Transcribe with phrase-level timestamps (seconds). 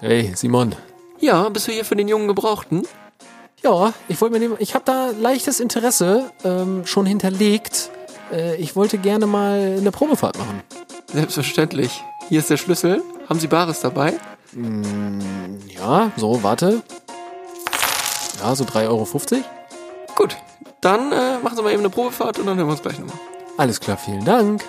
[0.00, 0.74] Hey, Simon.
[1.20, 2.86] Ja, bist du hier für den jungen Gebrauchten?
[3.62, 7.90] Ja, ich wollte mir nehmen, ich habe da leichtes Interesse ähm, schon hinterlegt.
[8.30, 10.62] Äh, ich wollte gerne mal eine Probefahrt machen.
[11.10, 12.02] Selbstverständlich.
[12.28, 13.02] Hier ist der Schlüssel.
[13.28, 14.14] Haben Sie Bares dabei?
[15.74, 16.82] Ja, so, warte.
[18.40, 19.08] Ja, so 3,50 Euro.
[20.14, 20.36] Gut.
[20.82, 23.16] Dann äh, machen Sie mal eben eine Probefahrt und dann hören wir uns gleich nochmal.
[23.56, 24.62] Alles klar, vielen Dank.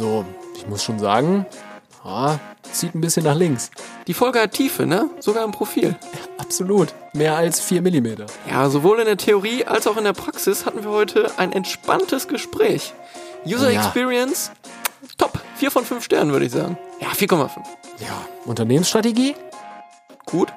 [0.00, 0.24] Also,
[0.56, 1.44] ich muss schon sagen,
[2.06, 2.40] ja,
[2.72, 3.70] zieht ein bisschen nach links.
[4.06, 5.10] Die Folge hat Tiefe, ne?
[5.20, 5.94] Sogar im Profil.
[6.38, 6.94] Absolut.
[7.12, 8.24] Mehr als 4 Millimeter.
[8.48, 12.28] Ja, sowohl in der Theorie als auch in der Praxis hatten wir heute ein entspanntes
[12.28, 12.94] Gespräch.
[13.46, 13.82] User Ja.
[13.82, 14.50] Experience,
[15.18, 15.38] top.
[15.56, 16.78] 4 von 5 Sternen, würde ich sagen.
[17.00, 17.50] Ja, 4,5.
[17.98, 18.24] Ja.
[18.46, 19.34] Unternehmensstrategie?
[20.24, 20.50] Gut.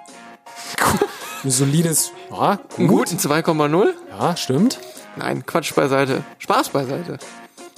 [1.43, 3.09] Ein solides, ja, Einen gut.
[3.09, 3.87] guten 2,0.
[4.17, 4.79] Ja, stimmt.
[5.17, 6.23] Nein, Quatsch beiseite.
[6.39, 7.17] Spaß beiseite.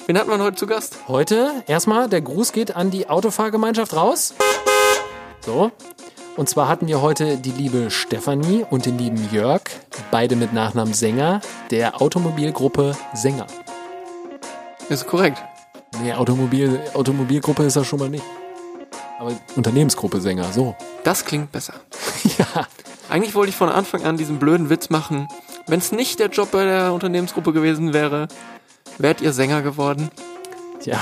[0.08, 1.00] Wen hatten wir heute zu Gast?
[1.08, 4.36] Heute erstmal, der Gruß geht an die Autofahrgemeinschaft raus.
[5.44, 5.72] So.
[6.38, 9.64] Und zwar hatten wir heute die liebe Stefanie und den lieben Jörg,
[10.12, 13.48] beide mit Nachnamen Sänger, der Automobilgruppe Sänger.
[14.90, 15.42] Ist korrekt.
[16.04, 18.26] Nee, Automobil, Automobilgruppe ist das schon mal nicht.
[19.18, 20.76] Aber Unternehmensgruppe Sänger, so.
[21.04, 21.74] Das klingt besser.
[22.38, 22.68] Ja.
[23.10, 25.28] Eigentlich wollte ich von Anfang an diesen blöden Witz machen.
[25.68, 28.28] Wenn es nicht der Job bei der Unternehmensgruppe gewesen wäre,
[28.98, 30.10] wärt ihr Sänger geworden.
[30.84, 31.00] Ja.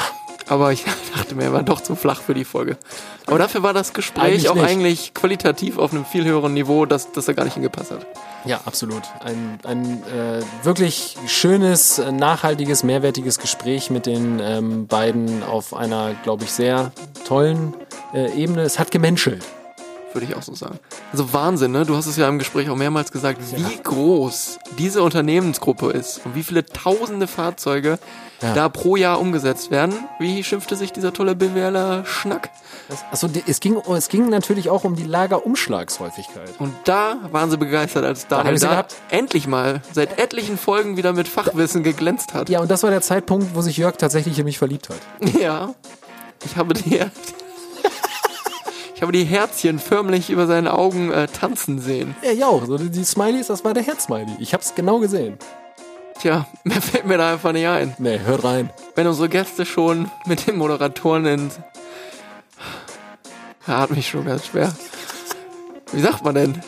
[0.48, 0.84] Aber ich
[1.16, 2.78] dachte mir, er war doch zu flach für die Folge.
[3.26, 4.66] Aber dafür war das Gespräch Eigentlich auch nicht.
[4.66, 8.06] eigentlich qualitativ auf einem viel höheren Niveau, dass, dass er gar nicht hingepasst hat.
[8.46, 9.04] Ja, absolut.
[9.22, 16.14] Ein, ein äh, wirklich schönes, äh, nachhaltiges, mehrwertiges Gespräch mit den ähm, beiden auf einer,
[16.24, 16.92] glaube ich, sehr
[17.26, 17.74] tollen
[18.14, 18.64] äh, Ebene.
[18.64, 19.44] Es hat gemenschelt.
[20.14, 20.80] Würde ich auch so sagen.
[21.12, 21.86] Also Wahnsinn, ne?
[21.86, 26.36] Du hast es ja im Gespräch auch mehrmals gesagt, wie groß diese Unternehmensgruppe ist und
[26.36, 27.98] wie viele tausende Fahrzeuge
[28.42, 28.54] Ja.
[28.54, 29.94] da pro Jahr umgesetzt werden.
[30.20, 32.50] Wie schimpfte sich dieser tolle BWLer Schnack?
[33.10, 36.52] Also es ging, es ging natürlich auch um die Lagerumschlagshäufigkeit.
[36.60, 38.96] Und da waren sie begeistert, als Daniel da, gehabt.
[39.10, 42.50] endlich mal seit etlichen Folgen wieder mit Fachwissen geglänzt hat.
[42.50, 44.98] Ja, und das war der Zeitpunkt, wo sich Jörg tatsächlich in mich verliebt hat.
[45.40, 45.74] Ja.
[46.46, 47.02] Ich habe die, ich
[49.04, 52.16] habe die Herzchen förmlich über seinen Augen äh, tanzen sehen.
[52.24, 52.66] Ja, ja auch.
[52.66, 54.38] So, die Smileys, das war der Herz-Smiley.
[54.40, 55.38] Ich hab's genau gesehen.
[56.20, 57.94] Tja, mehr fällt mir da einfach nicht ein.
[58.00, 58.72] Nee, hört rein.
[58.96, 61.52] Wenn unsere Gäste schon mit den Moderatoren in...
[63.68, 64.74] Ja, hat mich schon ganz schwer.
[65.92, 66.62] Wie sagt man denn?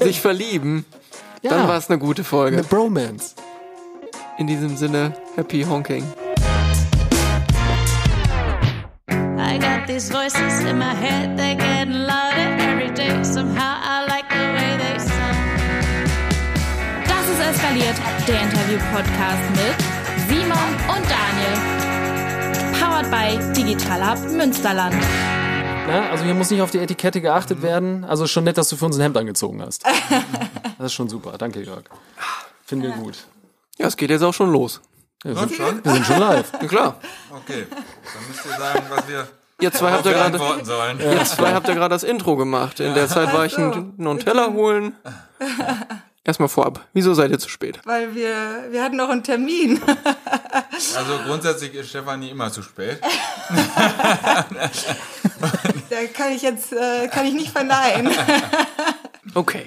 [0.00, 0.84] Sich verlieben.
[1.42, 2.62] Ja, Dann war es eine gute eine Folge.
[2.64, 3.34] Bromance.
[4.38, 6.04] In diesem Sinne, happy honking.
[9.48, 13.24] I got these voices in my head, they're getting louder every day.
[13.24, 15.38] Somehow I like the way they sound.
[17.06, 17.96] Das ist eskaliert,
[18.28, 19.76] der Interview-Podcast mit
[20.28, 21.56] Simon und Daniel.
[22.78, 24.94] Powered by Digital Hub Münsterland.
[25.86, 28.04] Na, also hier muss nicht auf die Etikette geachtet werden.
[28.04, 29.84] Also schon nett, dass du für uns ein Hemd angezogen hast.
[30.76, 31.36] Das ist schon super.
[31.38, 31.82] Danke, Jörg.
[32.64, 33.26] Finden wir gut.
[33.78, 34.80] Ja, es geht jetzt auch schon los.
[35.24, 35.84] Ja, wir, sind, schon?
[35.84, 36.52] wir sind schon live.
[36.52, 37.00] Ja, klar.
[37.34, 39.26] Okay, dann müsst ihr sagen, was wir
[39.60, 40.38] Ihr zwei habt ja gerade...
[40.38, 42.80] Ihr zwei habt ja gerade das Intro gemacht.
[42.80, 44.94] In der Zeit war ich ein, noch einen Teller holen.
[46.24, 46.86] Erstmal vorab.
[46.92, 47.80] Wieso seid ihr zu spät?
[47.84, 49.80] Weil wir, wir hatten noch einen Termin.
[50.96, 53.00] Also grundsätzlich ist Stefanie immer zu spät.
[55.90, 58.12] Da kann ich jetzt, äh, kann ich nicht verneinen.
[59.34, 59.66] Okay.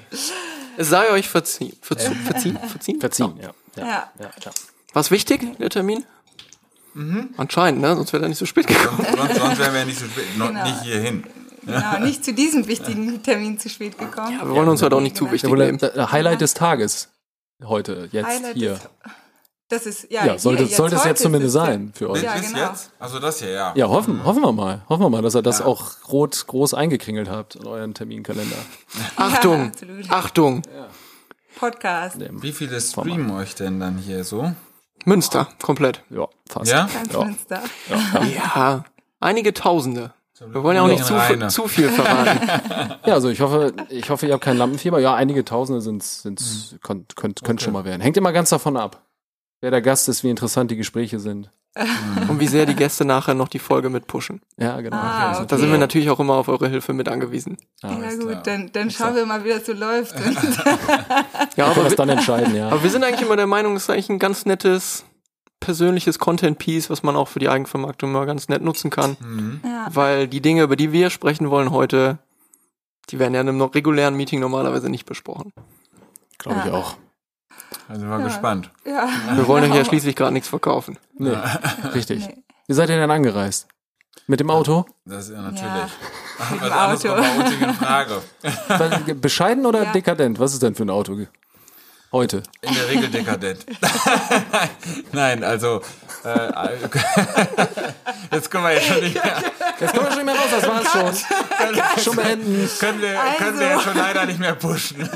[0.77, 1.77] Es sei euch verziehen.
[1.81, 2.15] Verziehen?
[2.25, 2.57] Verziehen?
[2.67, 2.99] Verziehen?
[2.99, 3.51] Verziehen, ja.
[3.75, 3.85] Ja.
[3.85, 4.11] Ja.
[4.19, 4.51] ja, ja.
[4.93, 6.03] War's wichtig, der Termin?
[7.37, 7.95] Anscheinend, ne?
[7.95, 9.05] Sonst wäre er nicht so spät gekommen.
[9.15, 10.37] Sonst, sonst wären wir nicht zu spät.
[10.37, 10.63] Noch Genau.
[10.63, 11.23] nicht hierhin.
[11.63, 14.39] Genau, nicht zu diesem wichtigen Termin zu spät gekommen.
[14.39, 15.77] Wir wollen uns halt auch nicht zu Ja, wichtig nehmen.
[15.77, 17.09] der, der Highlight des Tages
[17.63, 18.79] heute, jetzt Highlight hier.
[19.69, 22.23] Das ist, ja, Ja, sollte, hier, sollte es heute jetzt zumindest sein für euch.
[22.23, 22.57] Ja, genau.
[22.57, 22.91] jetzt?
[22.99, 23.73] Also das hier, ja.
[23.75, 24.81] Ja, hoffen, hoffen wir mal.
[24.89, 28.57] Hoffen wir mal, dass ihr das auch rot groß eingekringelt habt in euren Terminkalender.
[29.15, 29.67] Achtung!
[29.69, 30.11] absolut.
[30.11, 30.61] Achtung!
[31.57, 32.17] Podcast.
[32.41, 34.51] Wie viele streamen euch denn dann hier so?
[35.05, 36.03] Münster, komplett.
[36.09, 36.71] Ja, fast.
[36.71, 36.87] Ja?
[36.93, 37.23] Ganz Ja.
[37.25, 37.61] Münster.
[38.35, 38.83] Ja,
[39.19, 40.13] einige Tausende.
[40.43, 41.49] Wir wollen ja auch nicht zu, Reine.
[41.49, 42.95] zu viel verraten.
[43.05, 44.99] Ja, also ich hoffe, ich hoffe, ihr habt kein Lampenfieber.
[44.99, 48.01] Ja, einige Tausende sind sind könnt, könnt, könnt schon mal werden.
[48.01, 49.01] Hängt immer ganz davon ab,
[49.59, 51.51] wer der Gast ist, wie interessant die Gespräche sind.
[52.27, 54.41] Und wie sehr die Gäste nachher noch die Folge mit pushen.
[54.57, 54.97] Ja, genau.
[54.97, 55.45] Ah, Okay.
[55.47, 57.57] Da sind wir natürlich auch immer auf eure Hilfe mit angewiesen.
[57.81, 58.43] Ah, Ja gut, klar.
[58.43, 60.13] dann, dann schauen wir mal, wie das so läuft.
[61.57, 62.69] Ja, aber, das wir, dann entscheiden, ja.
[62.69, 65.05] aber wir sind eigentlich immer der Meinung, es ist eigentlich ein ganz nettes
[65.59, 69.15] persönliches Content-Piece, was man auch für die Eigenvermarktung mal ganz nett nutzen kann.
[69.21, 69.61] Mhm.
[69.63, 69.87] ja.
[69.93, 72.17] Weil die Dinge, über die wir sprechen wollen heute,
[73.09, 75.53] die werden ja in einem noch regulären Meeting normalerweise nicht besprochen.
[76.37, 76.73] Glaube ich Ja.
[76.73, 76.95] auch.
[77.89, 78.25] Also mal Ja.
[78.25, 78.69] gespannt.
[78.85, 79.07] ja.
[79.35, 80.97] Wir wollen euch ja schließlich gerade nichts verkaufen.
[81.17, 81.37] Nee,
[81.93, 82.27] richtig.
[82.27, 82.43] Nee.
[82.67, 83.67] Wie seid ihr denn angereist?
[84.27, 84.85] Mit dem Auto?
[85.05, 85.63] Das ist ja natürlich.
[85.65, 85.89] Ja.
[86.91, 87.21] Was dem Auto.
[87.23, 88.21] kommt nicht in Frage.
[89.15, 89.91] Bescheiden oder Ja.
[89.91, 90.39] dekadent?
[90.39, 91.17] Was ist denn für ein Auto?
[92.13, 92.43] Heute.
[92.61, 93.65] In der Regel dekadent.
[95.13, 95.81] Nein, also
[96.25, 96.49] äh,
[98.33, 99.41] jetzt können wir ja schon nicht mehr,
[99.79, 102.03] Jetzt kommen wir schon mehr raus, das war's schon.
[102.03, 102.69] Schon beenden.
[102.79, 105.09] können wir, können wir ja schon leider nicht mehr pushen.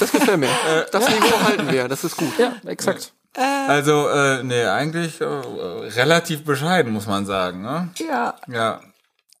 [0.00, 0.48] Das gefällt mir.
[0.92, 2.32] Das Niveau halten wir, das ist gut.
[2.38, 3.12] Ja, exakt.
[3.36, 7.62] Also, äh, nee, eigentlich äh, relativ bescheiden, muss man sagen.
[7.62, 7.90] Ne?
[7.98, 8.34] ja.
[8.48, 8.80] Ja.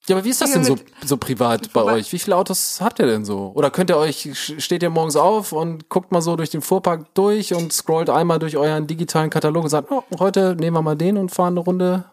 [0.06, 2.12] Ja, aber wie ist das denn so, so privat bei euch?
[2.12, 3.52] Wie viele Autos habt ihr denn so?
[3.54, 4.28] Oder könnt ihr euch,
[4.58, 8.40] steht ihr morgens auf und guckt mal so durch den Fuhrpark durch und scrollt einmal
[8.40, 11.60] durch euren digitalen Katalog und sagt, oh, heute nehmen wir mal den und fahren eine
[11.60, 12.04] Runde?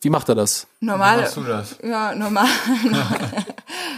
[0.00, 0.68] Wie macht er das?
[0.78, 1.20] Wie Normal.
[1.20, 1.76] machst du das?
[1.82, 2.46] Ja, normal.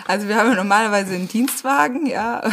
[0.07, 2.43] Also wir haben ja normalerweise einen Dienstwagen, ja.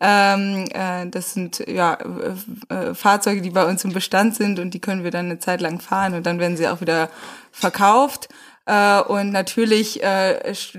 [0.00, 4.72] Ähm, äh, das sind ja äh, äh, Fahrzeuge, die bei uns im Bestand sind und
[4.72, 7.10] die können wir dann eine Zeit lang fahren und dann werden sie auch wieder
[7.50, 8.28] verkauft.
[8.68, 10.78] Äh, und natürlich äh, sch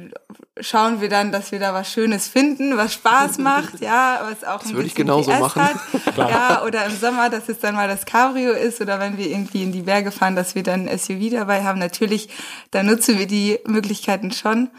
[0.61, 4.63] schauen wir dann, dass wir da was Schönes finden, was Spaß macht, ja, was auch
[4.63, 5.63] ein würde ich genauso PS machen.
[5.63, 5.79] Hat.
[6.17, 9.63] Ja, oder im Sommer, dass es dann mal das Cabrio ist oder wenn wir irgendwie
[9.63, 11.79] in die Berge fahren, dass wir dann ein SUV dabei haben.
[11.79, 12.29] Natürlich,
[12.71, 14.69] da nutzen wir die Möglichkeiten schon.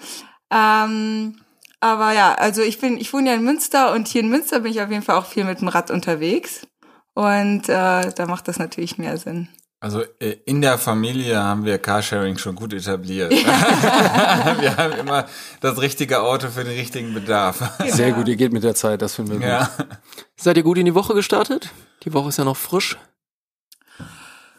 [0.51, 1.37] Ähm,
[1.81, 4.73] aber ja, also ich bin, ich wohne ja in Münster und hier in Münster bin
[4.73, 6.67] ich auf jeden Fall auch viel mit dem Rad unterwegs.
[7.15, 9.49] Und äh, da macht das natürlich mehr Sinn.
[9.83, 13.31] Also äh, in der Familie haben wir Carsharing schon gut etabliert.
[13.33, 15.27] wir haben immer
[15.61, 17.63] das richtige Auto für den richtigen Bedarf.
[17.87, 19.49] Sehr gut, ihr geht mit der Zeit, das finden wir gut.
[19.49, 19.71] Ja.
[20.37, 21.71] Seid ihr gut in die Woche gestartet?
[22.05, 22.99] Die Woche ist ja noch frisch.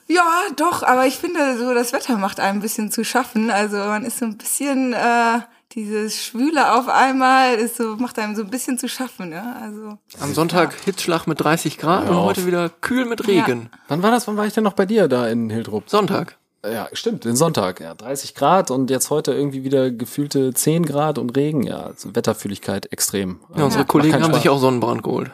[0.08, 3.52] Ja, doch, aber ich finde, so das Wetter macht einem ein bisschen zu schaffen.
[3.52, 5.40] Also man ist so ein bisschen äh,
[5.76, 9.32] dieses Schwüle auf einmal ist so macht einem so ein bisschen zu schaffen.
[9.32, 12.26] Ja, also Am Sonntag Hitzschlag mit 30 Grad und auf.
[12.26, 13.70] heute wieder kühl mit Regen.
[13.88, 14.28] Wann war das?
[14.28, 15.90] Wann war ich denn noch bei dir da in Hildrup?
[15.90, 16.38] Sonntag.
[16.64, 17.80] Ja, stimmt, den Sonntag.
[17.80, 21.64] Ja, 30 Grad und jetzt heute irgendwie wieder gefühlte 10 Grad und Regen.
[21.64, 23.40] Ja, also Wetterfühligkeit extrem.
[23.56, 23.88] Ja, unsere Ja.
[23.88, 25.32] Kollegen Macht haben sich auch Sonnenbrand geholt.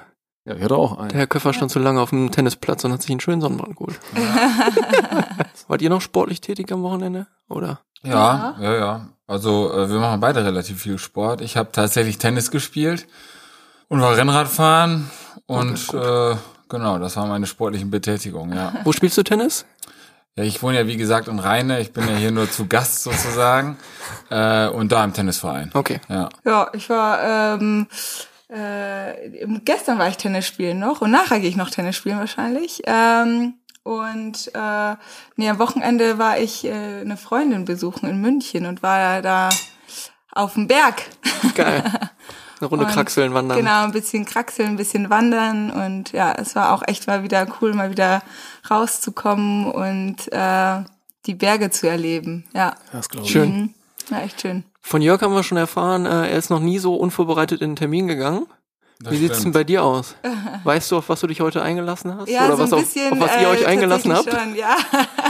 [0.47, 1.09] Ja, ich hatte auch einen.
[1.09, 3.75] Der Herr Köffer stand zu lange auf dem Tennisplatz und hat sich einen schönen Sonnenbrand
[3.75, 3.99] geholt.
[5.67, 7.27] Wart ihr noch sportlich tätig am Wochenende?
[7.49, 7.81] Oder?
[8.01, 9.07] Ja, ja, ja.
[9.27, 11.41] Also äh, wir machen beide relativ viel Sport.
[11.41, 13.07] Ich habe tatsächlich Tennis gespielt
[13.89, 15.11] und war Rennradfahren
[15.47, 16.35] und äh,
[16.69, 18.73] genau, das waren meine sportlichen Betätigungen, ja.
[18.85, 19.65] Wo spielst du Tennis?
[20.37, 23.03] Ja, ich wohne ja wie gesagt in Rheine, ich bin ja hier nur zu Gast
[23.03, 23.77] sozusagen
[24.29, 25.71] äh, und da im Tennisverein.
[25.73, 25.99] Okay.
[26.07, 26.29] Ja.
[26.45, 27.87] ja, ich war ähm,
[28.49, 32.81] äh, gestern war ich Tennis spielen noch und nachher gehe ich noch Tennis spielen wahrscheinlich.
[32.85, 34.95] Ähm, und äh,
[35.37, 39.49] nee, am Wochenende war ich äh, eine Freundin besuchen in München und war da
[40.31, 41.03] auf dem Berg.
[41.55, 41.83] Geil.
[42.59, 43.57] Eine Runde Und Kraxeln, wandern.
[43.59, 47.45] Genau, ein bisschen kraxeln, ein bisschen wandern und ja, es war auch echt mal wieder
[47.61, 48.23] cool, mal wieder
[48.69, 50.83] rauszukommen und äh,
[51.27, 52.45] die Berge zu erleben.
[52.53, 53.31] Ja, Das glaube ich.
[53.31, 53.51] Schön.
[53.51, 53.73] mhm.
[54.09, 54.63] ja echt schön.
[54.87, 57.75] Von Jörg haben wir schon erfahren, äh, er ist noch nie so unvorbereitet in den
[57.75, 58.47] Termin gegangen.
[58.99, 59.53] Das Wie sieht's denn stimmt.
[59.53, 60.15] bei dir aus?
[60.63, 62.29] Weißt du, auf was du dich heute eingelassen hast?
[62.29, 63.11] Ja, Oder so was ein auf, bisschen.
[63.13, 64.31] auf was ihr äh, euch eingelassen habt?
[64.31, 64.75] Schon, ja.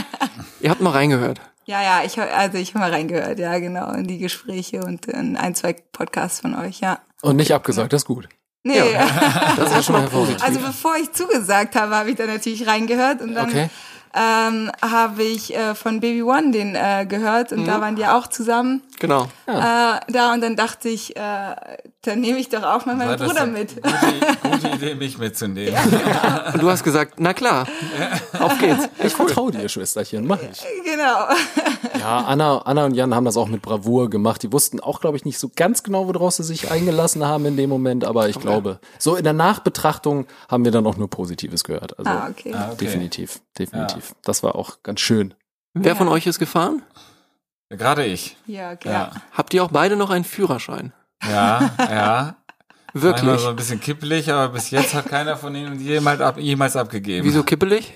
[0.61, 1.41] Ihr habt mal reingehört.
[1.65, 5.35] ja, ja, ich also ich habe mal reingehört, ja genau, in die Gespräche und in
[5.37, 6.99] ein, zwei Podcasts von euch, ja.
[7.21, 8.27] Und nicht abgesagt, das ist gut.
[8.63, 8.81] Nee,
[9.57, 10.43] Das ist schon mal positiv.
[10.43, 13.69] also bevor ich zugesagt habe, habe ich da natürlich reingehört und dann Okay.
[14.13, 17.65] ähm, habe ich äh, von Baby One den äh, gehört und Mhm.
[17.65, 19.23] da waren die auch zusammen genau.
[19.45, 21.55] äh, da und dann dachte ich, äh,
[22.03, 23.75] dann nehme ich doch auch mal meinen Bruder mit.
[23.81, 25.75] Gute, gute Idee, mich mitzunehmen.
[26.53, 27.67] Und du hast gesagt, na klar,
[28.39, 28.87] auf geht's.
[29.03, 30.63] Ich vertraue dir, Schwesterchen, mach ich.
[30.83, 31.27] genau.
[31.99, 34.43] Ja, Anna, Anna und Jan haben das auch mit Bravour gemacht.
[34.43, 37.57] Die wussten auch, glaube ich, nicht so ganz genau, worauf sie sich eingelassen haben in
[37.57, 41.63] dem Moment, aber ich glaube, so in der Nachbetrachtung haben wir dann auch nur Positives
[41.63, 41.97] gehört.
[41.97, 42.53] Also Ah, okay.
[42.53, 42.85] Ah, okay.
[42.85, 44.15] definitiv, definitiv.
[44.23, 45.33] Das war auch ganz schön.
[45.73, 46.83] Wer von euch ist gefahren?
[47.69, 48.37] Gerade ich.
[48.45, 48.89] Ja, okay.
[48.89, 49.11] Ja.
[49.33, 50.93] Habt ihr auch beide noch einen Führerschein?
[51.27, 52.35] Ja, ja.
[52.93, 53.41] Wirklich?
[53.41, 57.25] so ein bisschen kippelig, aber bis jetzt hat keiner von ihnen jemals, ab, jemals abgegeben.
[57.27, 57.93] Wieso kippelig?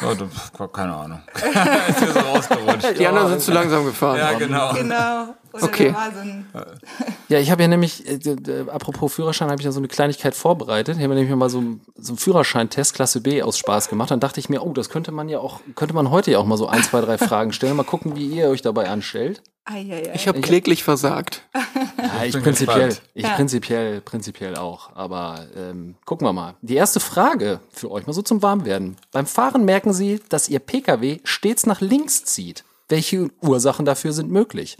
[0.00, 1.22] Das- keine Ahnung.
[1.34, 2.98] ist so rausgerutscht.
[2.98, 4.18] Die anderen sind zu langsam gefahren.
[4.18, 4.72] Ja, genau.
[4.72, 5.34] Genau.
[5.54, 5.94] Oder Okay.
[7.28, 10.34] Ja, ich habe ja nämlich, äh, d- apropos Führerschein, habe ich ja so eine Kleinigkeit
[10.34, 10.96] vorbereitet.
[10.98, 14.10] Ich habe nämlich mal so, einen- so einen Führerscheintest Klasse B aus Spaß gemacht.
[14.10, 16.44] Dann dachte ich mir, oh, das könnte man ja auch, könnte man heute ja auch
[16.44, 17.76] mal so ein, zwei, drei Fragen stellen.
[17.76, 19.42] Mal gucken, wie ihr euch dabei anstellt.
[19.64, 20.12] Eieiei.
[20.14, 21.42] Ich habe kläglich versagt.
[21.54, 23.08] Ja, ich bin prinzipiell, gespannt.
[23.14, 23.30] ich Ja.
[23.34, 24.94] prinzipiell, prinzipiell auch.
[24.94, 26.54] Aber ähm, gucken wir mal.
[26.60, 28.96] Die erste Frage für euch mal so zum Warmwerden.
[29.12, 32.64] Beim Fahren merken Sie, dass Ihr PKW stets nach links zieht.
[32.90, 34.76] Welche Ursachen dafür sind möglich?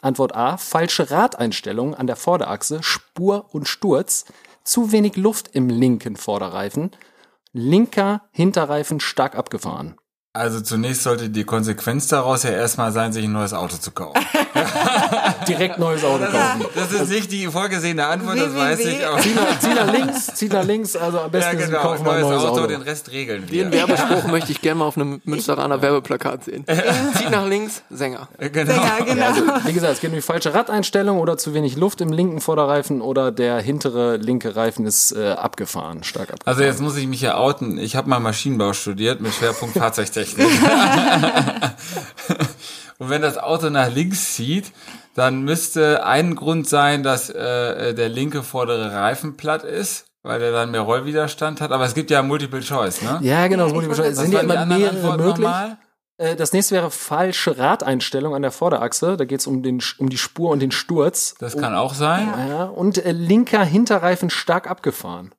[0.00, 4.24] Antwort A, falsche Radeinstellungen an der Vorderachse, Spur und Sturz,
[4.62, 6.90] zu wenig Luft im linken Vorderreifen,
[7.52, 9.96] linker Hinterreifen stark abgefahren.
[10.38, 14.14] Also zunächst sollte die Konsequenz daraus ja erstmal sein, sich ein neues Auto zu kaufen.
[15.48, 16.64] Direkt neues Auto kaufen.
[16.76, 20.26] Das ist nicht die vorgesehene Antwort, das weiß ich, aber Zieh nach, zieh nach links,
[20.34, 22.66] zieh nach links, also am ja, besten Sie genau, kaufen mal ein neues Auto, Auto.
[22.68, 23.78] den Rest regeln Den wir.
[23.78, 26.64] Werbespruch möchte ich gerne mal auf einem Münsteraner Werbeplakat sehen.
[27.16, 28.28] Zieht nach links, Sänger.
[28.38, 28.72] Genau.
[28.72, 29.26] Sänger, genau.
[29.64, 33.00] Wie gesagt, es geht um die falsche Radeinstellung oder zu wenig Luft im linken Vorderreifen
[33.00, 36.56] oder der hintere linke Reifen ist äh, abgefahren, stark abgefahren.
[36.56, 37.78] Also jetzt muss ich mich hier outen.
[37.78, 40.27] Ich habe mal Maschinenbau studiert mit Schwerpunkt Fahrzeugtechnik.
[42.98, 44.72] Und wenn das Auto nach links zieht,
[45.14, 50.52] dann müsste ein Grund sein, dass äh, der linke vordere Reifen platt ist, weil der
[50.52, 51.70] dann mehr Rollwiderstand hat.
[51.70, 53.18] Aber es gibt ja Multiple Choice, ne?
[53.22, 53.96] ja, genau, ich beschreiben.
[53.98, 55.44] wollte- Sind ja immer anderen mehrere Antworten möglich.
[55.46, 55.78] nochmal?
[56.18, 59.16] Äh, Das nächste wäre falsche Radeinstellung an der Vorderachse.
[59.16, 61.34] Da geht es um, den, um die Spur und den Sturz.
[61.38, 62.28] Das kann auch sein.
[62.48, 65.32] Ja, und äh, linker Hinterreifen stark abgefahren.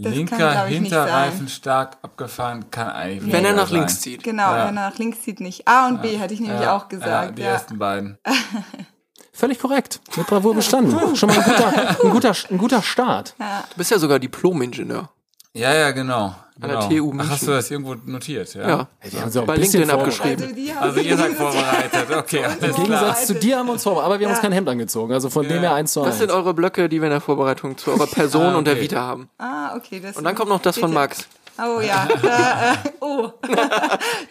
[0.00, 4.22] Das kann, Linker nicht Hinterreifen stark abgefahren kann eigentlich Wenn er nach links zieht.
[4.22, 4.68] Genau, Ja.
[4.68, 5.66] wenn er nach links zieht, nicht.
[5.66, 7.38] A und B hätte ich nämlich auch Ja, gesagt.
[7.38, 8.16] die Ja, ersten beiden.
[9.32, 10.00] Völlig korrekt.
[10.16, 11.14] Mit Bravour bestanden.
[11.16, 13.34] Schon mal ein guter, ein guter, ein guter Start.
[13.38, 15.10] Du bist ja sogar Diplom-Ingenieur.
[15.58, 16.34] Ja, ja, genau.
[16.60, 16.88] An der genau.
[16.88, 17.30] TU Ach, München.
[17.30, 18.52] hast du das irgendwo notiert?
[18.54, 18.68] Ja.
[18.68, 18.86] Ja.
[19.12, 20.20] Die haben sie auch Bei LinkedIn vorbereitet.
[20.20, 20.74] abgeschrieben.
[20.76, 22.16] Also, Also ihr seid vorbereitet.
[22.16, 22.84] Okay, alles Im klar.
[22.84, 24.42] Gegensatz zu dir haben wir uns vorbereitet, aber wir haben uns Ja.
[24.42, 25.12] kein Hemd angezogen.
[25.12, 26.18] Also von dem her eins zu Das eins.
[26.18, 28.82] sind eure Blöcke, die wir in der Vorbereitung zu eurer Person Ah, und der okay.
[28.82, 29.28] Vita haben.
[29.38, 30.00] Ah, okay.
[30.00, 31.28] Das Und dann kommt noch das von Max.
[31.58, 32.06] Oh ja.
[32.22, 33.30] Da, äh, oh.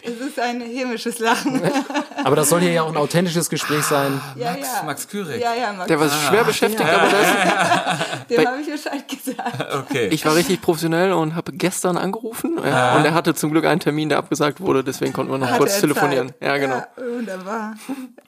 [0.04, 1.62] Es ist ein hämisches Lachen.
[2.24, 4.22] Aber das soll hier ja auch ein authentisches Gespräch sein.
[4.36, 4.84] Ja, Max, ja.
[4.84, 5.42] Max Kürig.
[5.42, 5.88] Ja, ja, Max.
[5.88, 9.74] Der war schwer beschäftigt, aber das, Dem habe ich Bescheid gesagt.
[9.74, 10.08] Okay.
[10.08, 12.60] ich war richtig professionell und habe gestern angerufen.
[12.64, 15.48] Ja, und er hatte zum Glück einen Termin, der abgesagt wurde, deswegen konnten wir noch
[15.48, 16.30] Hatte kurz er telefonieren.
[16.30, 16.42] Zeit.
[16.42, 16.76] Ja, genau.
[16.76, 17.76] Ja, wunderbar.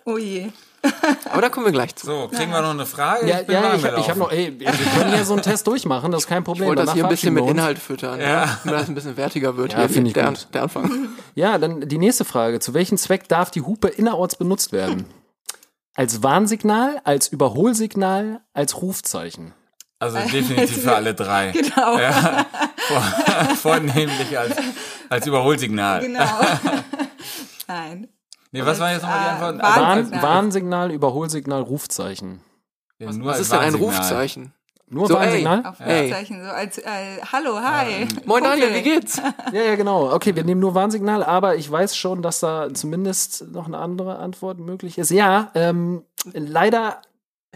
[0.06, 0.50] Oh je.
[1.32, 2.06] Aber da kommen wir gleich zu.
[2.06, 3.28] so, kriegen wir noch eine Frage?
[3.28, 4.20] Ja, bin ja ich, hab- ich habe gelaufen.
[4.20, 6.68] noch, ey, wir können hier so einen Test durchmachen, das ist kein Ich Problem.
[6.70, 7.46] wollte das hier ein bisschen mit.
[7.48, 8.60] Inhalt füttern, ja.
[8.64, 9.74] damit das ein bisschen wertiger wird.
[9.74, 10.48] Ja, finde ich der, gut.
[10.54, 11.10] der Anfang.
[11.36, 12.60] Ja, dann die nächste Frage.
[12.60, 15.06] Zu welchem Zweck darf die Hupe innerorts benutzt werden?
[15.96, 19.54] Als Warnsignal, als Überholsignal, als Rufzeichen.
[20.00, 21.52] Also definitiv für alle drei.
[21.52, 21.98] Genau.
[21.98, 22.46] Ja,
[22.78, 23.02] vor,
[23.56, 24.56] vornehmlich als,
[25.10, 26.00] als Überholsignal.
[26.02, 26.26] Genau.
[27.68, 28.08] Nein.
[28.52, 29.60] Nee, was waren jetzt nochmal die Äh, Antworten?
[29.60, 30.24] Warn- Warn, Warnsignal.
[30.24, 32.42] Warnsignal, Überholsignal, Rufzeichen.
[32.98, 33.76] Ja, nur Was als ist denn ein.
[33.76, 34.54] Rufzeichen?
[34.92, 35.64] Nur So, Warnsignal?
[35.68, 36.02] Auf Ey.
[36.08, 36.84] Rufzeichen, so als äh,
[37.32, 38.08] Hallo, hi.
[38.26, 38.60] Moin Kumpel.
[38.62, 39.22] Daniel, wie geht's?
[39.54, 40.12] Ja, ja, genau.
[40.12, 44.18] Okay, wir nehmen nur Warnsignal, aber ich weiß schon, dass da zumindest noch eine andere
[44.18, 45.12] Antwort möglich ist.
[45.12, 46.04] Ja, ähm,
[46.34, 47.02] leider.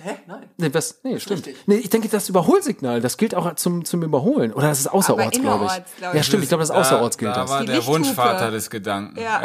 [0.03, 0.15] Hä?
[0.27, 0.45] Nein.
[0.57, 0.99] Nee, was?
[1.03, 1.45] Nee, stimmt.
[1.47, 1.63] Richtig.
[1.65, 4.51] Nee, ich denke, das Überholsignal, das gilt auch zum, zum Überholen.
[4.53, 5.97] Oder das ist außerorts, glaube ich.
[5.97, 6.25] glaub Ja, ich.
[6.25, 7.49] stimmt, ich glaube, das ist außerorts gilt da, das.
[7.49, 7.97] Da war Die der Lichthupe.
[7.99, 9.19] Wunschvater des Gedanken.
[9.19, 9.41] Ja.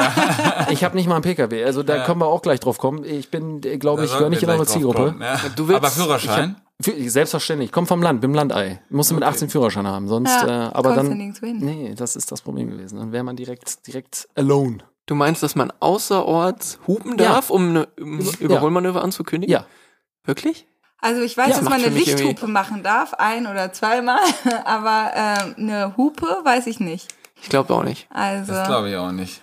[0.71, 2.05] Ich habe nicht mal einen PKW, also da Ja.
[2.05, 3.05] können wir auch gleich drauf kommen.
[3.05, 5.07] Ich bin, glaube Da ich, gehöre nicht in eure Zielgruppe.
[5.13, 5.41] kommen, Ja.
[5.57, 6.57] Du willst- Aber Führerschein?
[6.81, 8.81] Selbstverständlich, ich komme vom Land, bin Landei.
[8.91, 11.35] Musste mit 18 Führerschein haben, sonst, Ja, äh, aber du dann.
[11.59, 12.99] Nee, das ist das Problem gewesen.
[12.99, 14.79] Dann wäre man direkt, direkt alone.
[15.07, 17.33] Du meinst, dass man außerorts hupen Ja.
[17.33, 19.51] darf, um eine um Überholmanöver anzukündigen?
[19.53, 19.65] Ja.
[20.29, 20.67] Wirklich?
[21.01, 24.21] Also ich weiß, Ja, dass man eine mich irgendwie- Lichthupe machen darf, ein oder zweimal,
[24.65, 27.09] aber ähm, eine Hupe weiß ich nicht.
[27.43, 28.07] Ich glaube auch nicht.
[28.11, 29.41] Also Das glaube ich auch nicht.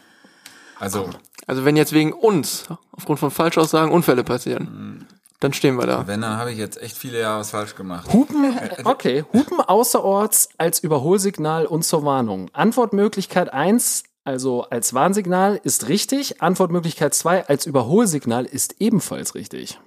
[0.80, 1.10] Also,
[1.48, 4.26] Also wenn jetzt wegen uns, aufgrund von Falschaussagen, Unfälle Mhm.
[4.26, 5.08] passieren,
[5.40, 6.06] dann stehen wir da.
[6.08, 8.12] wenn, dann habe ich jetzt echt viele Jahre was falsch gemacht.
[8.14, 9.24] Hupen, okay.
[9.34, 12.50] Hupen außerorts als Überholsignal und zur Warnung.
[12.54, 16.42] Antwortmöglichkeit 1, also als Warnsignal, ist richtig.
[16.42, 19.80] Antwortmöglichkeit 2 als Überholsignal ist ebenfalls richtig.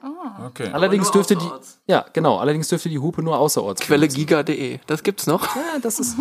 [0.47, 0.71] Okay.
[0.73, 1.51] Allerdings dürfte die,
[1.89, 3.81] ja, genau, allerdings dürfte die Hupe nur außerorts.
[3.83, 4.79] Quelle giga.de.
[4.87, 5.57] Das gibt's noch.
[5.57, 6.17] Ja, das ist.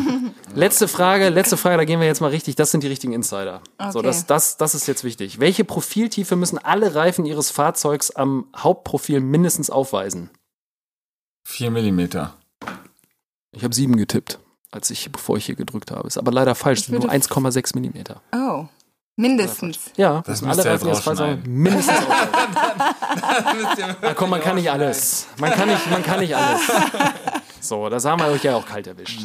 [0.54, 2.54] letzte Frage, letzte Frage, da gehen wir jetzt mal richtig.
[2.56, 3.62] Das sind die richtigen Insider.
[3.90, 4.08] So, Okay.
[4.08, 5.40] das, das, das ist jetzt wichtig.
[5.40, 10.28] Welche Profiltiefe müssen alle Reifen Ihres Fahrzeugs am Hauptprofil mindestens aufweisen?
[11.46, 12.34] Vier Millimeter.
[13.52, 14.38] Ich habe sieben getippt,
[14.74, 16.06] als ich, bevor ich hier gedrückt habe.
[16.06, 16.80] Ist aber leider falsch.
[16.80, 18.20] Es sind nur würde- 1,6 Millimeter.
[18.34, 18.66] Oh,
[19.16, 19.78] mindestens.
[19.96, 21.42] Ja, Das müssen alle Reifen Fahrzeugs rausschneiden.
[21.46, 21.94] mindestens.
[24.02, 25.26] Ja, komm, man kann nicht alles.
[25.38, 26.60] Man kann nicht, man kann nicht alles.
[27.60, 29.20] So, das haben wir euch ja auch kalt erwischt.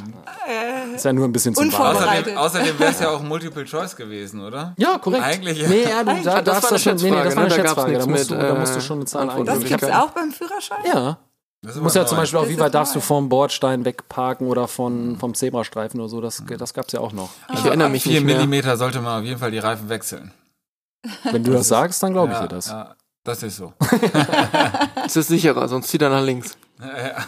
[0.96, 1.74] Ist ja nur ein bisschen zum.
[1.74, 4.74] Außerdem, außerdem wäre es ja auch Multiple Choice gewesen, oder?
[4.77, 5.24] Ja, korrekt.
[5.24, 5.68] Eigentlich.
[5.68, 7.53] Nee, ja, du, da das darfst war du eine schon, nee, nee, das war eine
[7.53, 7.98] Schätzfrage, ne?
[7.98, 8.00] Da Schätzfrage.
[8.00, 9.46] Da musst, du, da äh, musst du schon eine Zahl Antworten.
[9.46, 9.77] Das eingeben.
[9.79, 10.77] gibt's auch beim Führerschein?
[10.86, 11.18] Ja.
[11.62, 12.18] Das Du musst ja zum.
[12.18, 16.08] Beispiel auch, Das wie weit darfst du vom Bordstein wegparken oder von, vom Zebrastreifen oder
[16.10, 16.22] so.
[16.22, 17.30] Das, das gab's ja auch noch.
[17.54, 18.36] Ich erinnere Ab mich 4 nicht mehr.
[18.38, 20.32] Millimeter sollte man auf jeden Fall die Reifen wechseln.
[21.32, 22.68] Wenn du das sagst, dann glaube ich ja, dir das.
[22.68, 23.74] Ja, das ist so.
[25.06, 26.56] Es ist sicherer, sonst zieht er nach links.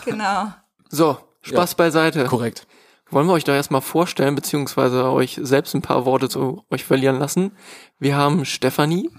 [0.05, 0.47] Genau.
[0.89, 2.25] So, Spaß beiseite.
[2.25, 2.67] Korrekt.
[3.09, 7.17] Wollen wir euch da erstmal vorstellen, beziehungsweise euch selbst ein paar Worte zu euch verlieren
[7.19, 7.51] lassen.
[7.99, 9.09] Wir haben Stefanie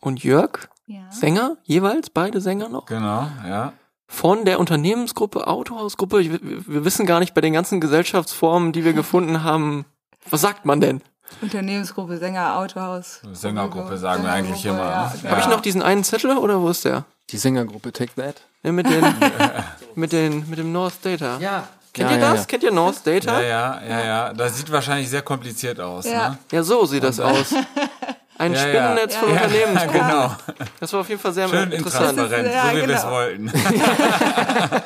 [0.00, 1.10] und Jörg, Ja.
[1.10, 3.72] Sänger, jeweils, beide Sänger noch, Genau, ja.
[4.10, 6.20] Von der Unternehmensgruppe, Autohausgruppe.
[6.20, 9.86] Ich, wir, wissen gar nicht bei den ganzen Gesellschaftsformen, die wir gefunden haben,
[10.28, 11.00] was sagt man denn?
[11.40, 13.20] Unternehmensgruppe, Sänger, Autohaus.
[13.32, 14.78] Sängergruppe sagen wir eigentlich immer.
[14.78, 15.30] Ja, ne?
[15.30, 17.04] Habe ich noch diesen einen Zettel oder wo ist der?
[17.30, 18.42] Die Sängergruppe Take That.
[18.64, 19.04] Ja, mit den,
[19.94, 21.38] mit den, mit dem North Data.
[21.38, 21.68] Ja.
[21.92, 22.40] Kennt ja, ihr ja, das?
[22.40, 22.46] Ja.
[22.46, 23.40] Kennt ihr North Data?
[23.40, 24.32] Ja, ja, ja, ja.
[24.32, 26.04] Das sieht wahrscheinlich sehr kompliziert aus.
[26.04, 26.30] Ja.
[26.30, 26.38] Ne?
[26.50, 27.54] Ja, so sieht das aus.
[28.40, 28.68] Ein Ja, ja.
[28.68, 29.34] Spinnennetz von Ja.
[29.34, 30.00] Unternehmensgruppen.
[30.00, 30.34] Genau.
[30.80, 32.18] Das war auf jeden Fall sehr Schön interessant.
[32.18, 33.12] Das ja, so wie wir es genau.
[33.12, 33.52] wollten.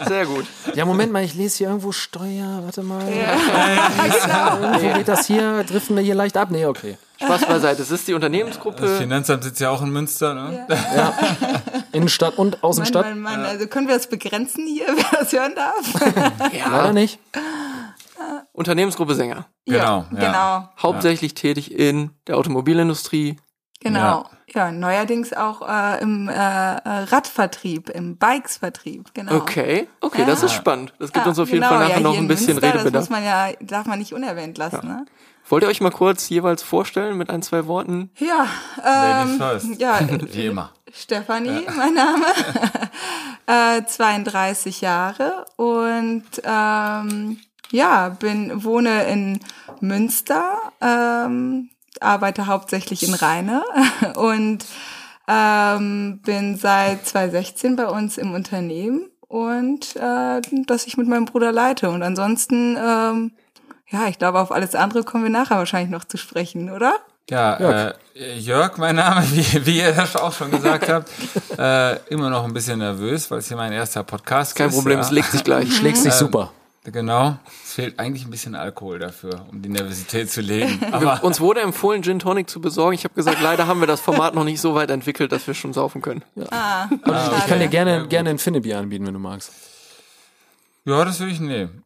[0.09, 0.45] Sehr gut.
[0.75, 2.63] Ja, Moment mal, ich lese hier irgendwo Steuer.
[2.65, 3.01] Warte mal.
[3.07, 4.73] genau.
[4.73, 6.49] Irgendwo geht das hier, driften wir hier leicht ab.
[6.51, 6.99] Nee, okay.
[7.23, 7.83] Spaß beiseite.
[7.83, 8.89] Es ist die Das Unternehmensgruppe.
[8.97, 10.67] Finanzamt sitzt ja auch in Münster, ne?
[11.93, 13.07] Innenstadt und Mann, Außenstadt.
[13.07, 13.45] Mann, Mann.
[13.45, 16.51] Also können wir das begrenzen hier, wer das hören darf?
[16.71, 17.21] Leider nicht.
[18.53, 19.47] Unternehmensgruppe Sänger.
[19.67, 20.19] Genau, ja.
[20.19, 20.69] Genau.
[20.83, 23.37] Hauptsächlich tätig in der Automobilindustrie.
[23.81, 24.25] Genau.
[24.55, 29.35] Ja, neuerdings auch äh, im äh, äh, Radvertrieb, im Bikesvertrieb, genau.
[29.37, 30.93] Okay, okay, das ist spannend.
[30.99, 32.67] Das gibt Ja, uns auf jeden genau, Fall nachher ja, noch ein in bisschen Münster,
[32.69, 33.03] Das Redebedarf.
[33.03, 35.05] muss man ja, darf man nicht unerwähnt lassen, ne?
[35.49, 38.11] Wollt ihr euch mal kurz jeweils vorstellen mit ein, zwei Worten?
[38.19, 38.47] Ja,
[38.83, 39.81] Ladies ähm, first.
[39.81, 40.01] ja,
[40.33, 40.71] Wie immer.
[40.93, 42.25] Stefanie, mein Name,
[43.47, 47.41] äh, 32 Jahre und ähm,
[47.71, 49.41] ja, bin wohne in
[49.81, 53.63] Münster, ähm, arbeite hauptsächlich in Rheine
[54.17, 54.65] und
[55.29, 61.51] ähm, bin seit 2016 bei uns im Unternehmen und äh, das ich mit meinem Bruder
[61.51, 63.33] leite und ansonsten ähm,
[63.95, 66.97] ja, ich glaube, auf alles andere kommen wir nachher wahrscheinlich noch zu sprechen, oder?
[67.31, 71.11] Ja, Jörg, äh, Jörg mein Name, wie, wie ihr das auch schon gesagt habt.
[71.59, 74.75] Äh, immer noch ein bisschen nervös, weil es hier mein erster Podcast Kein ist.
[74.75, 75.05] Problem, ja.
[75.05, 75.75] es legt sich gleich.
[75.75, 76.51] Schlägst dich super.
[76.87, 77.39] Genau.
[77.65, 80.81] Es fehlt eigentlich ein bisschen Alkohol dafür, um die Nervosität zu legen.
[80.93, 82.95] Aber Uns wurde empfohlen, Gin Tonic zu besorgen.
[82.95, 85.55] Ich habe gesagt, leider haben wir das Format noch nicht so weit entwickelt, dass wir
[85.55, 86.23] schon saufen können.
[86.51, 86.87] Ah,
[87.39, 89.51] Ich kann dir gerne, gerne ein Finnebier anbieten, wenn du magst.
[90.85, 91.83] ja, das würde ich nehmen.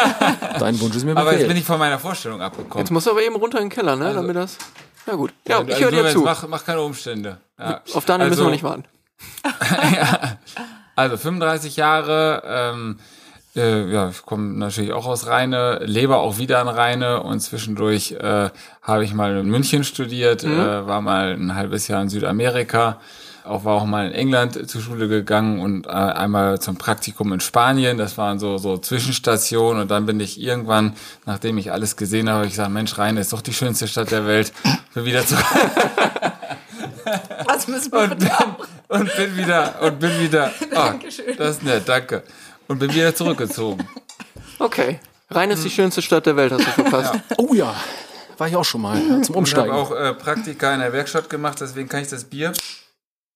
[0.58, 2.78] Dein Wunsch ist mir Aber jetzt bin ich von meiner Vorstellung abgekommen.
[2.78, 4.58] Jetzt musst du aber eben runter in den Keller, ne, damit das...
[5.06, 5.32] Ja gut.
[5.46, 6.20] Ja, ich Also, höre dir zu.
[6.22, 7.38] Mach, mach keine Umstände.
[7.58, 7.80] Ja.
[7.94, 8.84] Auf Daniel müssen wir Also- nicht warten.
[10.96, 12.98] Also 35 Jahre, ähm,
[13.56, 18.12] äh, ja, ich komme natürlich auch aus Rheine, lebe auch wieder in Rheine und zwischendurch
[18.12, 18.50] äh,
[18.82, 23.00] habe ich mal in München studiert, äh, war mal ein halbes Jahr in Südamerika,
[23.44, 27.40] auch war auch mal in England zur Schule gegangen und äh, einmal zum Praktikum in
[27.40, 27.98] Spanien.
[27.98, 30.94] Das waren so so Zwischenstationen und dann bin ich irgendwann,
[31.26, 34.26] nachdem ich alles gesehen habe, ich gesagt, Mensch, Rheine ist doch die schönste Stadt der
[34.26, 34.52] Welt,
[34.94, 35.44] bin wieder zurück
[37.46, 38.30] das müssen wir und bin,
[38.88, 40.50] und bin wieder und bin wieder.
[40.70, 41.36] Oh, Dankeschön.
[41.36, 42.22] Das ist nett, danke.
[42.70, 43.86] Und bin wieder zurückgezogen.
[44.62, 45.00] Okay.
[45.30, 47.14] Rhein ist die schönste Stadt der Welt, hast du verpasst.
[47.38, 47.74] Oh ja,
[48.36, 49.70] war ich auch schon mal zum Ich habe Umsteigen.
[49.70, 52.52] auch äh, Praktika in der Werkstatt gemacht, deswegen kann ich das Bier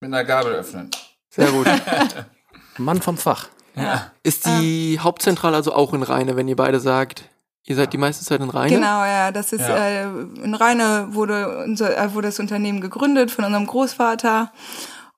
[0.00, 0.90] mit einer Gabel öffnen.
[1.30, 1.66] Sehr gut.
[2.76, 3.48] Mann vom Fach.
[4.22, 7.24] Ist die Hauptzentrale also auch in Rheine, wenn ihr beide sagt,
[7.64, 8.74] ihr seid die meiste Zeit in Rheine?
[8.74, 9.76] Genau, ja, das ist Ja.
[9.76, 10.02] äh,
[10.42, 14.52] in Rheine wurde unser äh, wurde das Unternehmen gegründet von unserem Großvater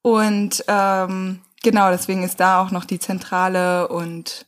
[0.02, 4.46] und ähm, genau deswegen ist da auch noch die Zentrale und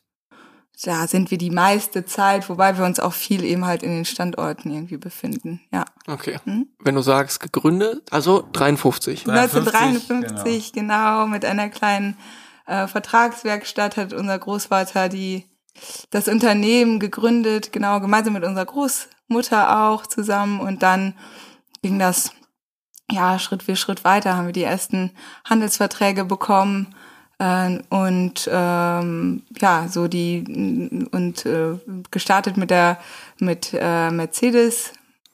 [0.83, 4.05] da sind wir die meiste Zeit, wobei wir uns auch viel eben halt in den
[4.05, 5.59] Standorten irgendwie befinden.
[5.73, 6.39] Ja, Okay.
[6.45, 6.67] Hm?
[6.79, 9.27] Wenn du sagst gegründet, also 53.
[9.27, 11.27] 1953 genau.
[11.27, 12.17] mit einer kleinen
[12.65, 15.45] äh, Vertragswerkstatt hat unser Großvater die
[16.09, 21.15] das Unternehmen gegründet, genau gemeinsam mit unserer Großmutter auch zusammen und dann
[21.81, 22.31] ging das
[23.11, 25.11] ja Schritt für Schritt weiter, haben wir die ersten
[25.45, 26.95] Handelsverträge bekommen
[27.39, 31.79] und ähm, ja so die und äh,
[32.11, 32.99] gestartet mit der
[33.39, 34.91] mit äh, Mercedes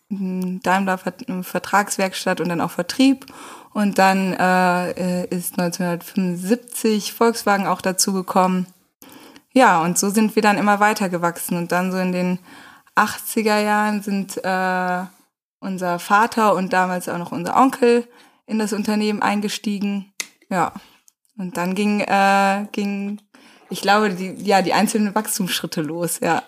[0.09, 3.25] Daimler Vert- Vertragswerkstatt und dann auch Vertrieb.
[3.73, 8.67] Und dann äh, ist 1975 Volkswagen auch dazu gekommen.
[9.53, 11.57] Ja, und so sind wir dann immer weiter gewachsen.
[11.57, 12.39] Und dann so in den
[12.95, 15.05] 80er Jahren sind äh,
[15.59, 18.07] unser Vater und damals auch noch unser Onkel
[18.45, 20.13] in das Unternehmen eingestiegen.
[20.49, 20.71] Ja.
[21.38, 23.19] Und dann ging, äh, ging
[23.69, 26.43] ich glaube, die, ja, die einzelnen Wachstumsschritte los, ja.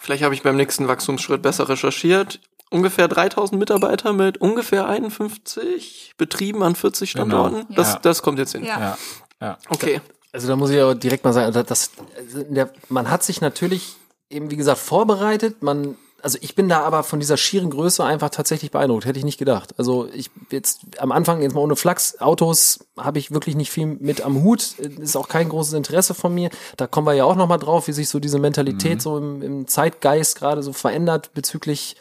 [0.00, 2.40] Vielleicht habe ich beim nächsten Wachstumsschritt besser recherchiert.
[2.70, 7.66] Ungefähr 3000 Mitarbeiter mit ungefähr 51 Betrieben an 40 Standorten.
[7.68, 7.74] Genau.
[7.74, 7.98] Das, Ja.
[8.00, 8.64] das kommt jetzt hin.
[8.64, 8.78] Ja.
[8.80, 8.98] Ja,
[9.40, 9.58] ja.
[9.68, 10.00] Okay.
[10.32, 11.90] Also da muss ich aber direkt mal sagen, das, das,
[12.32, 13.96] der, man hat sich natürlich
[14.30, 15.62] eben, wie gesagt, vorbereitet.
[15.62, 19.04] Man, also ich bin da aber von dieser schieren Größe einfach tatsächlich beeindruckt.
[19.04, 19.74] Hätte ich nicht gedacht.
[19.78, 23.86] Also ich jetzt am Anfang jetzt mal ohne Flachs, Autos habe ich wirklich nicht viel
[23.86, 24.78] mit am Hut.
[24.78, 26.50] Ist auch kein großes Interesse von mir.
[26.76, 29.42] Da kommen wir ja auch noch mal drauf, wie sich so diese Mentalität so im,
[29.42, 31.96] im Zeitgeist gerade so verändert bezüglich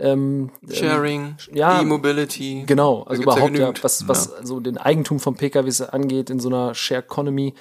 [0.00, 2.64] ähm, Sharing, ja, E-Mobility.
[2.66, 6.48] Genau, also ja überhaupt ja, was, was so den Eigentum von PKWs angeht in so
[6.48, 7.54] einer Share Economy.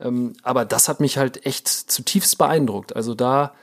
[0.00, 2.94] Ähm, aber das hat mich halt echt zutiefst beeindruckt.
[2.94, 3.54] Also da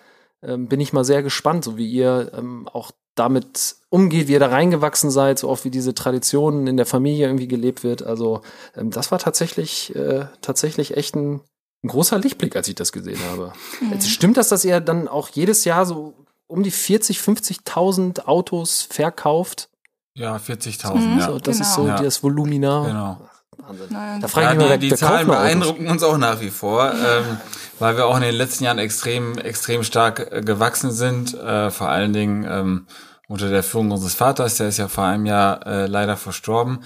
[0.45, 4.39] ähm, bin ich mal sehr gespannt, so wie ihr ähm, auch damit umgeht, wie ihr
[4.39, 8.03] da reingewachsen seid, so auch wie diese Traditionen in der Familie irgendwie gelebt wird.
[8.03, 8.41] Also
[8.75, 11.39] ähm, das war tatsächlich, äh, tatsächlich echt ein,
[11.83, 13.53] ein großer Lichtblick, als ich das gesehen habe.
[13.91, 16.13] Jetzt stimmt das, dass ihr dann auch jedes Jahr so
[16.47, 19.69] um die 40, 50.000 Autos verkauft?
[20.13, 21.25] Ja, 40.000, ja.
[21.27, 21.95] So, das ist so Genau.
[21.95, 22.03] Ja.
[22.03, 22.85] das Volumina.
[22.85, 23.29] Genau.
[23.57, 24.21] Wahnsinn.
[24.21, 27.37] Da frage Ja, ich mich die, die Zahlen beeindrucken uns auch nach wie vor, ähm,
[27.79, 31.33] weil wir auch in den letzten Jahren extrem, extrem stark äh, gewachsen sind.
[31.33, 32.87] Äh, vor allen Dingen ähm,
[33.27, 36.83] unter der Führung unseres Vaters, der ist ja vor einem Jahr äh, leider verstorben.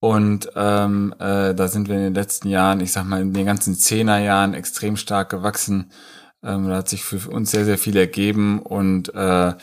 [0.00, 3.46] Und ähm, äh, da sind wir in den letzten Jahren, ich sag mal, in den
[3.46, 5.90] ganzen Zehnerjahren extrem stark gewachsen.
[6.42, 9.54] Ähm, da hat sich für uns sehr, sehr viel ergeben und äh,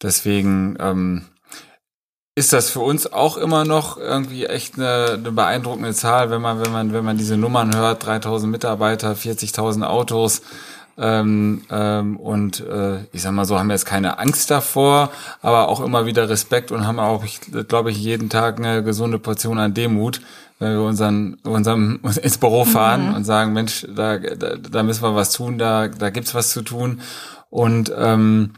[0.00, 1.26] deswegen ähm,
[2.34, 6.64] ist das für uns auch immer noch irgendwie echt eine, eine beeindruckende Zahl, wenn man,
[6.64, 10.42] wenn man, wenn man diese Nummern hört, 3000 Mitarbeiter, 40.000 Autos,
[10.98, 15.68] ähm, ähm, und äh, ich sag mal so, haben wir jetzt keine Angst davor, aber
[15.68, 19.58] auch immer wieder Respekt und haben auch, ich glaube ich, jeden Tag eine gesunde Portion
[19.58, 20.20] an Demut,
[20.58, 25.14] wenn wir unseren, unserem ins Büro fahren und sagen, Mensch, da, da, da müssen wir
[25.14, 27.00] was tun, da, da gibt's was zu tun.
[27.48, 28.52] Und ähm,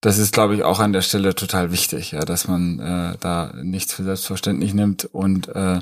[0.00, 3.52] das ist, glaube ich, auch an der Stelle total wichtig, ja, dass man äh, da
[3.62, 5.80] nichts für selbstverständlich nimmt und äh,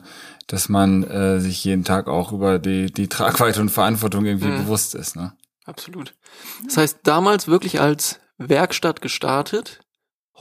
[0.48, 4.94] dass man äh, sich jeden Tag auch über die, die Tragweite und Verantwortung irgendwie bewusst
[4.94, 5.14] ist.
[5.14, 5.32] Ne?
[5.66, 6.14] Absolut.
[6.64, 9.80] Das heißt, damals wirklich als Werkstatt gestartet,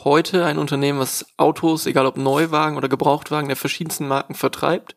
[0.04, 4.96] heute ein Unternehmen, was Autos, egal ob Neuwagen oder Gebrauchtwagen der verschiedensten Marken vertreibt.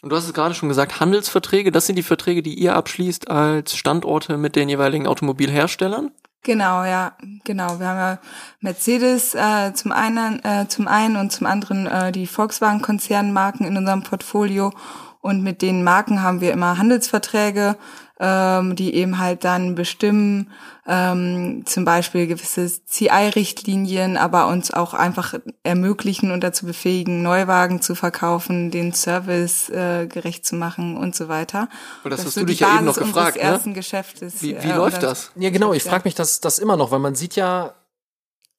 [0.00, 3.28] Und du hast es gerade schon gesagt, Handelsverträge, das sind die Verträge, die ihr abschließt
[3.28, 6.12] als Standorte mit den jeweiligen Automobilherstellern.
[6.44, 7.12] Genau, ja,
[7.44, 7.78] genau.
[7.78, 8.18] Wir haben ja
[8.60, 14.02] Mercedes äh, zum einen, äh, zum einen und zum anderen äh, die Volkswagen-Konzernmarken in unserem
[14.02, 14.72] Portfolio.
[15.20, 17.76] Und mit den Marken haben wir immer Handelsverträge,
[18.18, 20.50] ähm, die eben halt dann bestimmen,
[20.86, 27.94] ähm, zum Beispiel gewisse CI-Richtlinien, aber uns auch einfach ermöglichen und dazu befähigen, Neuwagen zu
[27.94, 31.68] verkaufen, den Service äh, gerecht zu machen und so weiter.
[32.02, 33.42] Und das ist hast so du dich ja eben Basis noch gefragt, ne?
[33.42, 34.42] ersten Geschäftes.
[34.42, 35.30] Wie, wie äh, läuft das?
[35.36, 35.72] Ja, genau.
[35.72, 37.74] Ich frage mich das, das immer noch, weil man sieht ja,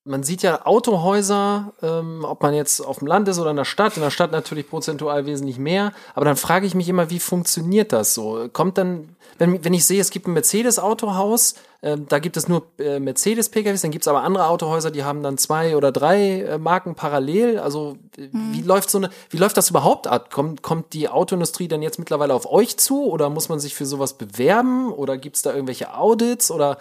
[0.05, 3.63] man sieht ja Autohäuser, ähm, ob man jetzt auf dem Land ist oder in der
[3.63, 3.95] Stadt.
[3.95, 5.93] In der Stadt natürlich prozentual wesentlich mehr.
[6.13, 8.49] Aber dann frage ich mich immer, wie funktioniert das so?
[8.51, 12.63] Kommt dann, wenn, wenn ich sehe, es gibt ein Mercedes-Autohaus, ähm, da gibt es nur
[12.79, 16.57] äh, Mercedes-PKWs, dann gibt es aber andere Autohäuser, die haben dann zwei oder drei äh,
[16.57, 17.59] Marken parallel.
[17.59, 20.31] Also äh, wie läuft so eine, wie läuft das überhaupt ab?
[20.31, 23.85] Kommt, kommt die Autoindustrie dann jetzt mittlerweile auf euch zu oder muss man sich für
[23.85, 26.77] sowas bewerben oder gibt es da irgendwelche Audits oder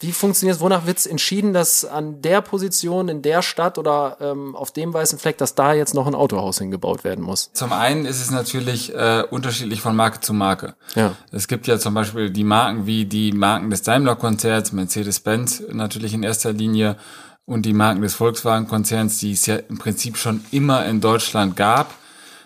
[0.00, 0.62] wie funktioniert es?
[0.62, 4.94] Wonach wird es entschieden, dass an der Position in der Stadt oder ähm, auf dem
[4.94, 7.50] weißen Fleck, dass da jetzt noch ein Autohaus hingebaut werden muss?
[7.52, 10.74] Zum einen ist es natürlich äh, unterschiedlich von Marke zu Marke.
[10.94, 11.14] Ja.
[11.32, 16.22] Es gibt ja zum Beispiel die Marken wie die Marken des Daimler-Konzerns, Mercedes-Benz natürlich in
[16.22, 16.96] erster Linie
[17.44, 21.94] und die Marken des Volkswagen-Konzerns, die es ja im Prinzip schon immer in Deutschland gab.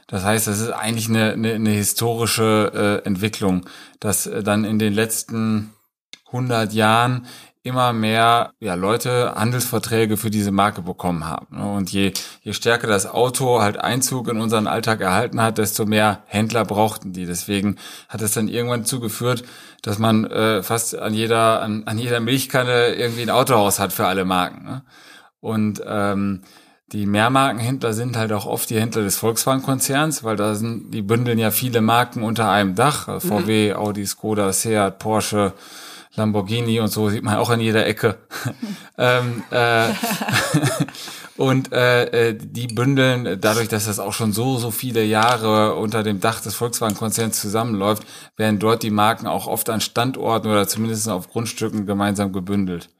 [0.07, 3.67] Das heißt, das ist eigentlich eine, eine, eine historische äh, Entwicklung,
[3.99, 5.73] dass äh, dann in den letzten
[6.33, 7.27] 100 Jahren
[7.64, 11.47] immer mehr ja, Leute Handelsverträge für diese Marke bekommen haben.
[11.57, 11.73] ne?
[11.73, 16.23] Und je, je stärker das Auto halt Einzug in unseren Alltag erhalten hat, desto mehr
[16.27, 17.25] Händler brauchten die.
[17.25, 17.77] Deswegen
[18.09, 19.45] hat es dann irgendwann zugeführt,
[19.83, 24.07] dass man äh, fast an jeder, an, an jeder Milchkanne irgendwie ein Autohaus hat für
[24.07, 24.64] alle Marken.
[24.64, 24.83] Ne?
[25.40, 26.42] Und ähm,
[26.92, 31.38] die Mehrmarkenhändler sind halt auch oft die Händler des Volkswagen-Konzerns, weil da sind, die bündeln
[31.38, 33.07] ja viele Marken unter einem Dach.
[33.07, 33.21] Mhm.
[33.21, 35.55] VW, Audi, Skoda, Seat, Porsche,
[36.14, 38.18] Lamborghini und so sieht man auch an jeder Ecke.
[38.98, 39.88] ähm, äh,
[41.37, 46.03] und äh, äh, die bündeln, dadurch, dass das auch schon so, so viele Jahre unter
[46.03, 48.05] dem Dach des Volkswagen-Konzerns zusammenläuft,
[48.37, 52.90] werden dort die Marken auch oft an Standorten oder zumindest auf Grundstücken gemeinsam gebündelt.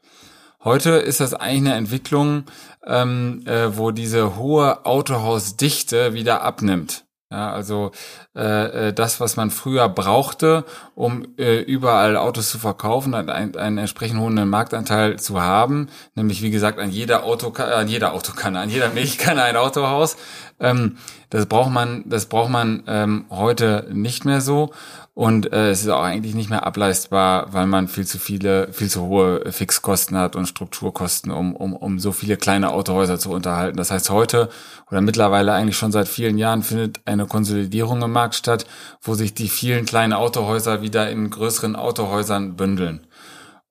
[0.63, 2.45] Heute ist das eigentlich eine Entwicklung,
[2.85, 7.02] ähm, äh, wo diese hohe Autohausdichte wieder abnimmt.
[7.33, 7.91] Ja, also
[8.35, 13.77] äh, äh, das, was man früher brauchte, um äh, überall Autos zu verkaufen, einen, einen
[13.79, 18.69] entsprechend hohen Marktanteil zu haben, nämlich wie gesagt an jeder Auto, an jeder Autokanne, an
[18.69, 20.15] jeder Milchkanne ein Autohaus.
[20.59, 20.97] Ähm,
[21.31, 24.71] das braucht man, das braucht man ähm, heute nicht mehr so.
[25.15, 28.89] Und äh, es ist auch eigentlich nicht mehr ableistbar, weil man viel zu viele, viel
[28.89, 33.77] zu hohe Fixkosten hat und Strukturkosten, um, um, um so viele kleine Autohäuser zu unterhalten.
[33.77, 34.49] Das heißt, heute
[34.89, 38.65] oder mittlerweile eigentlich schon seit vielen Jahren findet eine Konsolidierung im Markt statt,
[39.01, 43.05] wo sich die vielen kleinen Autohäuser wieder in größeren Autohäusern bündeln.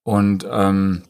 [0.04, 1.02] Und ähm,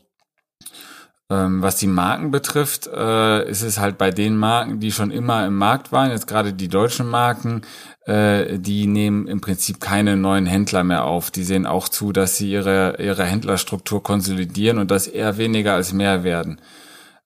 [1.63, 5.57] was die Marken betrifft, äh, ist es halt bei den Marken, die schon immer im
[5.57, 7.63] Markt waren, jetzt gerade die deutschen Marken,
[8.07, 11.31] äh, die nehmen im Prinzip keine neuen Händler mehr auf.
[11.31, 15.93] Die sehen auch zu, dass sie ihre, ihre Händlerstruktur konsolidieren und das eher weniger als
[15.93, 16.61] mehr werden.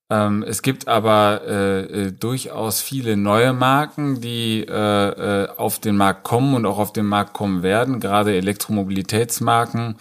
[0.09, 6.67] Ähm, es gibt aber äh, durchaus viele neue Marken, die auf den Markt kommen und
[6.67, 9.97] auch auf den Markt kommen werden, gerade Elektromobilitätsmarken,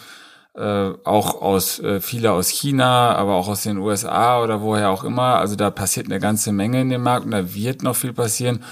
[0.56, 5.04] äh, auch aus äh, viele aus China, aber auch aus den USA oder woher auch
[5.04, 5.38] immer.
[5.39, 8.63] Also da passiert eine ganze Menge in dem Markt und da wird noch viel passieren.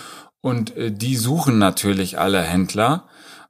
[0.41, 3.06] Und äh, die suchen natürlich alle Händler.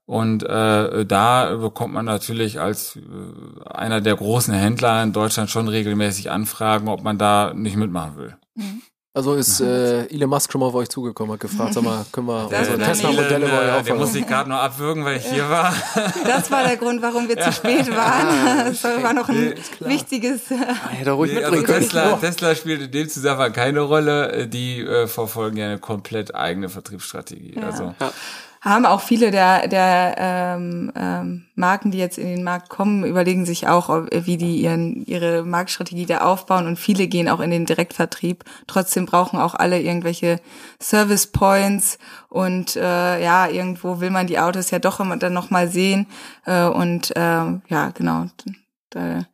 [0.06, 5.68] Und äh, da bekommt man natürlich als äh, einer der großen Händler in Deutschland schon
[5.68, 8.36] regelmäßig Anfragen, ob man da nicht mitmachen will.
[9.16, 12.26] Also ist äh, Elon Musk schon mal auf euch zugekommen, hat gefragt, sag mal, können
[12.26, 14.00] wir unsere Tesla-Modelle bei euch äh, der auffangen?
[14.00, 15.72] muss ich gerade nur abwürgen, weil ich hier war.
[16.26, 18.74] Das war der Grund, warum wir zu spät waren.
[18.74, 20.50] Das war noch ein wichtiges.
[20.50, 21.62] Hätte er ruhig Nee, also.
[21.62, 24.48] Tesla, Tesla spielt in dem Zusammenhang keine Rolle.
[24.48, 27.60] Die äh, verfolgen ja eine komplett eigene Vertriebsstrategie.
[27.62, 27.94] Also
[28.64, 33.46] haben auch viele der, der ähm, ähm, Marken, die jetzt in den Markt kommen, überlegen
[33.46, 37.66] sich auch, wie die ihren, ihre Marktstrategie da aufbauen und viele gehen auch in den
[37.66, 38.46] Direktvertrieb.
[38.66, 40.40] Trotzdem brauchen auch alle irgendwelche
[40.82, 41.98] Service Points
[42.30, 46.08] und äh, ja, irgendwo will man die Autos ja doch immer dann nochmal sehen
[46.46, 48.28] äh, und ähm, ja, genau,
[48.92, 49.26] da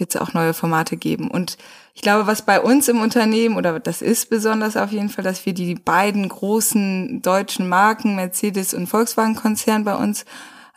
[0.00, 1.30] wird es auch neue Formate geben.
[1.30, 1.58] Und
[1.94, 5.44] ich glaube, was bei uns im Unternehmen, oder das ist besonders auf jeden Fall, dass
[5.46, 10.24] wir die beiden großen deutschen Marken, Mercedes und Volkswagen-Konzern bei uns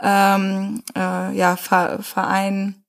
[0.02, 2.84] ähm, äh, ja, ver vereinen.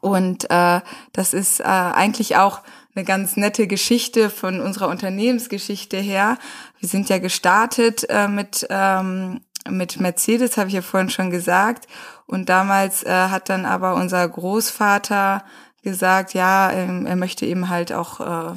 [0.00, 0.80] Und äh,
[1.12, 2.62] das ist äh, eigentlich auch
[2.94, 6.38] eine ganz nette Geschichte von unserer Unternehmensgeschichte her.
[6.78, 9.40] Wir sind ja gestartet äh, mit ähm,
[9.70, 11.86] mit Mercedes, habe ich ja vorhin schon gesagt.
[12.26, 15.44] Und damals äh, hat dann aber unser Großvater
[15.88, 18.54] gesagt, ja, ähm, er möchte eben halt auch äh,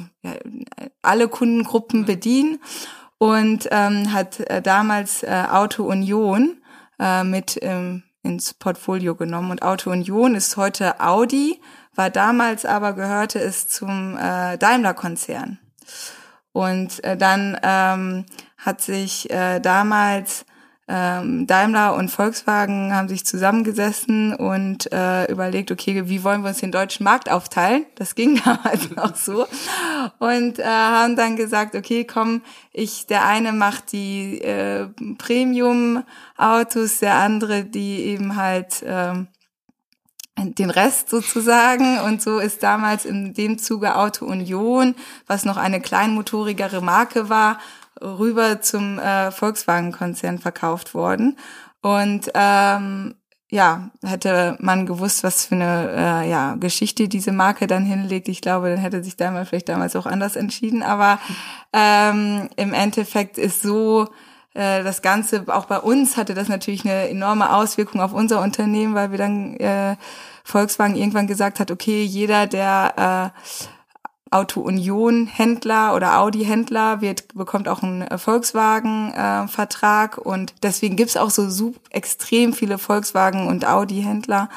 [1.02, 2.60] alle Kundengruppen bedienen
[3.18, 6.56] und ähm, hat äh, damals äh, Auto Union
[6.98, 9.50] äh, mit ähm, ins Portfolio genommen.
[9.50, 11.60] Und Auto Union ist heute Audi,
[11.94, 15.58] war damals aber gehörte es zum äh, Daimler-Konzern.
[16.52, 18.26] Und äh, dann ähm,
[18.58, 20.44] hat sich äh, damals
[20.88, 26.58] ähm, Daimler und Volkswagen haben sich zusammengesessen und äh, überlegt, okay, wie wollen wir uns
[26.58, 27.86] den deutschen Markt aufteilen?
[27.94, 29.46] Das ging damals noch so.
[30.18, 32.42] Und äh, haben dann gesagt, okay, komm,
[32.72, 39.28] ich, der eine macht die äh, Premium-Autos, der andere die eben halt ähm,
[40.36, 42.00] den Rest sozusagen.
[42.00, 47.58] Und so ist damals in dem Zuge Auto Union, was noch eine kleinmotorigere Marke war,
[48.02, 51.38] rüber zum äh, Volkswagen-Konzern verkauft worden.
[51.80, 53.14] Und ähm,
[53.50, 58.40] ja, hätte man gewusst, was für eine äh, ja, Geschichte diese Marke dann hinlegt, ich
[58.40, 60.82] glaube, dann hätte sich Daimler vielleicht damals auch anders entschieden.
[60.82, 61.18] Aber
[61.72, 64.08] ähm, im Endeffekt ist so,
[64.54, 68.94] äh, das Ganze, auch bei uns hatte das natürlich eine enorme Auswirkung auf unser Unternehmen,
[68.94, 69.96] weil wir dann äh,
[70.44, 73.38] Volkswagen irgendwann gesagt hat, okay, jeder, der äh,
[74.32, 80.54] Auto Union Händler oder Audi Händler wird bekommt auch einen äh, Volkswagen äh, Vertrag und
[80.62, 84.48] deswegen gibt's auch so sup extrem viele Volkswagen und Audi Händler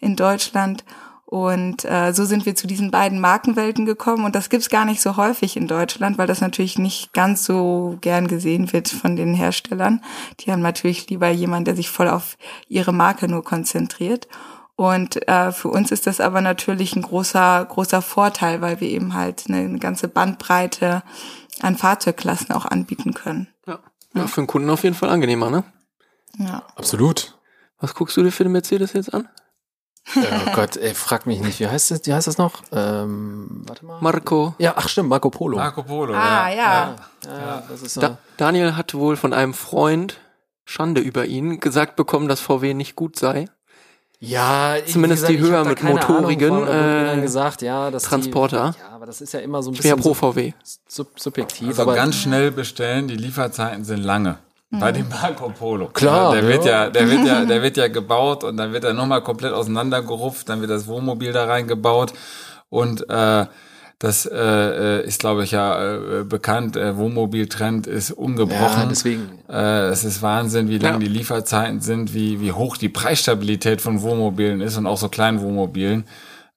[0.00, 0.84] in Deutschland
[1.32, 5.00] und äh, so sind wir zu diesen beiden Markenwelten gekommen und das gibt's gar nicht
[5.00, 9.32] so häufig in Deutschland, weil das natürlich nicht ganz so gern gesehen wird von den
[9.32, 10.02] Herstellern.
[10.40, 12.36] Die haben natürlich lieber jemanden, der sich voll auf
[12.68, 14.28] ihre Marke nur konzentriert.
[14.82, 19.14] Und äh, für uns ist das aber natürlich ein großer, großer Vorteil, weil wir eben
[19.14, 21.04] halt eine, eine ganze Bandbreite
[21.60, 23.46] an Fahrzeugklassen auch anbieten können.
[23.66, 23.78] Ja.
[24.14, 25.62] ja, für den Kunden auf jeden Fall angenehmer, ne?
[26.36, 26.64] Ja.
[26.74, 27.38] Absolut.
[27.78, 29.28] Was guckst du dir für den Mercedes jetzt an?
[30.16, 32.62] Oh Gott, ey, frag mich nicht, wie heißt das, wie heißt das noch?
[32.72, 34.00] Ähm, warte mal.
[34.00, 34.56] Marco.
[34.58, 35.58] ja, ach stimmt, Marco Polo.
[35.58, 36.12] Marco Polo.
[36.12, 36.96] Ah, ja.
[37.24, 38.00] ja, das ist so.
[38.00, 40.18] Da, Daniel hat wohl von einem Freund
[40.64, 43.46] Schande über ihn gesagt bekommen, dass VW nicht gut sei.
[44.24, 48.72] Ja, Zumindest wie die höher mit motorigen, äh, gesagt, ja, dass Transporter.
[48.76, 50.52] Die, ja, aber das ist ja immer so ein Ich bin ja bisschen pro VW.
[50.86, 51.66] sub subjektiv.
[51.68, 54.38] Also aber ganz schnell bestellen, die Lieferzeiten sind lange.
[54.70, 55.88] Bei dem Marco Polo.
[55.88, 56.84] Klar, Der wird ja.
[56.84, 60.48] ja, der wird ja, der wird ja gebaut und dann wird er nochmal komplett auseinandergerupft,
[60.48, 62.14] dann wird das Wohnmobil da reingebaut
[62.70, 63.46] und äh,
[64.02, 66.74] das äh, äh, ist, glaube ich, ja äh, bekannt.
[66.74, 68.82] Der Wohnmobiltrend ist ungebrochen.
[68.82, 69.30] Ja, deswegen.
[69.48, 70.98] Äh, es ist Wahnsinn, wie lang Ja.
[70.98, 75.40] die Lieferzeiten sind, wie, wie hoch die Preisstabilität von Wohnmobilen ist und auch so kleinen
[75.40, 76.04] Wohnmobilen.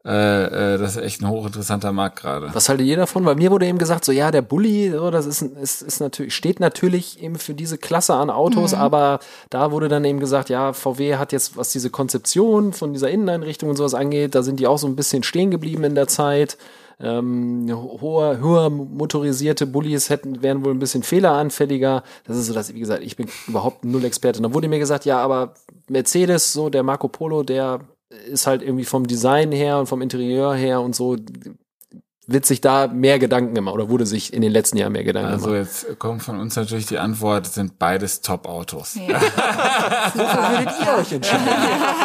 [0.03, 2.49] Äh, äh, das ist echt ein hochinteressanter Markt gerade.
[2.53, 3.25] Was haltet ihr davon?
[3.25, 6.33] Weil mir wurde eben gesagt, so ja, der Bulli, so, das ist, ist, ist natürlich,
[6.33, 9.19] steht natürlich eben für diese Klasse an Autos, aber
[9.51, 13.69] da wurde dann eben gesagt, ja, VW hat jetzt, was diese Konzeption von dieser Inneneinrichtung
[13.69, 16.57] und sowas angeht, da sind die auch so ein bisschen stehen geblieben in der Zeit.
[16.99, 22.03] Ähm, hoher, höher motorisierte Bullis hätten, wären wohl ein bisschen fehleranfälliger.
[22.25, 24.41] Das ist so, dass, wie gesagt, ich bin überhaupt null Experte.
[24.41, 25.53] Dann wurde mir gesagt, ja, aber
[25.89, 27.81] Mercedes, so der Marco Polo, der
[28.31, 31.17] ist halt irgendwie vom Design her und vom Interieur her und so
[32.27, 35.31] wird sich da mehr Gedanken gemacht oder wurde sich in den letzten Jahren mehr Gedanken
[35.31, 35.61] Also gemacht.
[35.83, 38.95] jetzt kommt von uns natürlich die Antwort, sind beides Top-Autos.
[38.95, 39.21] Ja.
[40.15, 41.45] Würdet ihr euch entscheiden?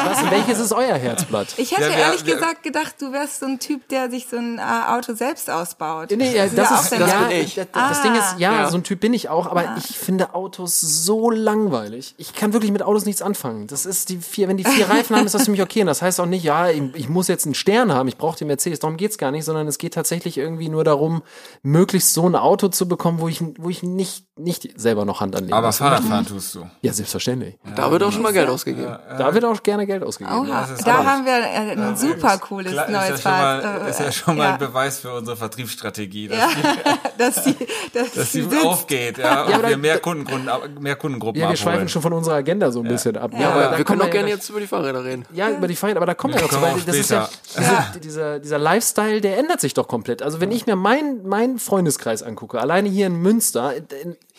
[0.04, 1.48] Was, welches ist euer Herzblatt?
[1.56, 4.26] Ich hätte Ja, wir- ehrlich wir- gesagt gedacht, du wärst so ein Typ, der sich
[4.28, 6.10] so ein äh, Auto selbst ausbaut.
[6.14, 7.28] Nee, ja, Das das ist, dein ja, Ding.
[7.28, 7.54] bin ich.
[7.54, 8.68] Das, das Ding ist, ja, Ja.
[8.70, 12.14] so ein Typ bin ich auch, aber ich finde Autos so langweilig.
[12.18, 13.66] Ich kann wirklich mit Autos nichts anfangen.
[13.68, 15.80] Das ist die vier, wenn die vier Reifen haben, ist das für mich okay.
[15.80, 18.36] Und das heißt auch nicht, ja, ich, ich muss jetzt einen Stern haben, ich brauche
[18.38, 18.80] den Mercedes.
[18.80, 21.22] Darum geht's gar nicht, sondern es geht tatsächlich irgendwie nur darum,
[21.62, 25.36] möglichst so ein Auto zu bekommen, wo ich, wo ich nicht, nicht selber noch Hand
[25.36, 25.72] anlegen Aber.
[25.72, 26.68] Fahrradfahren tust du.
[26.82, 27.58] Ja, selbstverständlich.
[27.76, 28.96] Da wird auch schon mal Geld ausgegeben.
[29.18, 30.38] Da wird auch gerne Geld ausgegeben.
[30.48, 33.62] Oha, da aber- haben wir äh, ein super cooles Klar, neues ist ja schon mal,
[33.62, 33.88] Fahrrad.
[33.90, 36.62] ist ja schon mal ein Beweis für unsere Vertriebsstrategie, dass, die,
[37.18, 37.56] dass die,
[37.92, 40.48] dass dass die aufgeht, ja, und wir mehr, Kundengruppen,
[40.80, 41.74] mehr Kundengruppen Ja, wir abholen.
[41.74, 43.30] schweifen schon von unserer Agenda so ein bisschen ab.
[43.38, 45.24] Ja, aber Wir können kommen auch ja gerne jetzt über die Fahrräder reden.
[45.32, 47.28] Ja, über die Fahrräder, aber da kommen wir Ja, noch zu, weil das ist ja,
[47.28, 47.64] später.
[47.94, 49.99] diese, dieser, dieser Lifestyle, der ändert sich doch komplett.
[50.22, 53.74] Also wenn ich mir meinen meinen Freundeskreis angucke, alleine hier in Münster,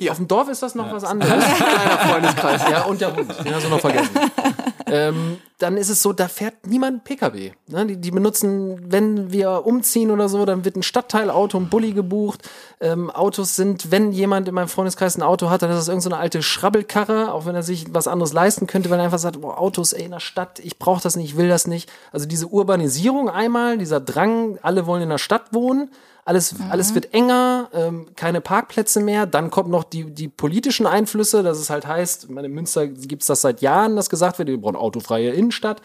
[0.02, 1.44] in, auf dem Dorf ist das noch was anderes.
[1.58, 2.62] Kleiner Freundeskreis.
[2.70, 4.10] ja, und der Hund, den hast du noch vergessen.
[4.88, 7.52] ähm, dann ist es so, da fährt niemand Pkw.
[7.68, 7.86] Ne?
[7.86, 12.50] Die, die benutzen, wenn wir umziehen oder so, dann wird ein Stadtteilauto, ein Bulli gebucht.
[12.80, 16.10] Ähm, Autos sind, wenn jemand in meinem Freundeskreis ein Auto hat, dann ist das irgendeine
[16.10, 19.20] so eine alte Schrabbelkarre, auch wenn er sich was anderes leisten könnte, weil er einfach
[19.20, 21.92] sagt, boah, Autos ey, in der Stadt, ich brauche das nicht, ich will das nicht.
[22.12, 25.92] Also diese Urbanisierung einmal, dieser Drang, alle wollen in der Stadt wohnen.
[26.24, 29.26] Alles, alles wird enger, ähm, keine Parkplätze mehr.
[29.26, 33.26] Dann kommt noch die, die politischen Einflüsse, dass es halt heißt, meine, in Münster gibt's
[33.26, 35.82] das seit Jahren, dass gesagt wird, wir brauchen autofreie Innenstadt.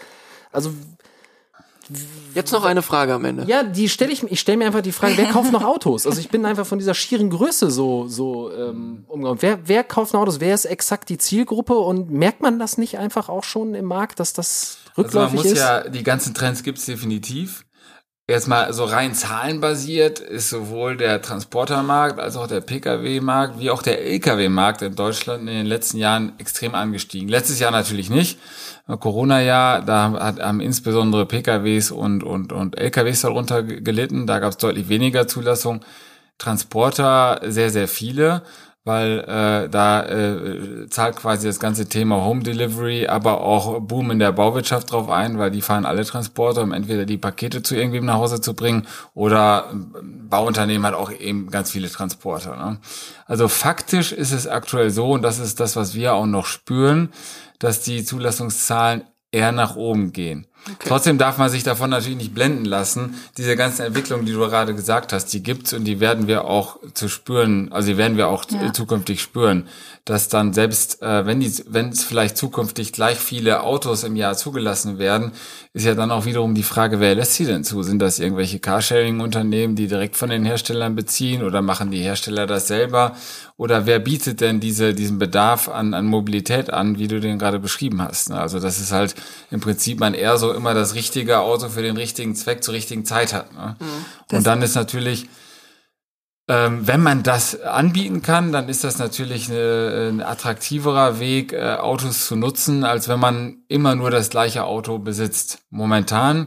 [0.53, 0.72] Also
[2.35, 3.44] Jetzt noch eine Frage am Ende.
[3.46, 6.07] ja, die stelle ich mir, ich stelle mir einfach die Frage, wer kauft noch Autos?
[6.07, 9.40] Also ich bin einfach von dieser schieren Größe so, so ähm, umgegangen.
[9.40, 10.40] Wer, wer kauft noch Autos?
[10.40, 11.75] Wer ist exakt die Zielgruppe?
[11.75, 15.35] Und merkt man das nicht einfach auch schon im Markt, dass das Also man rückläufig
[15.37, 15.59] muss ist?
[15.59, 17.64] ja, die ganzen Trends gibt's definitiv.
[18.28, 23.82] Jetzt mal so rein zahlenbasiert ist sowohl der Transportermarkt als auch der Pkw-Markt wie auch
[23.82, 27.28] der Lkw-Markt in Deutschland in den letzten Jahren extrem angestiegen.
[27.28, 28.40] Letztes Jahr natürlich nicht.
[28.88, 34.26] Corona-Jahr, da hat, haben insbesondere PKWs und, und, und LKWs darunter ge- gelitten.
[34.26, 35.84] Da gab's deutlich weniger Zulassung.
[36.38, 38.42] Transporter sehr, sehr viele,
[38.87, 44.20] weil äh, da äh, zahlt quasi das ganze Thema Home Delivery, aber auch Boom in
[44.20, 48.05] der Bauwirtschaft drauf ein, weil die fahren alle Transporter, um entweder die Pakete zu irgendwem
[48.05, 52.55] nach Hause zu bringen oder ein Bauunternehmen hat auch eben ganz viele Transporter.
[52.57, 52.79] Ne?
[53.27, 57.09] Also faktisch ist es aktuell so, und das ist das, was wir auch noch spüren,
[57.59, 60.46] dass die Zulassungszahlen eher nach oben gehen.
[60.81, 63.14] Trotzdem darf man sich davon natürlich nicht blenden lassen.
[63.37, 66.79] Diese ganzen Entwicklungen, die du gerade gesagt hast, die gibt's und die werden wir auch
[66.94, 68.72] zu spüren, also die werden wir auch Ja.
[68.72, 69.68] zukünftig spüren,
[70.05, 74.37] dass dann selbst, äh, wenn die, wenn es vielleicht zukünftig gleich viele Autos im Jahr
[74.37, 75.33] zugelassen werden,
[75.72, 77.83] ist ja dann auch wiederum die Frage, wer lässt sie denn zu?
[77.83, 82.66] Sind das irgendwelche Carsharing-Unternehmen, die direkt von den Herstellern beziehen oder machen die Hersteller das
[82.68, 83.14] selber?
[83.59, 87.59] Oder wer bietet denn diese, diesen Bedarf an, an Mobilität an, wie du den gerade
[87.59, 88.31] beschrieben hast?
[88.31, 88.38] ne?
[88.40, 89.14] Also das ist halt
[89.50, 93.05] im Prinzip man eher so immer das richtige Auto für den richtigen Zweck zur richtigen
[93.05, 93.53] Zeit hat.
[93.53, 93.77] Ne?
[94.29, 95.29] Das- Und dann ist natürlich,
[96.49, 101.75] ähm, wenn man das anbieten kann, dann ist das natürlich eine, ein attraktiverer Weg, äh,
[101.75, 105.59] Autos zu nutzen, als wenn man immer nur das gleiche Auto besitzt.
[105.71, 106.47] Momentan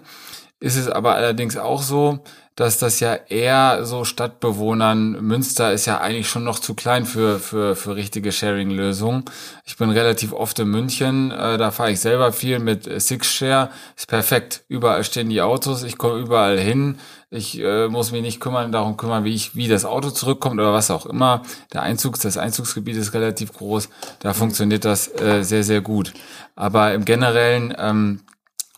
[0.62, 2.24] ist es aber allerdings auch so,
[2.60, 7.40] dass das ja eher so Stadtbewohnern, Münster ist ja eigentlich schon noch zu klein für,
[7.40, 9.24] für, für richtige Sharing-Lösungen.
[9.64, 14.10] Ich bin relativ oft in München, äh, da fahre ich selber viel mit Six-Share, ist
[14.10, 14.66] perfekt.
[14.68, 17.00] Überall stehen die Autos, ich komme überall hin.
[17.30, 20.74] Ich äh, muss mich nicht kümmern, darum kümmern, wie ich, wie das Auto zurückkommt oder
[20.74, 21.44] was auch immer.
[21.72, 23.88] Der Einzugs, das Einzugsgebiet ist relativ groß.
[24.20, 26.12] Da funktioniert das äh, sehr, sehr gut.
[26.58, 28.20] Aber im Generellen ähm,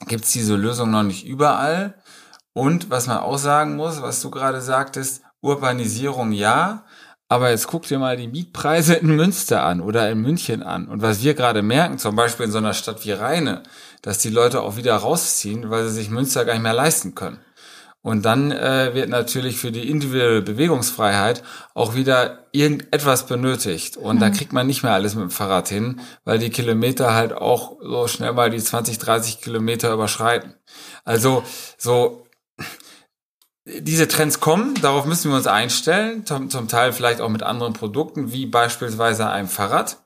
[0.08, 1.96] gibt es diese Lösung noch nicht überall.
[2.54, 6.86] Und was man auch sagen muss, was du gerade sagtest, Urbanisierung ja,
[7.32, 10.90] Aber jetzt guck dir mal die Mietpreise in Münster an oder in München an.
[10.90, 13.64] Und was wir gerade merken, zum Beispiel in so einer Stadt wie Rheine,
[14.02, 17.40] dass die Leute auch wieder rausziehen, weil sie sich Münster gar nicht mehr leisten können.
[18.02, 21.42] Und dann äh, wird natürlich für die individuelle Bewegungsfreiheit
[21.74, 23.96] auch wieder irgendetwas benötigt.
[23.96, 27.32] Und da kriegt man nicht mehr alles mit dem Fahrrad hin, weil die Kilometer halt
[27.32, 30.56] auch so schnell mal die 20, 30 Kilometer überschreiten.
[31.06, 31.44] Also
[31.78, 32.26] so
[33.66, 37.74] diese Trends kommen, darauf müssen wir uns einstellen, zum, zum Teil vielleicht auch mit anderen
[37.74, 39.98] Produkten, wie beispielsweise einem Fahrrad,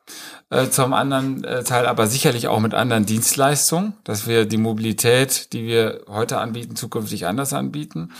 [0.50, 5.54] äh, zum anderen äh, Teil aber sicherlich auch mit anderen Dienstleistungen, dass wir die Mobilität,
[5.54, 8.12] die wir heute anbieten, zukünftig anders anbieten.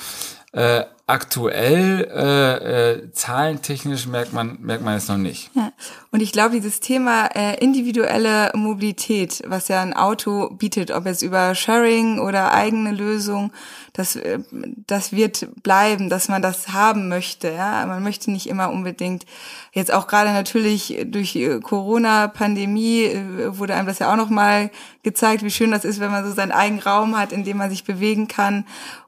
[0.54, 5.52] Äh, aktuell äh, äh, zahlentechnisch merkt man merkt man es noch nicht.
[5.54, 5.72] Ja.
[6.10, 11.22] Und ich glaube, dieses Thema äh, individuelle Mobilität, was ja ein Auto bietet, ob es
[11.22, 13.52] über Sharing oder eigene Lösung,
[13.94, 14.40] das, äh,
[14.88, 17.50] das wird bleiben, dass man das haben möchte.
[17.52, 19.28] Ja, man möchte nicht immer unbedingt
[19.74, 24.72] jetzt auch gerade natürlich durch Corona-Pandemie äh, wurde einem das ja auch noch mal
[25.04, 27.70] gezeigt, wie schön das ist, wenn man so seinen eigenen Raum hat, in dem man
[27.70, 28.66] sich bewegen kann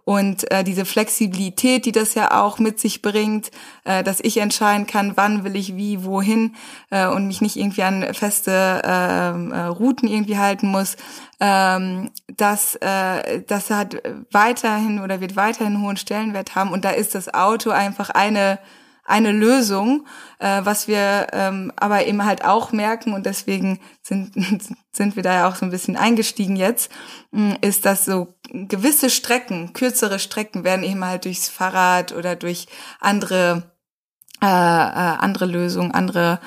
[0.07, 3.49] und äh, diese Flexibilität, die das ja auch mit sich bringt,
[3.85, 6.55] äh, dass ich entscheiden kann, wann will ich wie, wohin
[6.89, 10.97] äh, und mich nicht irgendwie an feste ähm, äh, Routen irgendwie halten muss,
[11.39, 16.73] ähm, das, äh, das hat weiterhin oder wird weiterhin hohen Stellenwert haben.
[16.73, 18.59] Und da ist das Auto einfach eine
[19.07, 20.05] eine Lösung,
[20.39, 24.33] äh, was wir ähm, aber eben halt auch merken und deswegen sind,
[24.91, 26.91] sind wir da ja auch so ein bisschen eingestiegen jetzt,
[27.31, 32.67] mh, ist, dass so gewisse Strecken, kürzere Strecken werden eben halt durchs Fahrrad oder durch
[32.99, 33.71] andere
[34.39, 36.39] äh, äh, andere Lösungen, andere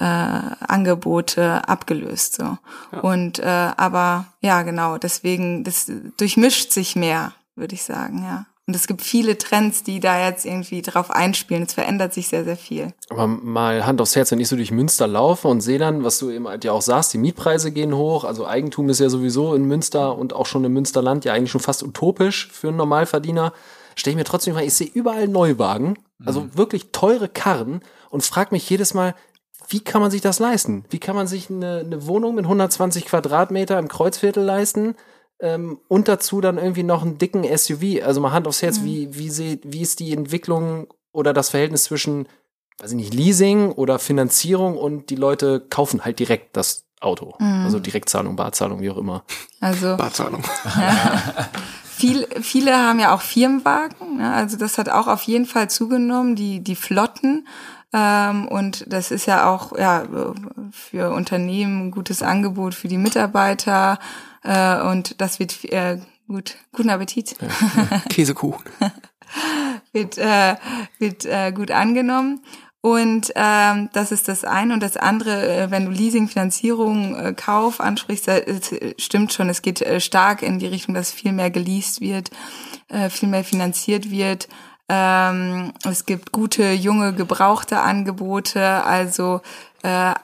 [0.00, 2.58] äh, Angebote abgelöst so
[2.92, 3.00] Ja.
[3.00, 8.76] und äh, aber ja genau deswegen das durchmischt sich mehr würde ich sagen ja und
[8.76, 11.64] es gibt viele Trends die da jetzt irgendwie drauf einspielen.
[11.64, 12.92] Es verändert sich sehr sehr viel.
[13.08, 16.18] Aber mal Hand aufs Herz, wenn ich so durch Münster laufe und sehe dann, was
[16.18, 19.54] du eben halt ja auch sagst, die Mietpreise gehen hoch, also Eigentum ist ja sowieso
[19.54, 23.52] in Münster und auch schon im Münsterland ja eigentlich schon fast utopisch für einen Normalverdiener,
[23.96, 28.50] stelle ich mir trotzdem mal, ich sehe überall Neuwagen, also wirklich teure Karren und frage
[28.52, 29.14] mich jedes Mal,
[29.68, 30.84] wie kann man sich das leisten?
[30.88, 34.94] Wie kann man sich eine, eine Wohnung mit 120 Quadratmeter im Kreuzviertel leisten?
[35.40, 38.02] Ähm, und dazu dann irgendwie noch einen dicken SUV.
[38.04, 41.84] Also mal Hand aufs Herz, wie, wie, seht, wie ist die Entwicklung oder das Verhältnis
[41.84, 42.26] zwischen
[42.80, 47.34] weiß ich nicht, Leasing oder Finanzierung und die Leute kaufen halt direkt das Auto.
[47.38, 49.24] Also Direktzahlung, Barzahlung, wie auch immer.
[49.60, 50.42] also Barzahlung.
[51.84, 54.32] Viel, viele haben ja auch Firmenwagen, ne?
[54.32, 57.48] also das hat auch auf jeden Fall zugenommen, die, die Flotten.
[57.92, 60.04] Ähm, und das ist ja auch ja,
[60.70, 63.98] für Unternehmen ein gutes Angebot für die Mitarbeiter.
[64.42, 67.36] Äh, und das wird äh, gut, guten Appetit.
[68.10, 68.64] Käsekuchen.
[69.92, 70.56] wird, äh,
[70.98, 72.40] wird äh, gut angenommen.
[72.80, 74.74] Und ähm, das ist das eine.
[74.74, 79.48] Und das andere, äh, wenn du Leasing, Finanzierung, äh, Kauf ansprichst, da, äh, stimmt schon,
[79.48, 82.30] es geht äh, stark in die Richtung, dass viel mehr geleast wird,
[83.10, 84.48] viel mehr finanziert wird.
[84.88, 88.84] Ähm, es gibt gute, junge, gebrauchte Angebote.
[88.84, 89.42] Also
[89.82, 90.14] äh,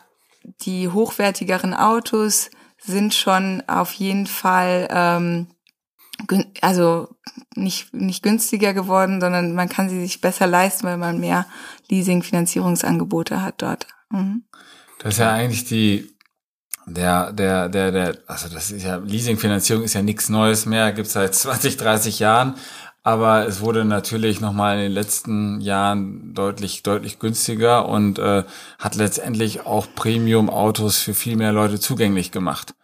[0.62, 5.46] die hochwertigeren Autos sind schon auf jeden Fall ähm,
[6.60, 7.08] also
[7.54, 11.46] nicht, nicht günstiger geworden, sondern man kann sie sich besser leisten, weil man mehr
[11.88, 13.86] Leasing-Finanzierungsangebote hat dort.
[14.10, 14.44] Mhm.
[14.98, 16.16] Das ist ja eigentlich die,
[16.86, 21.12] der, der, der, der, also das ist ja, Leasingfinanzierung ist ja nichts Neues mehr, gibt's
[21.12, 22.54] seit 20, 30 Jahren.
[23.06, 28.44] Aber es wurde natürlich nochmal in den letzten Jahren deutlich, deutlich günstiger und äh,
[28.78, 32.74] hat letztendlich auch Premium-Autos für viel mehr Leute zugänglich gemacht.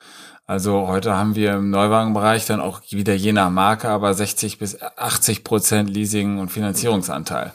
[0.47, 4.83] Also heute haben wir im Neuwagenbereich dann auch wieder je nach Marke, aber 60 bis
[4.83, 7.55] 80 Prozent Leasing- und Finanzierungsanteil.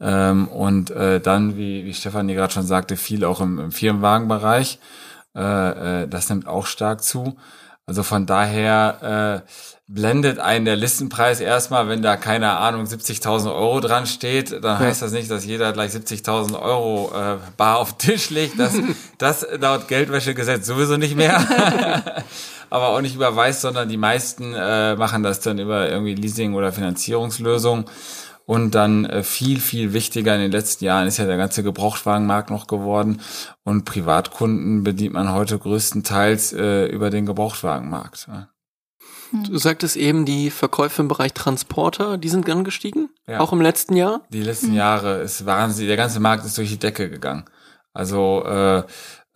[0.00, 4.80] Ähm, und äh, dann, wie, wie Stefanie gerade schon sagte, viel auch im, im Firmenwagenbereich.
[5.36, 7.36] Äh, äh, das nimmt auch stark zu.
[7.86, 9.50] Also von daher äh,
[9.94, 15.02] blendet einen der Listenpreis erstmal, wenn da keine Ahnung 70.000 Euro dran steht, dann heißt
[15.02, 18.58] das nicht, dass jeder gleich 70.000 Euro äh, bar auf den Tisch legt.
[18.58, 18.74] Das,
[19.18, 21.36] das laut Geldwäschegesetz sowieso nicht mehr.
[22.70, 26.72] aber auch nicht überweist, sondern die meisten äh, machen das dann über irgendwie Leasing- oder
[26.72, 27.84] Finanzierungslösungen.
[28.46, 32.50] Und dann äh, viel, viel wichtiger in den letzten Jahren ist ja der ganze Gebrauchtwagenmarkt
[32.50, 33.20] noch geworden.
[33.62, 38.26] Und Privatkunden bedient man heute größtenteils äh, über den Gebrauchtwagenmarkt.
[38.28, 38.48] Ja.
[39.32, 43.08] Du sagtest eben, die Verkäufe im Bereich Transporter, die sind angestiegen?
[43.26, 43.40] Ja.
[43.40, 44.20] Auch im letzten Jahr?
[44.30, 47.44] Die letzten Jahre ist Wahnsinn, der ganze Markt ist durch die Decke gegangen.
[47.92, 48.82] Also äh,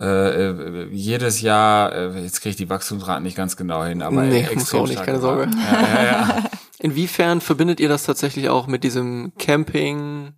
[0.00, 4.40] äh, jedes Jahr, äh, jetzt kriege ich die Wachstumsraten nicht ganz genau hin, aber Nee,
[4.40, 5.48] extrem muss auch nicht, stark keine Sorge.
[5.56, 6.44] ja, ja.
[6.78, 10.34] Inwiefern verbindet ihr das tatsächlich auch mit diesem Camping,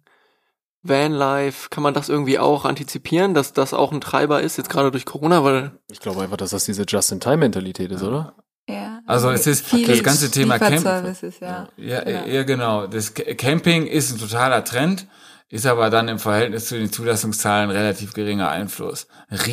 [0.83, 4.91] Vanlife, kann man das irgendwie auch antizipieren, dass das auch ein Treiber ist, jetzt gerade
[4.91, 8.35] durch Corona, weil Ich glaube einfach, dass das diese Just-in-Time-Mentalität ist, oder?
[8.69, 9.01] Ja.
[9.07, 10.73] Also es ist das ganze Thema Camp.
[10.73, 11.69] Lieferservices, ja.
[11.79, 12.87] Ja, ja, genau.
[12.87, 15.07] Das Ca- Camping ist ein totaler Trend,
[15.49, 19.07] ist aber dann im Verhältnis zu den Zulassungszahlen relativ geringer Einfluss.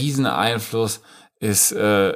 [0.10, 1.02] Rieseneinfluss
[1.40, 2.14] ist äh,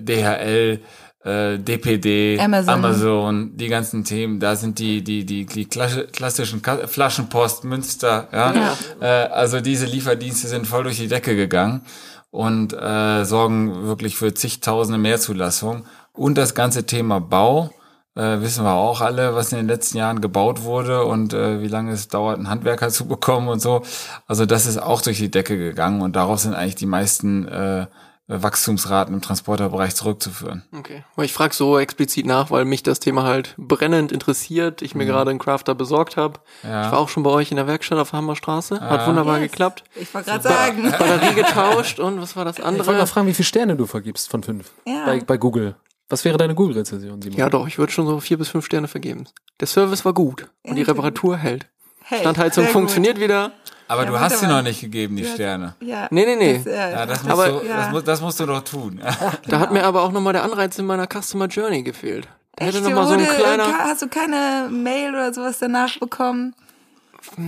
[0.00, 0.80] DHL,
[1.24, 2.74] äh, DPD, Amazon.
[2.74, 8.76] Amazon, die ganzen Themen, da sind die die die, die klassi- klassischen Flaschenpost, Münster, ja,
[9.00, 11.82] Äh, also diese Lieferdienste sind voll durch die Decke gegangen
[12.30, 15.84] und äh, sorgen wirklich für zigtausende Mehrzulassungen
[16.16, 17.70] und das ganze Thema Bau
[18.14, 21.68] äh, wissen wir auch alle, was in den letzten Jahren gebaut wurde und äh, wie
[21.68, 23.82] lange es dauert, einen Handwerker zu bekommen und so.
[24.26, 27.86] Also das ist auch durch die Decke gegangen und darauf sind eigentlich die meisten äh,
[28.28, 30.64] Wachstumsraten im Transporterbereich zurückzuführen.
[30.76, 31.04] Okay.
[31.22, 34.82] Ich frage so explizit nach, weil mich das Thema halt brennend interessiert.
[34.82, 36.40] Ich mir gerade einen Crafter besorgt habe.
[36.64, 36.86] Ja.
[36.86, 38.80] Ich war auch schon bei euch in der Werkstatt auf der Hammerstraße.
[38.80, 39.50] Hat wunderbar Yes.
[39.52, 39.84] geklappt.
[39.94, 40.90] Ich wollte gerade sagen.
[40.90, 43.06] Batterie getauscht und was war das Ich wollte mal andere?
[43.06, 45.04] fragen, wie viele Sterne du vergibst von fünf Ja.
[45.06, 45.76] bei, bei Google.
[46.08, 47.38] Was wäre deine Google-Rezension, Simon?
[47.38, 49.24] Ja doch, ich würde schon so vier bis fünf Sterne vergeben.
[49.60, 51.66] Der Service war gut und die Ja, Reparatur hält.
[52.04, 53.52] Hey, Standheizung funktioniert wieder.
[53.88, 55.74] Aber Ja, du hast sie noch nicht gegeben, die Sterne.
[55.80, 56.06] Ja.
[56.10, 56.54] Nee, nee, nee.
[56.58, 57.88] Das, äh, Ja, das musst, Aber- du, das, ja.
[57.90, 59.00] mu- das musst du doch tun.
[59.48, 62.28] Da hat mir aber auch nochmal der Anreiz in meiner Customer Journey gefehlt.
[62.56, 63.66] Da hätte Echt, nochmal so ein kleiner...
[63.78, 66.54] Hast du keine Mail oder sowas danach bekommen?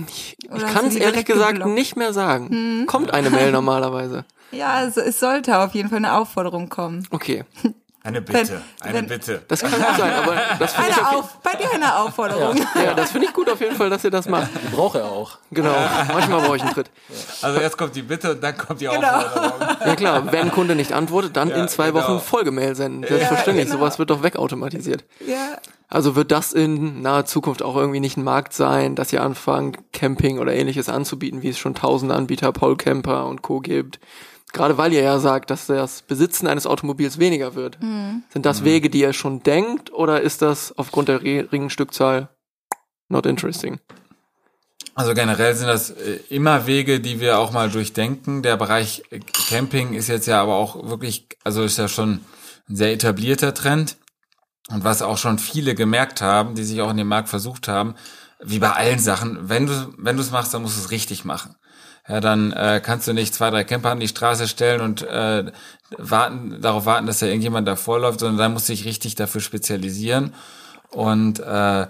[0.07, 1.73] Ich hast kann es ehrlich gesagt geblockt?
[1.73, 2.83] nicht mehr sagen.
[2.87, 4.25] Kommt eine Mail normalerweise.
[4.51, 7.07] Ja, also es sollte auf jeden Fall eine Aufforderung kommen.
[7.11, 7.45] Okay,
[8.01, 8.47] Eine Bitte,
[8.81, 9.41] Wenn- eine wenn- Bitte.
[9.49, 12.55] das kann gut sein, aber das finde ich, Eine auf, bei dir eine Aufforderung.
[12.75, 14.47] ja, das finde ich gut auf jeden Fall, dass ihr das macht.
[14.63, 15.37] Die braucht er auch.
[15.51, 15.73] Genau,
[16.13, 16.89] manchmal brauche ich einen Tritt.
[17.41, 19.07] Also jetzt kommt die Bitte und dann kommt die Genau.
[19.17, 19.59] Aufforderung.
[19.85, 22.07] Ja klar, wenn ein Kunde nicht antwortet, dann in zwei genau.
[22.07, 23.03] Wochen Folgemail senden.
[23.05, 23.79] Selbstverständlich, genau.
[23.79, 25.03] sowas wird doch wegautomatisiert.
[25.27, 25.57] Ja.
[25.89, 29.77] Also wird das in naher Zukunft auch irgendwie nicht ein Markt sein, dass ihr anfangt,
[29.91, 33.59] Camping oder ähnliches anzubieten, wie es schon tausende Anbieter, Paul Camper und Co.
[33.59, 33.99] gibt.
[34.51, 37.77] Gerade weil ihr ja sagt, dass das Besitzen eines Automobils weniger wird.
[38.33, 42.29] Sind das Wege, die ihr schon denkt, oder ist das aufgrund der geringen Stückzahl
[43.09, 43.79] not interesting?
[44.95, 48.41] Also generell sind das äh, immer Wege, die wir auch mal durchdenken.
[48.43, 52.19] Der Bereich äh, Camping ist jetzt ja aber auch wirklich, also ist ja schon
[52.67, 53.95] ein sehr etablierter Trend.
[54.69, 57.95] Und was auch schon viele gemerkt haben, die sich auch in dem Markt versucht haben,
[58.41, 61.23] wie bei allen Sachen, wenn du wenn du es machst, dann musst du es richtig
[61.23, 61.55] machen.
[62.09, 65.51] Ja, dann äh, kannst du nicht zwei, drei Camper an die Straße stellen und äh,
[65.97, 69.41] warten, darauf warten, dass da irgendjemand davor läuft, sondern da musst du dich richtig dafür
[69.41, 70.33] spezialisieren.
[70.89, 71.85] Und äh,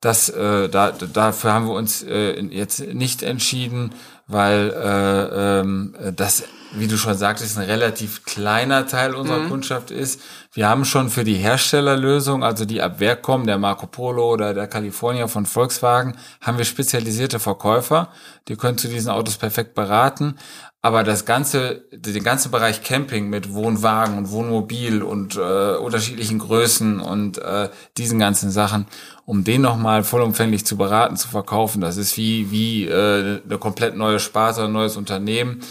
[0.00, 3.92] das, äh, da, dafür haben wir uns äh, jetzt nicht entschieden,
[4.28, 6.44] weil äh, ähm, das,
[6.76, 10.20] wie du schon sagtest, ein relativ kleiner Teil unserer Kundschaft ist.
[10.52, 14.54] Wir haben schon für die Herstellerlösung, also die ab Werk kommen, der Marco Polo oder
[14.54, 18.08] der California von Volkswagen, haben wir spezialisierte Verkäufer.
[18.48, 20.36] Die können zu diesen Autos perfekt beraten.
[20.82, 27.00] Aber das ganze, den ganzen Bereich Camping mit Wohnwagen und Wohnmobil und äh, unterschiedlichen Größen
[27.00, 28.86] und äh, diesen ganzen Sachen,
[29.24, 33.96] um den nochmal vollumfänglich zu beraten, zu verkaufen, das ist wie, wie äh, eine komplett
[33.96, 35.62] neue Sparte, ein neues Unternehmen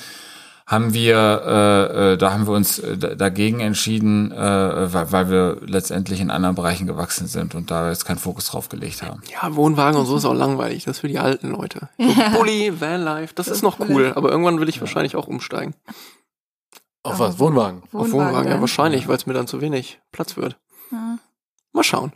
[0.66, 5.30] haben wir, äh, äh, da haben wir uns äh, da- dagegen entschieden, äh, weil, weil
[5.30, 9.22] wir letztendlich in anderen Bereichen gewachsen sind und da jetzt keinen Fokus drauf gelegt haben.
[9.32, 10.86] Ja, Wohnwagen und so ist auch langweilig.
[10.86, 11.90] Das ist für die alten Leute.
[11.98, 12.06] So
[12.38, 14.14] Bulli, Vanlife, das ist noch cool.
[14.16, 15.76] Aber irgendwann will ich wahrscheinlich auch umsteigen.
[17.04, 17.38] Auf was?
[17.40, 17.84] Wohnwagen.
[17.92, 20.58] Auf Wohnwagen, ja, wahrscheinlich, weil es mir dann zu wenig Platz wird.
[21.74, 22.14] Mal schauen.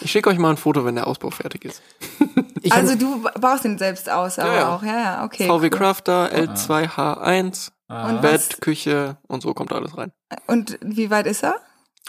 [0.00, 1.82] Ich schicke euch mal ein Foto, wenn der Ausbau fertig ist.
[2.70, 4.74] Also du baust den selbst aus, aber Ja, ja.
[4.74, 5.46] auch, ja, ja, okay.
[5.46, 5.70] VW cool.
[5.70, 10.12] Crafter, L2H1, Und, Bett, was, Küche und so kommt alles rein.
[10.46, 11.60] und wie weit ist er?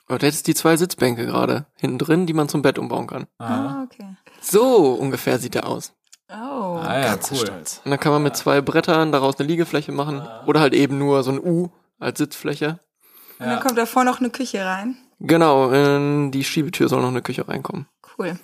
[0.08, 3.28] Und jetzt die zwei Sitzbänke gerade hinten drin, die man zum Bett umbauen kann.
[3.40, 4.16] Ah, okay.
[4.42, 5.94] So ungefähr sieht er aus.
[6.30, 6.34] Oh.
[6.82, 7.38] Ah ja, Ganz cool.
[7.38, 7.82] stolz.
[7.84, 10.26] Und dann kann man mit zwei Brettern daraus eine Liegefläche machen.
[10.46, 11.70] Oder halt eben nur so ein U
[12.00, 12.80] als Sitzfläche.
[13.40, 14.98] Und dann kommt davor noch eine Küche rein.
[15.20, 17.88] Genau, in die Schiebetür soll noch eine Küche reinkommen.
[18.18, 18.40] Cool.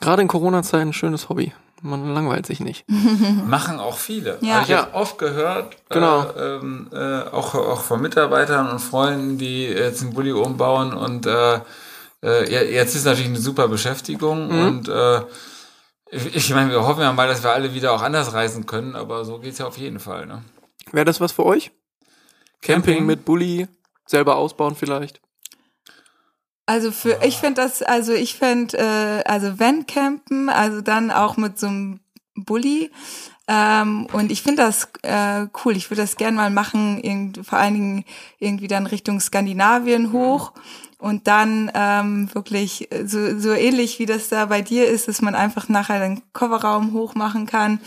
[0.00, 1.52] Gerade in Corona-Zeiten ein schönes Hobby.
[1.80, 2.84] Man langweilt sich nicht.
[3.46, 4.38] Machen auch viele.
[4.40, 4.54] Ja.
[4.54, 4.80] Habe ich Ja.
[4.84, 5.76] jetzt oft gehört.
[5.90, 6.22] Genau.
[6.24, 11.26] Äh, ähm, äh, auch, auch von Mitarbeitern und Freunden, die jetzt einen Bulli umbauen und
[11.26, 11.60] äh,
[12.22, 14.66] äh, jetzt ist natürlich eine super Beschäftigung Mhm.
[14.66, 15.20] und äh,
[16.10, 18.96] ich, ich meine, wir hoffen ja mal, dass wir alle wieder auch anders reisen können,
[18.96, 20.26] aber so geht's ja auf jeden Fall.
[20.26, 20.42] Ne?
[20.90, 21.70] Wäre das was für euch?
[22.62, 23.06] Camping, Camping?
[23.06, 23.68] mit Bulli,
[24.06, 25.20] selber ausbauen vielleicht.
[26.68, 31.38] Also für, ich finde das, also ich fände, äh, also wenn campen, also dann auch
[31.38, 32.00] mit so einem
[32.34, 32.90] Bulli.
[33.46, 35.78] Ähm, und ich finde das äh, cool.
[35.78, 38.04] Ich würde das gern mal machen, irgend, vor allen Dingen
[38.38, 40.52] irgendwie dann Richtung Skandinavien hoch.
[40.98, 45.34] Und dann ähm, wirklich so, so ähnlich wie das da bei dir ist, dass man
[45.34, 47.80] einfach nachher den Kofferraum hochmachen kann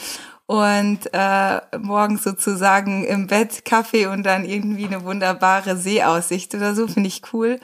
[0.47, 6.87] und äh, morgens sozusagen im Bett Kaffee und dann irgendwie eine wunderbare Seeaussicht oder so,
[6.87, 7.59] finde ich cool.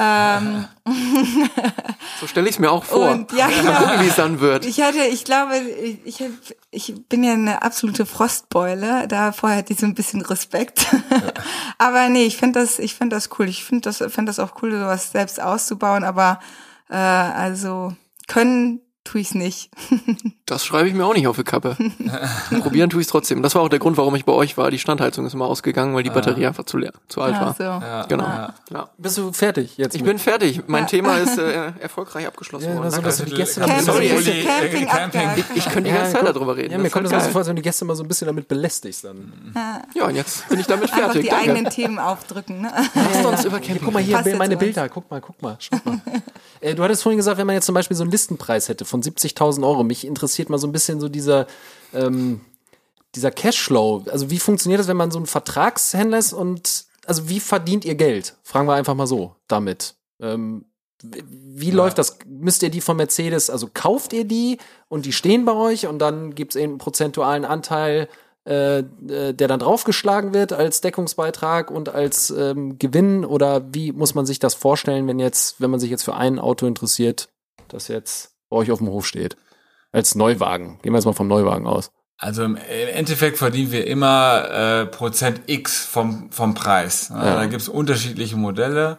[0.00, 0.66] Ähm,
[2.20, 3.10] So stelle ich es mir auch vor.
[3.10, 3.72] Und, ja, genau.
[3.72, 4.64] gucken, wie es dann wird.
[4.64, 6.24] Ich hatte, ich glaube, ich, ich,
[6.70, 9.06] ich bin ja eine absolute Frostbeule.
[9.08, 10.86] Davor hätte ich so ein bisschen Respekt.
[11.78, 13.48] aber nee, ich finde das, ich finde das cool.
[13.48, 16.04] Ich finde das, finde das auch cool, sowas selbst auszubauen.
[16.04, 16.40] Aber
[16.90, 17.94] äh, also
[18.26, 19.70] können tue ich's nicht.
[20.48, 21.76] Das schreibe ich mir auch nicht auf die Kappe.
[22.62, 23.42] Probieren tue ich es trotzdem.
[23.42, 24.70] Das war auch der Grund, warum ich bei euch war.
[24.70, 27.48] Die Standheizung ist immer ausgegangen, weil die Batterie einfach zu leer, zu alt war.
[27.48, 28.24] Also, Ja, Genau.
[28.24, 28.54] Ja.
[28.72, 28.88] Ja.
[28.96, 29.94] Bist du fertig jetzt?
[29.94, 30.62] Ich mit- bin fertig.
[30.66, 30.88] Mein Ja.
[30.88, 32.90] Thema ist äh, erfolgreich abgeschlossen Ja, worden.
[32.90, 35.20] so, dass die Gäste Camping- Sorry, Camping- ich- Camping- Camping.
[35.20, 36.72] Camping- ich könnte die ganze Zeit darüber reden.
[36.72, 38.02] Ja, mir Das kommt das mal so vor, als wenn du die Gäste immer so
[38.04, 39.32] ein bisschen damit belästigst dann.
[39.94, 41.22] Ja, und jetzt bin ich damit Einfach fertig.
[41.22, 41.50] die Danke.
[41.50, 42.62] eigenen Themen aufdrücken.
[42.62, 42.70] Ne?
[42.94, 44.56] Lasst uns über Ja, Camping guck mal hier, meine.
[44.56, 46.00] Bilder, guck mal, guck mal, schau mal.
[46.60, 49.02] äh, du hattest vorhin gesagt, wenn man jetzt zum Beispiel so einen Listenpreis hätte von
[49.02, 51.46] 70.000 Euro, mich interessiert mal so ein bisschen so dieser,
[51.92, 52.40] ähm,
[53.14, 54.04] dieser Cashflow.
[54.10, 57.94] Also wie funktioniert das, wenn man so ein Vertragshändler ist und, also wie verdient ihr
[57.94, 58.36] Geld?
[58.42, 59.94] Fragen wir einfach mal so damit.
[60.20, 60.64] Ähm,
[61.02, 62.18] wie wie läuft das?
[62.26, 64.58] Müsst ihr die von Mercedes, also kauft ihr die
[64.88, 68.08] und die stehen bei euch und dann gibt es eben einen prozentualen Anteil,
[68.48, 73.24] äh, äh, der dann draufgeschlagen wird als Deckungsbeitrag und als ähm, Gewinn?
[73.24, 76.38] Oder wie muss man sich das vorstellen, wenn jetzt, wenn man sich jetzt für ein
[76.38, 77.28] Auto interessiert,
[77.68, 79.36] das jetzt bei euch auf dem Hof steht?
[79.92, 80.78] Als Neuwagen.
[80.82, 81.90] Gehen wir jetzt mal vom Neuwagen aus.
[82.18, 87.10] Also im Endeffekt verdienen wir immer äh, Prozent X vom, vom Preis.
[87.10, 87.36] Ja.
[87.36, 88.98] Da gibt's unterschiedliche Modelle,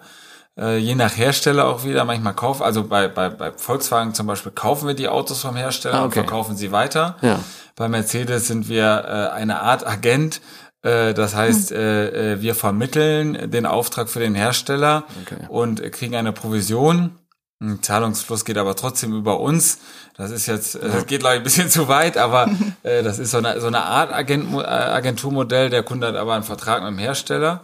[0.57, 2.05] äh, je nach Hersteller auch wieder.
[2.05, 5.95] Manchmal kaufen, also bei, bei, bei Volkswagen zum Beispiel kaufen wir die Autos vom Hersteller
[5.95, 6.19] Ah, und okay.
[6.21, 7.17] verkaufen sie weiter.
[7.21, 7.39] Ja.
[7.75, 10.39] Bei Mercedes sind wir äh, eine Art Agent.
[10.81, 15.45] Äh, das heißt, äh, äh, wir vermitteln den Auftrag für den Hersteller Okay.
[15.49, 17.19] und kriegen eine Provision.
[17.61, 19.79] Ein Zahlungsfluss geht aber trotzdem über uns.
[20.15, 22.49] Das ist jetzt, äh, das geht glaube ich ein bisschen zu weit, aber
[22.83, 25.69] äh, das ist so eine, so eine Art Agent, äh, Agenturmodell.
[25.69, 27.61] Der Kunde hat aber einen Vertrag mit dem Hersteller.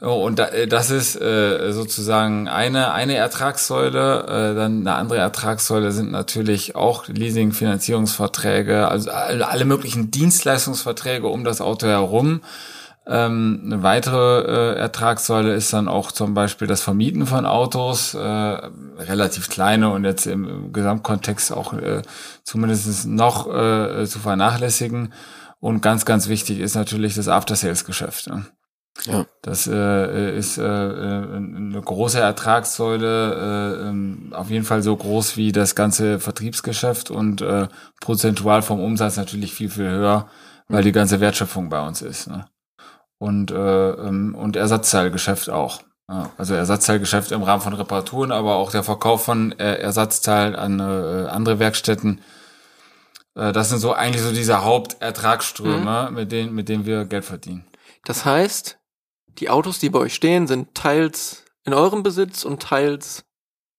[0.00, 4.24] Oh, und da, äh, das ist äh, sozusagen eine, eine Ertragssäule.
[4.24, 11.44] Äh, dann eine andere Ertragssäule sind natürlich auch Leasing, Finanzierungsverträge, also alle möglichen Dienstleistungsverträge um
[11.44, 12.40] das Auto herum.
[13.04, 18.18] Ähm, eine weitere äh, Ertragssäule ist dann auch zum Beispiel das Vermieten von Autos, äh,
[18.20, 22.02] relativ kleine und jetzt im, im Gesamtkontext auch äh,
[22.44, 25.12] zumindest noch äh, zu vernachlässigen.
[25.58, 28.28] Und ganz, ganz wichtig ist natürlich das After-Sales-Geschäft.
[28.28, 28.46] Ne?
[29.04, 29.26] Ja.
[29.42, 35.36] Das äh, ist äh, äh, eine große Ertragssäule, äh, ähm, auf jeden Fall so groß
[35.36, 37.68] wie das ganze Vertriebsgeschäft und äh,
[38.00, 40.28] prozentual vom Umsatz natürlich viel, viel höher,
[40.68, 42.28] weil die ganze Wertschöpfung bei uns ist.
[42.28, 42.44] Ne?
[43.22, 45.82] Und, äh, ähm, und Ersatzteilgeschäft auch.
[46.08, 50.80] Ja, also Ersatzteilgeschäft im Rahmen von Reparaturen, aber auch der Verkauf von äh, Ersatzteilen an
[50.80, 52.20] äh, andere Werkstätten.
[53.36, 57.64] Äh, das sind so eigentlich so diese Hauptertragsströme, mit denen, mit denen wir Geld verdienen.
[58.04, 58.78] Das heißt,
[59.38, 63.24] die Autos, die bei euch stehen, sind teils in eurem Besitz und teils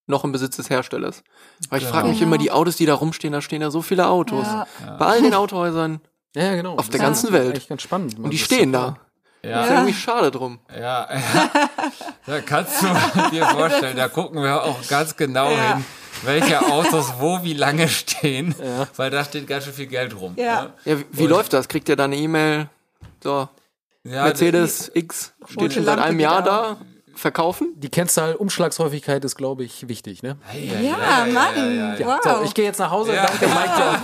[0.06, 1.22] noch im Besitz des Herstellers.
[1.68, 1.96] Weil ich Genau.
[1.98, 4.46] frage mich immer, die Autos, die da rumstehen, da stehen ja so viele Autos.
[4.46, 4.66] Ja.
[4.98, 6.00] Bei all den Autohäusern.
[6.34, 6.76] Ja, genau.
[6.76, 7.56] Auf der ganzen Welt.
[7.56, 8.18] Echt ganz spannend.
[8.18, 8.96] Und die stehen so- da.
[9.46, 10.58] Ja, Ist irgendwie schade drum.
[10.74, 11.10] Ja, ja.
[12.26, 12.86] Da kannst du
[13.30, 15.74] dir vorstellen, da gucken wir auch ganz genau Ja.
[15.74, 15.84] hin,
[16.22, 18.54] welche Autos wo wie lange stehen,
[18.96, 20.32] weil da steht ganz schön viel Geld rum.
[20.36, 20.72] Ja.
[20.84, 21.68] Ja, wie, wie Und- läuft das?
[21.68, 22.68] Kriegt ihr da eine E-Mail?
[23.22, 23.48] So,
[24.04, 26.76] Ja, Mercedes X steht schon seit einem Jahr da.
[27.16, 27.72] Verkaufen?
[27.76, 30.36] Die Kennzahl Umschlagshäufigkeit ist, glaube ich, wichtig, ne?
[30.82, 31.96] Ja, Mann.
[31.98, 32.06] Ja.
[32.06, 32.20] Wow.
[32.22, 33.12] So, ich gehe jetzt nach Hause.
[33.12, 34.00] Danke, Mike.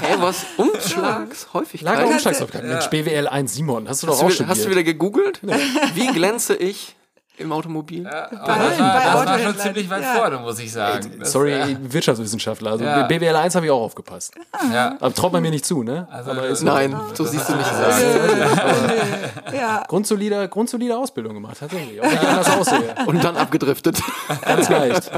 [0.00, 0.44] Hä, was?
[0.56, 1.82] Umschlagshäufigkeit?
[1.96, 2.64] Lager Umschlagshäufigkeit.
[2.64, 4.50] Mensch, BWL 1, Simon, hast du doch Hast auch du, studiert.
[4.56, 5.40] hast du wieder gegoogelt?
[5.94, 6.96] Wie glänze ich
[7.42, 8.06] im Automobil?
[8.06, 10.14] Aber das, bei war, das war schon ziemlich weit Ja.
[10.14, 11.12] vorne, muss ich sagen.
[11.20, 12.70] Das, Sorry, äh, Wirtschaftswissenschaftler.
[12.72, 13.02] Also Ja.
[13.02, 14.34] BWL 1 habe ich auch aufgepasst.
[14.72, 14.96] ja.
[15.00, 16.08] Aber traut man mir nicht zu, ne?
[16.10, 18.00] Also, Aber ist Nein, so siehst du nicht aus.
[19.52, 19.84] ja.
[19.88, 22.00] grundsolide, grundsolide Ausbildung gemacht, tatsächlich.
[22.00, 22.94] Auch anders aussehe.
[23.06, 24.00] Und dann abgedriftet.
[24.44, 25.10] Ganz leicht.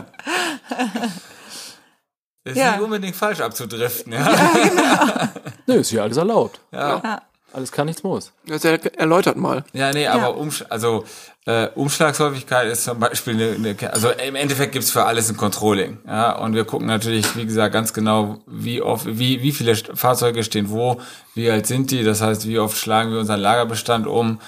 [2.45, 2.73] Ist Ja.
[2.73, 5.31] nicht unbedingt falsch abzudriften, ja.
[5.67, 6.61] Nö, ist hier alles erlaubt.
[6.73, 7.23] Ja,
[7.55, 8.33] Alles kann, nichts muss.
[8.47, 9.65] Das er, erläutert mal.
[9.73, 11.05] ja nee, aber Umsch also,
[11.47, 15.99] äh, Umschlagshäufigkeit ist zum Beispiel eine, eine also im Endeffekt gibt's für alles ein Controlling.
[16.05, 20.43] Ja, und wir gucken natürlich, wie gesagt, ganz genau, wie oft, wie, wie viele Fahrzeuge
[20.43, 21.01] stehen wo,
[21.35, 24.41] wie alt sind die, das heißt, wie oft schlagen wir unseren Lagerbestand um.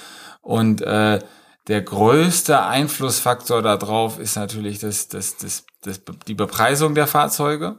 [0.43, 1.21] Und äh,
[1.69, 7.77] der größte Einflussfaktor darauf ist natürlich das, das, das, das, die Bepreisung der Fahrzeuge.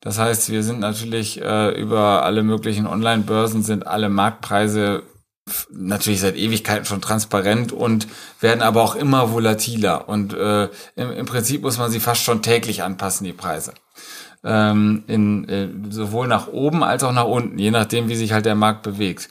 [0.00, 5.02] Das heißt, wir sind natürlich äh, über alle möglichen Online-Börsen sind alle Marktpreise
[5.70, 8.06] natürlich seit Ewigkeiten schon transparent und
[8.40, 10.08] werden aber auch immer volatiler.
[10.08, 13.72] Und äh, im, im Prinzip muss man sie fast schon täglich anpassen, die Preise.
[14.44, 18.46] ähm, in, äh, sowohl nach oben als auch nach unten, je nachdem, wie sich halt
[18.46, 19.28] der Markt bewegt.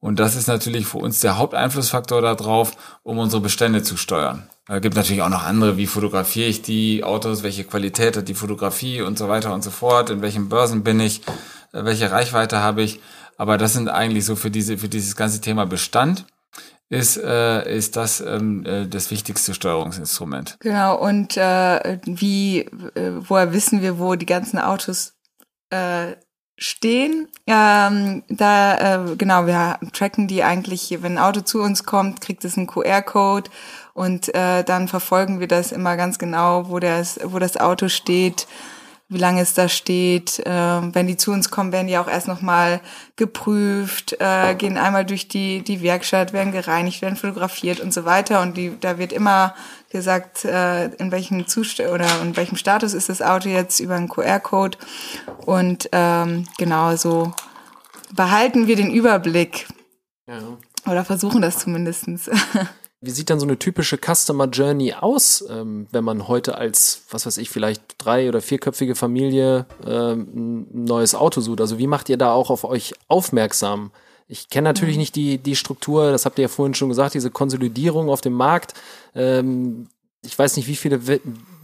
[0.00, 4.48] Und das ist natürlich für uns der Haupteinflussfaktor darauf, um unsere Bestände zu steuern.
[4.70, 8.34] Da gibt natürlich auch noch andere, wie fotografiere ich die Autos, welche Qualität hat die
[8.34, 11.22] Fotografie und so weiter und so fort, in welchen Börsen bin ich,
[11.72, 13.00] äh, welche Reichweite habe ich.
[13.36, 16.24] Aber das sind eigentlich so für diese, für dieses ganze Thema Bestand
[16.88, 20.56] ist, äh, ist das ähm, äh, das wichtigste Steuerungsinstrument.
[20.60, 25.14] Genau, und äh, wie, äh, woher wissen wir, wo die ganzen Autos
[25.70, 26.12] äh,
[26.56, 27.26] stehen?
[27.48, 32.44] Ähm, da, äh, genau, wir tracken die eigentlich, wenn ein Auto zu uns kommt, kriegt
[32.44, 33.50] es einen QR-Code
[33.94, 38.46] und äh, dann verfolgen wir das immer ganz genau, wo das, wo das Auto steht
[39.10, 40.38] wie lange es da steht.
[40.38, 42.80] Äh, wenn die zu uns kommen, werden die auch erst nochmal
[43.16, 48.40] geprüft, äh, gehen einmal durch die, die Werkstatt, werden gereinigt, werden fotografiert und so weiter.
[48.40, 49.54] Und die, da wird immer
[49.90, 54.08] gesagt, äh, in welchem Zustand oder in welchem Status ist das Auto jetzt über einen
[54.08, 54.78] QR-Code.
[55.44, 57.32] Und ähm, genau so
[58.14, 59.66] behalten wir den Überblick.
[60.28, 60.38] Ja.
[60.86, 62.30] Oder versuchen das zumindestens.
[63.02, 67.24] Wie sieht dann so eine typische Customer Journey aus, ähm, wenn man heute als, was
[67.24, 71.62] weiß ich, vielleicht drei- oder vierköpfige Familie ähm, ein neues Auto sucht?
[71.62, 73.90] Also wie macht ihr da auch auf euch aufmerksam?
[74.28, 75.00] Ich kenne natürlich mhm.
[75.00, 78.34] nicht die, die Struktur, das habt ihr ja vorhin schon gesagt, diese Konsolidierung auf dem
[78.34, 78.74] Markt.
[79.14, 79.88] Ähm,
[80.22, 81.00] ich weiß nicht, wie viele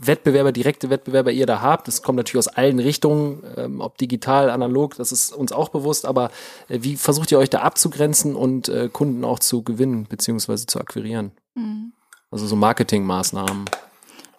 [0.07, 1.88] Wettbewerber, direkte Wettbewerber ihr da habt.
[1.88, 6.07] Das kommt natürlich aus allen Richtungen, ähm, ob digital, analog, das ist uns auch bewusst.
[6.07, 6.30] Aber
[6.68, 10.80] äh, wie versucht ihr euch da abzugrenzen und äh, Kunden auch zu gewinnen beziehungsweise zu
[10.80, 11.32] akquirieren?
[11.54, 11.92] Mhm.
[12.30, 13.64] Also so Marketingmaßnahmen.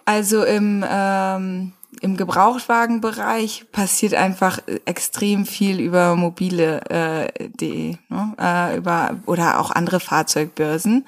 [0.05, 8.35] Also im, ähm, im Gebrauchtwagenbereich passiert einfach extrem viel über mobile.de äh, ne?
[8.39, 11.05] äh, über oder auch andere Fahrzeugbörsen.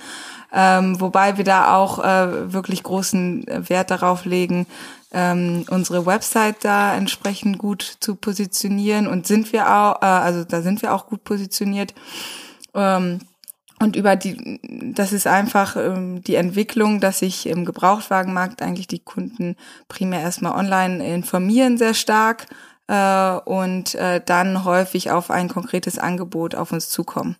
[0.51, 4.65] Ähm, wobei wir da auch äh, wirklich großen Wert darauf legen,
[5.11, 10.61] ähm, unsere Website da entsprechend gut zu positionieren und sind wir auch, äh, also da
[10.61, 11.93] sind wir auch gut positioniert.
[12.73, 13.19] Ähm,
[13.79, 14.59] und über die,
[14.93, 19.55] das ist einfach ähm, die Entwicklung, dass sich im Gebrauchtwagenmarkt eigentlich die Kunden
[19.87, 22.47] primär erstmal online informieren sehr stark
[22.87, 27.37] äh, und äh, dann häufig auf ein konkretes Angebot auf uns zukommen.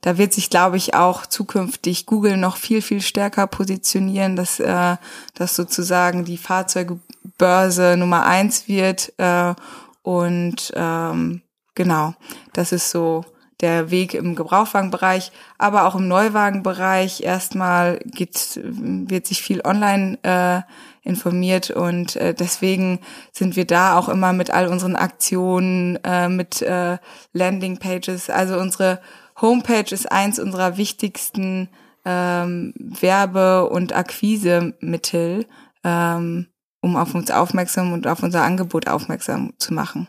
[0.00, 4.96] Da wird sich, glaube ich, auch zukünftig Google noch viel, viel stärker positionieren, dass, äh,
[5.34, 9.12] dass sozusagen die Fahrzeugbörse Nummer eins wird.
[9.18, 9.54] Äh,
[10.02, 11.42] und ähm,
[11.74, 12.14] genau,
[12.52, 13.24] das ist so
[13.60, 17.22] der Weg im Gebrauchwagenbereich, aber auch im Neuwagenbereich.
[17.22, 20.62] Erstmal geht, wird sich viel online äh,
[21.02, 23.00] informiert und äh, deswegen
[23.32, 26.98] sind wir da auch immer mit all unseren Aktionen, äh, mit äh,
[27.32, 29.00] Landingpages, also unsere
[29.40, 31.68] Homepage ist eins unserer wichtigsten
[32.04, 35.46] ähm, Werbe- und Akquisemittel,
[35.84, 36.48] ähm,
[36.80, 40.08] um auf uns aufmerksam und auf unser Angebot aufmerksam zu machen.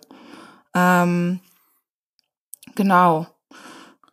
[0.75, 1.39] Ähm,
[2.75, 3.27] genau.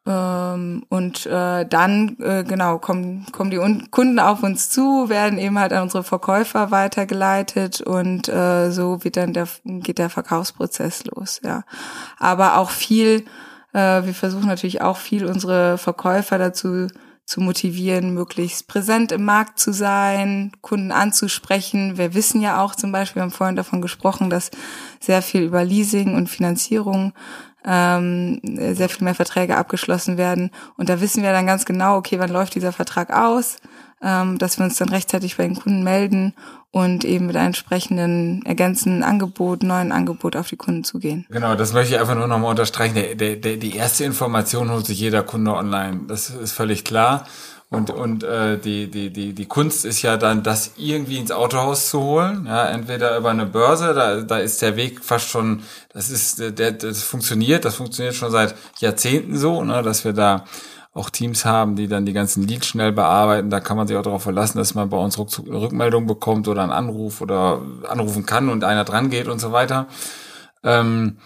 [0.06, 5.58] Ähm, und äh, dann, äh, genau, kommen, kommen die Kunden auf uns zu, werden eben
[5.58, 11.40] halt an unsere Verkäufer weitergeleitet und äh, so wird dann der, geht der Verkaufsprozess los,
[11.44, 11.64] ja.
[12.18, 13.24] Aber auch viel
[13.76, 16.88] äh, wir versuchen natürlich auch viel unsere Verkäufer dazu
[17.26, 21.98] zu motivieren, möglichst präsent im Markt zu sein, Kunden anzusprechen.
[21.98, 24.50] Wir wissen ja auch zum Beispiel, wir haben vorhin davon gesprochen, dass
[25.00, 27.12] sehr viel über Leasing und Finanzierung
[27.66, 30.50] ähm, sehr viel mehr Verträge abgeschlossen werden.
[30.76, 33.56] Und da wissen wir dann ganz genau, okay, wann läuft dieser Vertrag aus,
[34.02, 36.34] ähm, dass wir uns dann rechtzeitig bei den Kunden melden
[36.70, 41.26] und eben mit einem entsprechenden ergänzenden Angebot, neuen Angebot auf die Kunden zugehen.
[41.30, 42.94] Genau, das möchte ich einfach nur nochmal unterstreichen.
[42.94, 46.02] Der, der, der, die erste Information holt sich jeder Kunde online.
[46.06, 47.26] Das ist völlig klar.
[47.68, 51.90] Und, und äh, die, die, die, die Kunst ist ja dann, das irgendwie ins Autohaus
[51.90, 52.46] zu holen.
[52.46, 55.62] Ja, entweder über eine Börse, da, da ist der Weg fast schon,
[55.92, 60.44] das ist, der, das funktioniert, das funktioniert schon seit Jahrzehnten so, ne, dass wir da
[60.94, 63.50] auch Teams haben, die dann die ganzen Leads schnell bearbeiten.
[63.50, 66.62] Da kann man sich auch darauf verlassen, dass man bei uns Rück Rückmeldung bekommt oder
[66.62, 69.88] einen Anruf oder anrufen kann und einer dran geht und so weiter.
[70.62, 71.18] Ähm,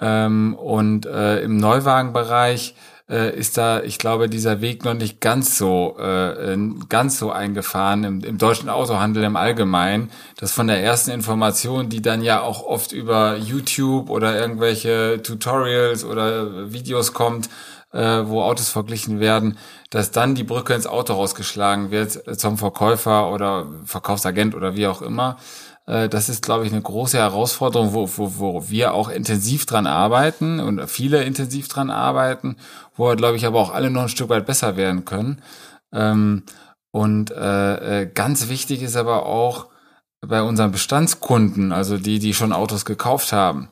[0.00, 2.74] ähm, und äh, im Neuwagenbereich
[3.08, 6.56] äh, ist da, ich glaube, dieser Weg noch nicht ganz so äh,
[6.88, 12.02] ganz so eingefahren im, im deutschen Autohandel im Allgemeinen, dass von der ersten Information, die
[12.02, 17.50] dann ja auch oft über YouTube oder irgendwelche Tutorials oder Videos kommt,
[17.92, 19.58] äh, wo Autos verglichen werden,
[19.90, 24.86] dass dann die Brücke ins Auto rausgeschlagen wird äh, zum Verkäufer oder Verkaufsagent oder wie
[24.86, 25.36] auch immer.
[25.86, 29.86] Äh, das ist, glaube ich, eine große Herausforderung, wo, wo, wo wir auch intensiv dran
[29.86, 32.56] arbeiten und viele intensiv dran arbeiten,
[32.96, 35.42] wo wir, glaube ich, aber auch alle noch ein Stück weit besser werden können.
[35.92, 36.44] Ähm,
[36.90, 39.68] und äh, äh ganz wichtig ist aber auch,
[40.26, 43.68] bei unseren Bestandskunden, also die, die schon Autos gekauft haben,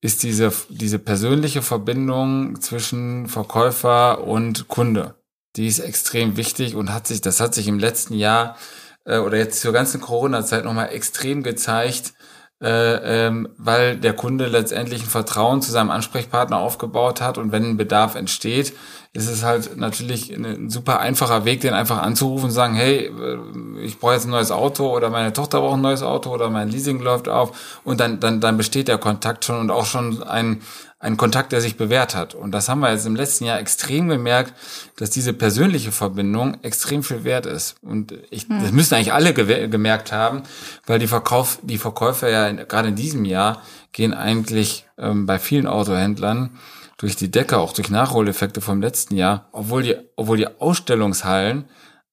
[0.00, 5.14] ist diese, diese persönliche Verbindung zwischen Verkäufer und Kunde.
[5.56, 8.56] Die ist extrem wichtig und hat sich, das hat sich im letzten Jahr
[9.04, 12.14] äh, oder jetzt zur ganzen Corona-Zeit nochmal extrem gezeigt,
[12.62, 17.64] äh, ähm, weil der Kunde letztendlich ein Vertrauen zu seinem Ansprechpartner aufgebaut hat und wenn
[17.64, 18.74] ein Bedarf entsteht,
[19.14, 23.80] ist es halt natürlich ein super einfacher Weg, den einfach anzurufen und sagen, hey, äh,
[23.80, 26.68] ich brauche jetzt ein neues Auto oder meine Tochter braucht ein neues Auto oder mein
[26.68, 30.62] Leasing läuft auf und dann, dann, dann besteht der Kontakt schon und auch schon ein,
[30.98, 32.34] ein Kontakt, der sich bewährt hat.
[32.34, 34.52] Und das haben wir jetzt im letzten Jahr extrem gemerkt,
[34.96, 37.76] dass diese persönliche Verbindung extrem viel wert ist.
[37.82, 40.42] Und ich, das müssen eigentlich alle gemerkt haben,
[40.86, 43.62] weil die Verkauf, die Verkäufer ja in, gerade in diesem Jahr
[43.92, 46.50] gehen eigentlich ähm, bei vielen Autohändlern
[46.96, 51.64] durch die Decke, auch durch Nachholeffekte vom letzten Jahr, obwohl die, obwohl die Ausstellungshallen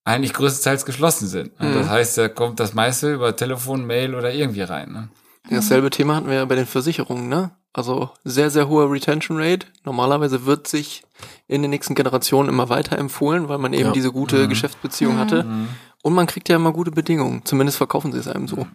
[0.03, 1.51] eigentlich größtenteils geschlossen sind.
[1.59, 4.91] Und Das heißt, da kommt das meiste über Telefon, Mail oder irgendwie rein.
[4.91, 5.09] Ne?
[5.49, 7.51] Dasselbe Thema hatten wir ja bei den Versicherungen, ne?
[7.73, 9.65] Also sehr, sehr hohe Retention Rate.
[9.85, 11.03] Normalerweise wird sich
[11.47, 13.91] in den nächsten Generationen immer weiter empfohlen, weil man eben Ja.
[13.93, 15.45] diese gute Geschäftsbeziehung hatte.
[16.03, 17.45] Und man kriegt ja immer gute Bedingungen.
[17.45, 18.65] Zumindest verkaufen sie es einem so.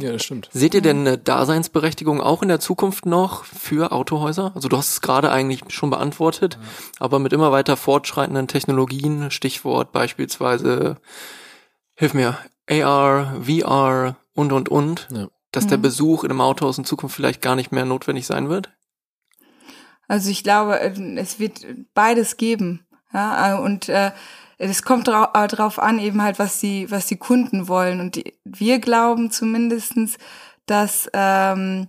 [0.00, 0.48] Ja, das stimmt.
[0.52, 4.50] Seht ihr denn eine Daseinsberechtigung auch in der Zukunft noch für Autohäuser?
[4.54, 6.58] Also du hast es gerade eigentlich schon beantwortet,
[6.98, 10.96] aber mit immer weiter fortschreitenden Technologien, Stichwort beispielsweise,
[11.94, 12.36] hilf mir,
[12.68, 15.28] AR, VR und, und, und, Ja.
[15.52, 18.70] dass der Besuch in einem Autohaus in Zukunft vielleicht gar nicht mehr notwendig sein wird?
[20.08, 21.64] Also ich glaube, äh, es wird
[21.94, 22.86] beides geben.
[23.12, 24.10] Ja, äh, und äh,
[24.58, 28.00] es kommt drau äh, an, eben halt, was die, was die Kunden wollen.
[28.00, 30.18] Und die, wir glauben zumindestens,
[30.66, 31.88] dass ähm,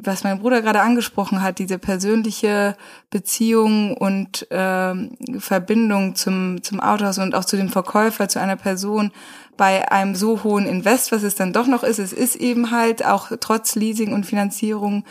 [0.00, 2.76] was mein Bruder gerade angesprochen hat, diese persönliche
[3.10, 9.12] Beziehung und ähm, Verbindung zum, zum Autohaus und auch zu dem Verkäufer, zu einer Person
[9.56, 11.98] bei einem so hohen Invest, was es dann doch noch ist.
[11.98, 15.04] Es ist eben halt auch trotz Leasing und Finanzierung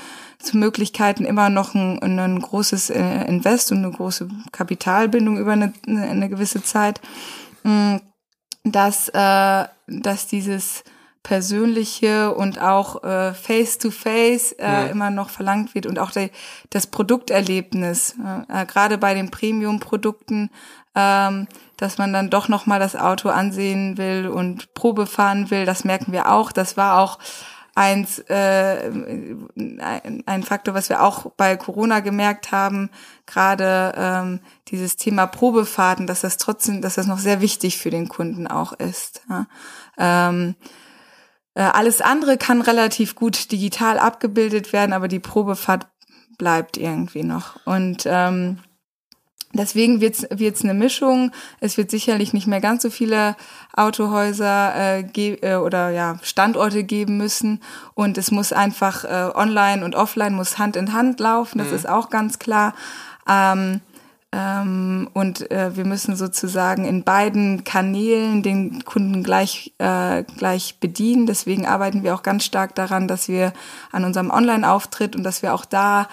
[0.54, 6.30] Möglichkeiten immer noch ein, ein großes äh, Invest und eine große Kapitalbindung über eine, eine
[6.30, 7.02] gewisse Zeit,
[7.64, 8.02] mh,
[8.64, 10.84] dass, äh, dass dieses
[11.24, 14.92] persönliche und auch äh, face-to-face äh, Mhm.
[14.92, 16.30] immer noch verlangt wird und auch der,
[16.70, 18.16] das Produkterlebnis,
[18.48, 20.50] äh, gerade bei den Premium-Produkten,
[20.96, 25.66] ähm, dass man dann doch noch mal das Auto ansehen will und Probe fahren will,
[25.66, 26.54] das merken wir auch.
[26.54, 27.20] Das war auch
[27.78, 28.90] eins, äh,
[30.26, 32.90] ein, Faktor, was wir auch bei Corona gemerkt haben,
[33.28, 38.10] gerade ähm, dieses Thema Probefahrten, dass das trotzdem, dass das noch sehr wichtig für den
[38.10, 39.22] Kunden auch ist.
[39.30, 39.46] Ja.
[40.00, 40.56] Ähm,
[41.54, 45.88] äh, alles andere kann relativ gut digital abgebildet werden, aber die Probefahrt
[46.40, 47.64] bleibt irgendwie noch.
[47.68, 48.58] Und ähm,
[49.58, 51.32] deswegen wird es eine Mischung.
[51.60, 53.36] Es wird sicherlich nicht mehr ganz so viele
[53.76, 57.62] Autohäuser äh, ge äh, oder ja Standorte geben müssen.
[57.94, 61.58] Und es muss einfach äh, online und offline muss Hand in Hand laufen.
[61.60, 62.74] Das ist auch ganz klar.
[63.28, 63.82] Ähm,
[64.34, 71.26] ähm, und äh, wir müssen sozusagen in beiden Kanälen den Kunden gleich, äh, gleich bedienen.
[71.26, 73.54] Deswegen arbeiten wir auch ganz stark daran, dass wir
[73.92, 76.10] an unserem Online-Auftritt und dass wir auch da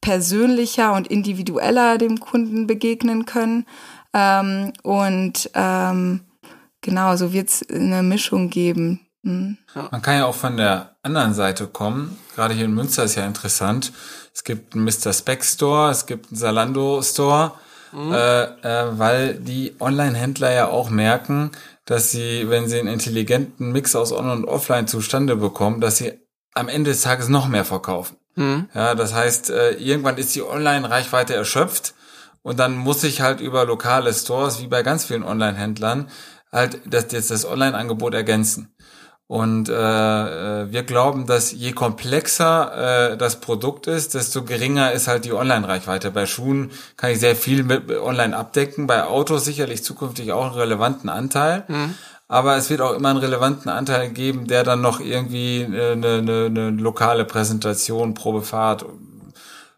[0.00, 3.66] persönlicher und individueller dem Kunden begegnen können.
[4.12, 6.20] Ähm, und ähm,
[6.80, 9.00] genau, so wird es eine Mischung geben.
[9.22, 9.58] Mhm.
[9.90, 12.18] Man kann ja auch von der anderen Seite kommen.
[12.34, 13.92] Gerade hier in Münster ist ja interessant.
[14.34, 15.12] Es gibt einen Mr.
[15.12, 17.52] Spec Store, es gibt einen Zalando Store,
[17.92, 21.50] äh, äh, weil die Online-Händler ja auch merken,
[21.84, 26.12] dass sie, wenn sie einen intelligenten Mix aus On- und Offline zustande bekommen, dass sie
[26.54, 28.16] am Ende des Tages noch mehr verkaufen.
[28.74, 31.94] Ja, das heißt, äh, irgendwann ist die Online-Reichweite erschöpft
[32.42, 36.08] und dann muss ich halt über lokale Stores, wie bei ganz vielen Online-Händlern,
[36.52, 38.74] halt das, das, das Online-Angebot ergänzen.
[39.26, 45.06] Und äh, äh, wir glauben, dass je komplexer äh, das Produkt ist, desto geringer ist
[45.06, 46.10] halt die Online-Reichweite.
[46.10, 50.54] Bei Schuhen kann ich sehr viel mit online abdecken, bei Autos sicherlich zukünftig auch einen
[50.54, 51.62] relevanten Anteil.
[52.30, 56.18] Aber es wird auch immer einen relevanten Anteil geben, der dann noch irgendwie äh, eine,
[56.18, 58.86] eine, eine lokale Präsentation, Probefahrt,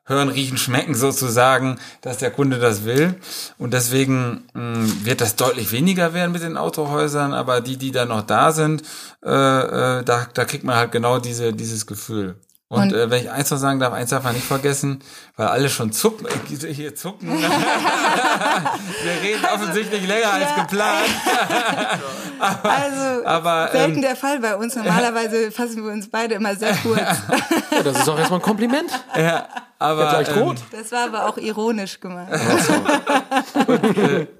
[0.04, 3.14] hören, riechen, schmecken sozusagen, dass der Kunde das will.
[3.56, 8.04] Und deswegen mh, wird das deutlich weniger werden mit den Autohäusern, aber die, die da
[8.04, 8.82] noch da sind,
[9.24, 12.36] äh, äh, da, da kriegt man halt genau diese, dieses Gefühl.
[12.72, 15.00] Und, Und- äh, wenn ich eins noch sagen darf, eins darf man nicht vergessen,
[15.36, 17.28] weil alle schon zucken, äh, hier zucken.
[17.38, 21.04] Wir reden offensichtlich länger als geplant.
[22.40, 24.74] Also aber, selten ähm, der Fall bei uns.
[24.74, 26.98] Normalerweise fassen wir uns beide immer sehr kurz.
[26.98, 28.90] Ja, das ist auch erstmal ein Kompliment.
[29.16, 29.46] Ja,
[29.82, 30.56] Aber, Ja, ähm, rot.
[30.70, 32.30] Das war aber auch ironisch gemeint.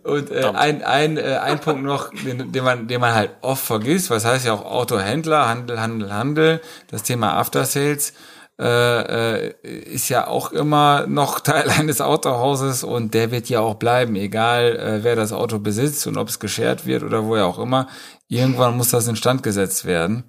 [0.04, 3.64] Und äh, ein, ein, äh, ein Punkt noch, den, den, man, den man halt oft
[3.64, 8.12] vergisst, was heißt ja auch Autohändler, Handel, Handel, Handel, das Thema After Sales
[8.60, 13.74] äh, äh, ist ja auch immer noch Teil eines Autohauses und der wird ja auch
[13.74, 17.58] bleiben, egal äh, wer das Auto besitzt und ob es geschert wird oder woher auch
[17.58, 17.88] immer.
[18.28, 20.24] Irgendwann muss das instand gesetzt werden.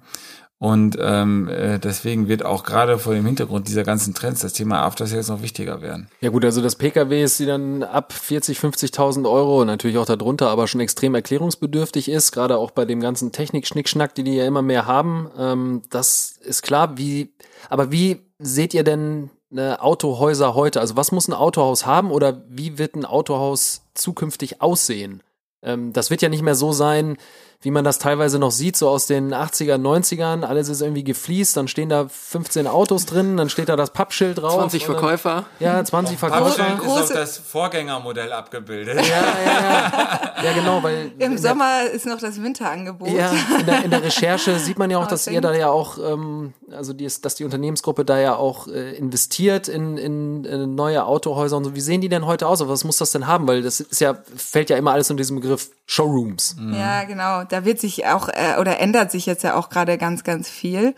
[0.64, 4.80] Und ähm, äh, deswegen wird auch gerade vor dem Hintergrund dieser ganzen Trends das Thema
[4.80, 6.08] After Sales noch wichtiger werden.
[6.22, 10.66] Ja gut, also das PKWs, die dann ab 40, 50.000 Euro, natürlich auch darunter, aber
[10.66, 14.86] schon extrem erklärungsbedürftig ist, gerade auch bei dem ganzen Technik-Schnickschnack, die die ja immer mehr
[14.86, 16.96] haben, ähm, das ist klar.
[16.96, 17.34] Wie,
[17.68, 20.80] aber wie seht ihr denn äh, Autohäuser heute?
[20.80, 25.22] Also was muss ein Autohaus haben oder wie wird ein Autohaus zukünftig aussehen?
[25.62, 27.18] Ähm, das wird ja nicht mehr so sein,
[27.64, 30.44] wie man das teilweise noch sieht, so aus den 80er, 90ern.
[30.44, 34.38] Alles ist irgendwie gefliest, dann stehen da 15 Autos drin, dann steht da das Pappschild
[34.38, 34.54] drauf.
[34.54, 35.44] 20 und dann- Verkäufer.
[35.60, 36.44] Ja, 20 Verkäufer.
[36.62, 38.96] Pappschild ist auf Große- das Vorgängermodell abgebildet.
[38.96, 39.22] Ja, ja,
[39.54, 40.44] ja.
[40.44, 43.08] Ja, genau, weil Im in Sommer ist noch das Winterangebot.
[43.08, 45.96] Ja, in der, in der Recherche sieht man ja auch, dass ihr da ja auch,
[45.98, 50.74] ähm, also die ist, dass die Unternehmensgruppe da ja auch äh, investiert in, in, in
[50.74, 51.74] neue Autohäuser und so.
[51.74, 52.60] Wie sehen die denn heute aus?
[52.68, 53.48] Was muss das denn haben?
[53.48, 56.56] Weil das ist ja, fällt ja immer alles unter diesem Begriff Showrooms.
[56.72, 57.44] Ja, genau.
[57.54, 60.92] Da wird sich auch äh, oder ändert sich jetzt ja auch gerade ganz, ganz viel.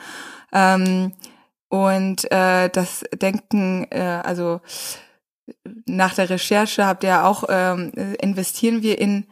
[0.54, 1.12] Ähm,
[1.68, 4.62] und äh, das Denken, äh, also
[5.84, 9.26] nach der Recherche habt ihr ja auch, ähm, äh, investieren wir in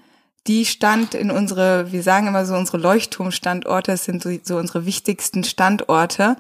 [0.47, 4.85] die Stand in unsere, wir sagen immer so unsere Leuchtturmstandorte, das sind so, so unsere
[4.85, 6.37] wichtigsten Standorte,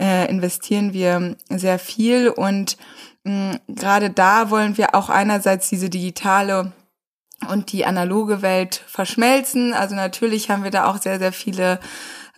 [0.00, 2.78] äh, investieren wir sehr viel und
[3.24, 6.72] mh, gerade da wollen wir auch einerseits diese digitale
[7.48, 9.72] und die analoge Welt verschmelzen.
[9.74, 11.80] Also natürlich haben wir da auch sehr, sehr viele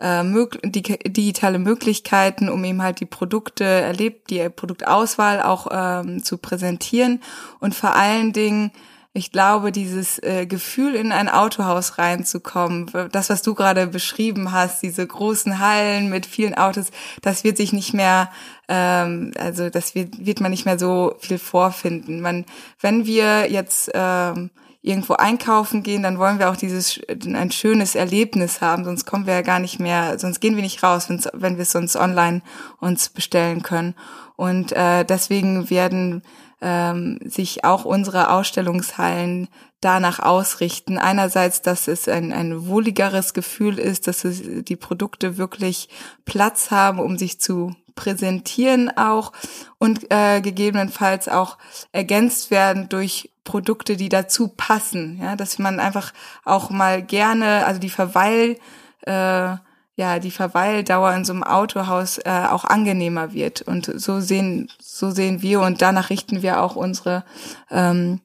[0.00, 6.22] äh, mög die, digitale Möglichkeiten, um eben halt die Produkte erlebt, die Produktauswahl auch ähm,
[6.22, 7.22] zu präsentieren
[7.60, 8.72] und vor allen Dingen
[9.16, 14.82] ich glaube, dieses äh, Gefühl, in ein Autohaus reinzukommen, das, was du gerade beschrieben hast,
[14.82, 16.86] diese großen Hallen mit vielen Autos,
[17.22, 18.28] das wird sich nicht mehr,
[18.66, 22.22] ähm, also das wird, wird man nicht mehr so viel vorfinden.
[22.22, 22.44] Man,
[22.80, 24.50] wenn wir jetzt ähm,
[24.84, 29.32] irgendwo einkaufen gehen, dann wollen wir auch dieses ein schönes Erlebnis haben, sonst kommen wir
[29.32, 32.42] ja gar nicht mehr, sonst gehen wir nicht raus, wenn wir es uns online
[32.80, 33.94] uns bestellen können.
[34.36, 36.22] Und äh, deswegen werden
[36.60, 39.48] ähm, sich auch unsere Ausstellungshallen
[39.80, 40.98] danach ausrichten.
[40.98, 45.88] Einerseits, dass es ein, ein wohligeres Gefühl ist, dass es, die Produkte wirklich
[46.26, 49.32] Platz haben, um sich zu präsentieren auch
[49.78, 51.58] und äh, gegebenenfalls auch
[51.92, 55.18] ergänzt werden durch Produkte, die dazu passen.
[55.22, 56.12] Ja, dass man einfach
[56.44, 58.58] auch mal gerne, also die Verweil
[59.02, 59.56] äh,
[59.96, 63.62] ja, die Verweildauer in so einem Autohaus äh, auch angenehmer wird.
[63.62, 67.24] Und so sehen, so sehen wir und danach richten wir auch unsere,
[67.70, 68.20] ähm,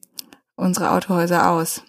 [0.56, 1.82] unsere Autohäuser aus.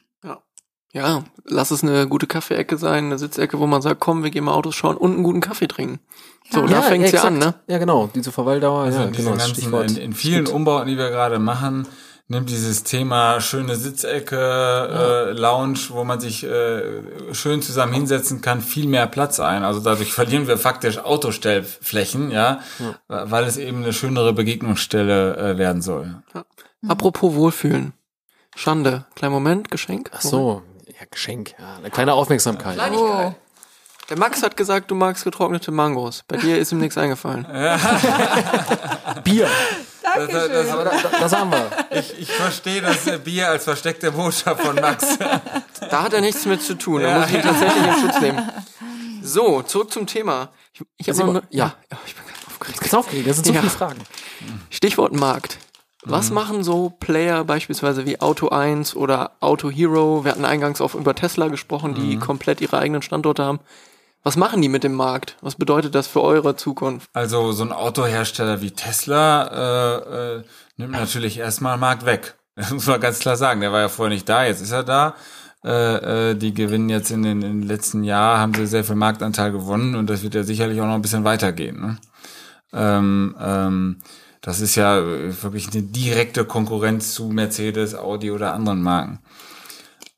[0.93, 4.43] Ja, lass es eine gute Kaffeeecke sein, eine Sitzecke, wo man sagt, komm, wir gehen
[4.43, 5.99] mal Autos schauen und einen guten Kaffee trinken.
[6.51, 7.53] So, da fängt's ja an, ne?
[7.67, 8.09] Ja, genau.
[8.13, 9.91] Diese Verweildauer, Also ja, diese genau, ganzen, Stichwort.
[9.91, 11.87] in, in vielen Umbauten, die wir gerade machen,
[12.27, 16.81] nimmt dieses Thema schöne Sitzecke, äh, Lounge, wo man sich äh,
[17.33, 19.63] schön zusammen hinsetzen kann, viel mehr Platz ein.
[19.63, 22.59] Also dadurch verlieren wir faktisch Autostellflächen, ja,
[23.07, 26.21] weil es eben eine schönere Begegnungsstelle äh, werden soll.
[26.85, 27.93] Apropos Wohlfühlen.
[28.55, 29.05] Schande.
[29.15, 30.11] Kleinen Moment, Geschenk.
[30.13, 30.63] Ach so,
[31.01, 32.77] ja, Geschenk, ja, eine kleine Aufmerksamkeit.
[32.93, 33.33] Oh,
[34.09, 36.23] Der Max hat gesagt, du magst getrocknete Mangos.
[36.27, 37.45] Bei dir ist ihm nichts eingefallen.
[39.23, 39.47] Bier,
[40.03, 41.69] Das, das, aber da, da, das haben wir.
[41.91, 45.17] ich, ich verstehe das Bier als versteckte Botschaft von Max.
[45.89, 47.01] Da hat er nichts mit zu tun.
[47.01, 48.51] Da muss ich ihn tatsächlich in Schutz nehmen.
[49.23, 50.49] So, zurück zum Thema.
[50.73, 51.75] Ich, ich hab Simon, noch ne, ja.
[51.91, 52.79] ja, ich bin ganz aufgeregt.
[52.81, 53.59] Ganz aufgeregt, das sind so Ja.
[53.61, 53.99] viele Fragen.
[54.69, 55.57] Stichwort Markt.
[56.03, 60.25] Was machen so Player beispielsweise wie Auto 1 oder Auto Hero?
[60.25, 63.59] Wir hatten eingangs auch über Tesla gesprochen, die komplett ihre eigenen Standorte haben.
[64.23, 65.37] Was machen die mit dem Markt?
[65.41, 67.09] Was bedeutet das für eure Zukunft?
[67.13, 70.43] Also so ein Autohersteller wie Tesla äh, äh,
[70.77, 72.35] nimmt natürlich erstmal Markt weg.
[72.53, 73.61] Das muss man ganz klar sagen.
[73.61, 75.15] Der war ja vorher nicht da, jetzt ist er da.
[75.63, 78.95] Äh, äh, die gewinnen jetzt in den, in den letzten Jahren, haben sie sehr viel
[78.95, 81.79] Marktanteil gewonnen und das wird ja sicherlich auch noch ein bisschen weitergehen.
[81.79, 81.97] Ne?
[82.73, 84.01] Ähm, ähm,
[84.41, 89.19] das ist ja äh, wirklich eine direkte Konkurrenz zu Mercedes, Audi oder anderen Marken.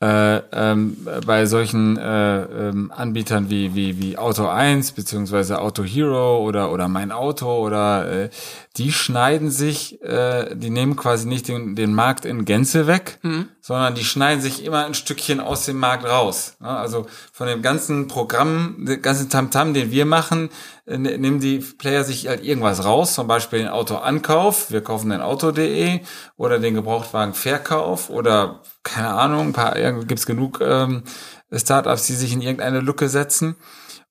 [0.01, 6.39] Äh, ähm, bei solchen äh, ähm, Anbietern wie, wie, wie Auto 1 beziehungsweise Auto Hero
[6.39, 8.29] oder, oder Mein Auto oder äh,
[8.77, 13.19] die schneiden sich, äh, die nehmen quasi nicht den, den Markt in Gänze weg,
[13.61, 16.55] sondern die schneiden sich immer ein Stückchen aus dem Markt raus.
[16.59, 20.49] Ja, also von dem ganzen Programm, den ganzen Tamtam, den wir machen,
[20.87, 25.11] äh, ne- nehmen die Player sich halt irgendwas raus, zum Beispiel den Autoankauf, wir kaufen
[25.11, 25.99] den Auto.de
[26.35, 31.03] oder den Gebrauchtwagenverkauf oder keine Ahnung, ein paar, gibt's genug ähm,
[31.51, 33.55] Startups, die sich in irgendeine Lücke setzen.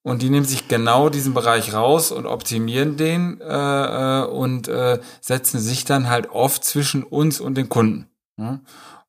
[0.05, 4.99] Und die nehmen sich genau diesen Bereich raus und optimieren den äh, äh, und äh,
[5.21, 8.09] setzen sich dann halt oft zwischen uns und den Kunden.
[8.37, 8.61] Ja?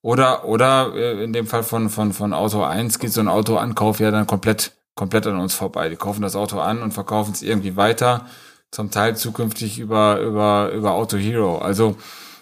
[0.03, 3.99] Oder oder äh, in dem Fall von von von Auto 1 geht so ein Autoankauf
[3.99, 5.89] ja dann komplett komplett an uns vorbei.
[5.89, 8.27] Die kaufen das Auto an und verkaufen es irgendwie weiter,
[8.69, 11.57] zum Teil zukünftig über über über Auto Hero.
[11.57, 11.95] Also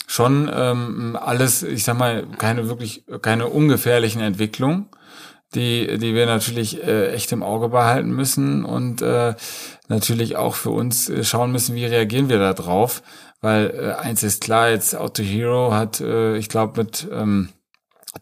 [0.08, 4.90] schon ähm, alles, ich sag mal, keine wirklich keine ungefährlichen Entwicklungen
[5.56, 9.36] die, die wir natürlich äh, echt im Auge behalten müssen und äh,
[9.88, 13.04] natürlich auch für uns äh, schauen müssen, wie reagieren wir da drauf.
[13.42, 17.50] Weil äh, eins ist klar, jetzt Auto Hero hat, äh, ich glaube, mit ähm,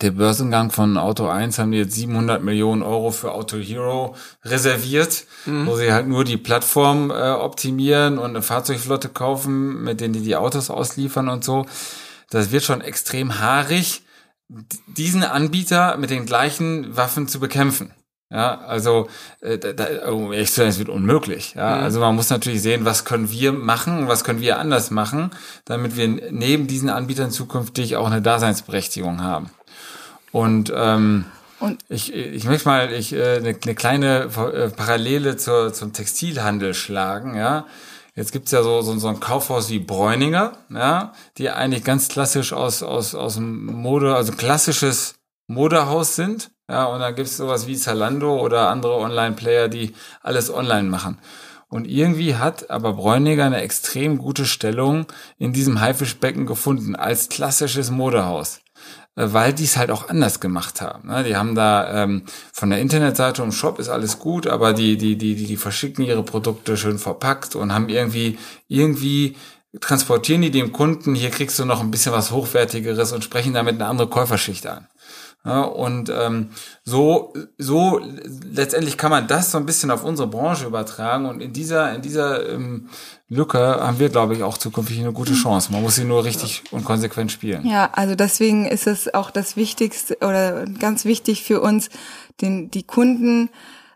[0.02, 4.16] dem Börsengang von Auto 1 haben die jetzt 700 Millionen Euro für Auto Hero
[4.46, 10.14] reserviert, wo sie halt nur die Plattform äh, optimieren und eine Fahrzeugflotte kaufen, mit denen
[10.14, 11.66] die die Autos ausliefern und so.
[12.30, 14.04] Das wird schon extrem haarig
[14.88, 17.92] diesen Anbieter mit den gleichen Waffen zu bekämpfen.
[18.32, 19.10] Ja, also
[19.42, 21.56] äh, da, da, um ehrlich zu sein, es wird unmöglich.
[21.56, 25.32] Ja, also man muss natürlich sehen, was können wir machen, was können wir anders machen,
[25.66, 29.50] damit wir neben diesen Anbietern zukünftig auch eine Daseinsberechtigung haben.
[30.32, 31.26] Und, ähm,
[31.60, 36.76] Und- ich, ich möchte mal ich, äh, eine, eine kleine äh, Parallele zur, zum Textilhandel
[36.76, 37.36] schlagen.
[37.36, 37.66] Ja,
[38.20, 42.52] Jetzt gibt's ja so, so, so ein Kaufhaus wie Bräuninger, ja, die eigentlich ganz klassisch
[42.52, 45.16] aus, aus, aus dem Mode, also klassisches
[45.48, 46.52] Modehaus sind.
[46.70, 51.18] Ja, und dann gibt's sowas wie Zalando oder andere Online-Player, die alles online machen.
[51.70, 55.06] Und irgendwie hat aber Bräuninger eine extrem gute Stellung
[55.38, 58.60] in diesem Haifischbecken gefunden als klassisches Modehaus
[59.22, 61.10] weil die es halt auch anders gemacht haben.
[61.10, 61.24] ne?
[61.24, 65.18] Die haben da ähm, von der Internetseite und Shop ist alles gut, aber die, die,
[65.18, 69.36] die, die, die verschicken ihre Produkte schön verpackt und haben irgendwie, irgendwie
[69.82, 73.76] transportieren die dem Kunden, hier kriegst du noch ein bisschen was Hochwertigeres und sprechen damit
[73.76, 74.88] eine andere Käuferschicht an.
[75.46, 76.50] Ja, und ähm,
[76.84, 78.02] so, so
[78.52, 82.02] letztendlich kann man das so ein bisschen auf unsere Branche übertragen und in dieser, in
[82.02, 82.90] dieser ähm,
[83.30, 85.72] Lücke haben wir, glaube ich, auch zukünftig eine gute Chance.
[85.72, 87.66] Man muss sie nur richtig und konsequent spielen.
[87.66, 91.90] Ja, also deswegen ist es auch das Wichtigste oder ganz wichtig für uns,
[92.42, 93.50] den, die Kunden,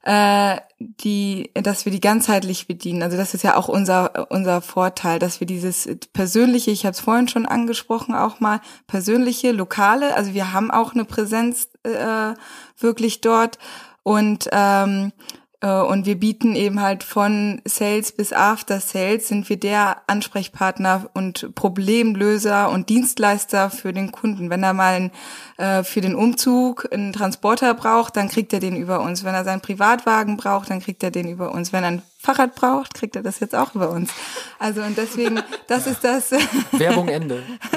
[0.04, 3.04] äh, die, dass wir die ganzheitlich bedienen.
[3.04, 7.00] Also das ist ja auch unser unser Vorteil, dass wir dieses persönliche, ich habe es
[7.00, 10.16] vorhin schon angesprochen, auch mal persönliche, lokale.
[10.16, 12.34] Also wir haben auch eine Präsenz äh,
[12.78, 13.60] wirklich dort
[14.04, 19.58] und ähm, äh, und wir bieten eben halt von Sales bis After Sales sind wir
[19.58, 24.50] der Ansprechpartner und Problemlöser und Dienstleister für den Kunden.
[24.50, 25.12] Wenn er mal ein,
[25.58, 29.24] äh, für den Umzug einen Transporter braucht, dann kriegt er den über uns.
[29.24, 31.72] Wenn er seinen Privatwagen braucht, dann kriegt er den über uns.
[31.72, 34.10] Wenn er ein Fahrrad braucht, kriegt er das jetzt auch über uns.
[34.58, 36.32] Also und deswegen, das ist das.
[36.72, 37.44] Werbung Ende.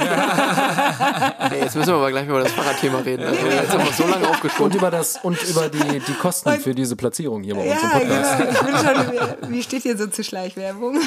[1.50, 3.24] Ey, jetzt müssen wir aber gleich über das Fahrradthema reden.
[3.24, 4.72] Also, jetzt haben wir so lange Und aufgeschoben.
[4.78, 7.98] über das und über die, die Kosten für diese Platzierung hier bei uns im Ja,
[7.98, 8.38] Podcast.
[8.38, 8.50] genau.
[8.52, 11.00] Ich bin schon, wie steht hier so zu Schleichwerbung?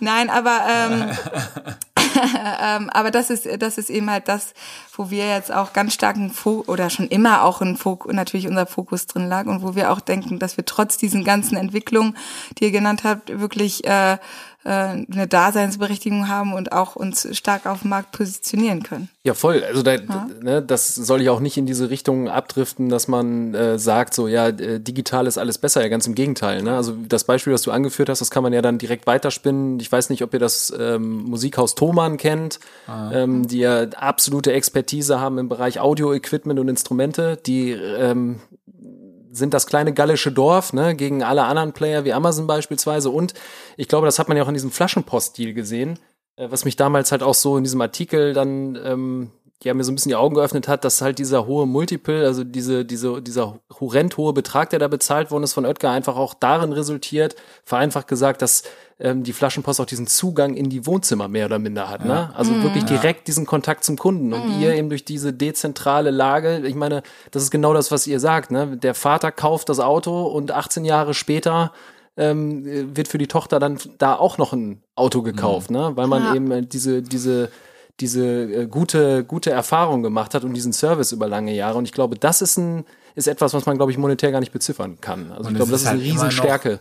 [0.00, 1.10] Nein, aber ähm,
[2.92, 4.54] aber das ist das ist eben halt das,
[4.96, 8.66] wo wir jetzt auch ganz starken Fokus oder schon immer auch ein Fokus natürlich unser
[8.66, 12.16] Fokus drin lag und wo wir auch denken, dass wir trotz diesen ganzen Entwicklungen,
[12.58, 14.18] die ihr genannt habt, wirklich äh,
[14.70, 19.10] eine Daseinsberechtigung haben und auch uns stark auf dem Markt positionieren können.
[19.22, 19.62] Ja, voll.
[19.62, 19.96] Also da,
[20.42, 24.26] ne, das soll ja auch nicht in diese Richtung abdriften, dass man äh, sagt, so
[24.26, 25.82] ja, äh, digital ist alles besser.
[25.82, 26.62] Ja, ganz im Gegenteil.
[26.62, 26.76] Ne?
[26.76, 29.80] Also das Beispiel, das du angeführt hast, das kann man ja dann direkt weiterspinnen.
[29.80, 32.58] Ich weiß nicht, ob ihr das ähm, Musikhaus Thomann kennt,
[32.88, 37.38] ähm, die ja absolute Expertise haben im Bereich Audio-Equipment und Instrumente.
[37.46, 38.40] Die ähm,
[39.34, 43.10] sind das kleine gallische Dorf, ne, gegen alle anderen Player wie Amazon beispielsweise.
[43.10, 43.34] Und
[43.76, 45.98] ich glaube, das hat man ja auch in diesem Flaschenpost-Deal gesehen,
[46.36, 49.30] äh, was mich damals halt auch so in diesem Artikel dann, ähm,
[49.64, 52.44] ja, mir so ein bisschen die Augen geöffnet hat, dass halt dieser hohe Multiple, also
[52.44, 56.34] diese, diese, dieser horrend hohe Betrag, der da bezahlt worden ist von Oetker, einfach auch
[56.34, 57.34] darin resultiert,
[57.64, 58.62] vereinfacht gesagt, dass
[59.00, 62.04] ähm, die Flaschenpost auch diesen Zugang in die Wohnzimmer mehr oder minder hat.
[62.04, 62.30] Ne?
[62.36, 64.32] Also wirklich direkt diesen Kontakt zum Kunden.
[64.32, 67.02] Und ihr eben durch diese dezentrale Lage, ich meine,
[67.32, 68.50] das ist genau das, was ihr sagt.
[68.50, 68.76] Ne?
[68.76, 71.72] Der Vater kauft das Auto und 18 Jahre später
[72.16, 75.92] ähm, wird für die Tochter dann da auch noch ein Auto gekauft, ne?
[75.96, 76.34] weil man Ja.
[76.34, 77.50] eben äh, diese, diese
[78.00, 81.78] diese äh, gute, gute Erfahrung gemacht hat und diesen Service über lange Jahre.
[81.78, 82.84] Und ich glaube, das ist ein,
[83.14, 85.30] ist etwas, was man, glaube ich, monetär gar nicht beziffern kann.
[85.30, 86.80] Also ich Und glaube, es das ist ist eine halt noch- Riesenstärke.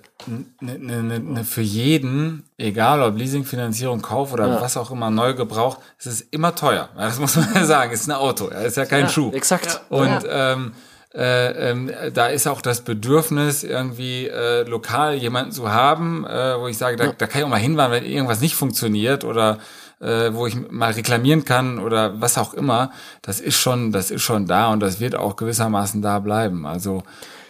[0.62, 5.12] ne, ne, ne, ne, für jeden, egal ob Leasing, Finanzierung, Kauf oder was auch immer,
[5.12, 6.90] neu gebraucht, es ist immer teuer.
[6.98, 7.92] Ja, das muss man ja sagen.
[7.94, 9.32] Es ist ein Auto, ja, es ist ja kein Ja, Schuh.
[9.34, 9.82] Exakt.
[9.90, 10.72] Und ähm,
[11.14, 16.68] äh, ähm, da ist auch das Bedürfnis, irgendwie äh, lokal jemanden zu haben, äh, wo
[16.68, 19.60] ich sage, da, da kann ich auch mal hinfahren, wenn irgendwas nicht funktioniert oder
[20.00, 22.92] äh, wo ich mal reklamieren kann oder was auch immer.
[23.22, 26.66] Das ist schon, das ist schon da und das wird auch gewissermaßen da bleiben.
[26.66, 27.04] Also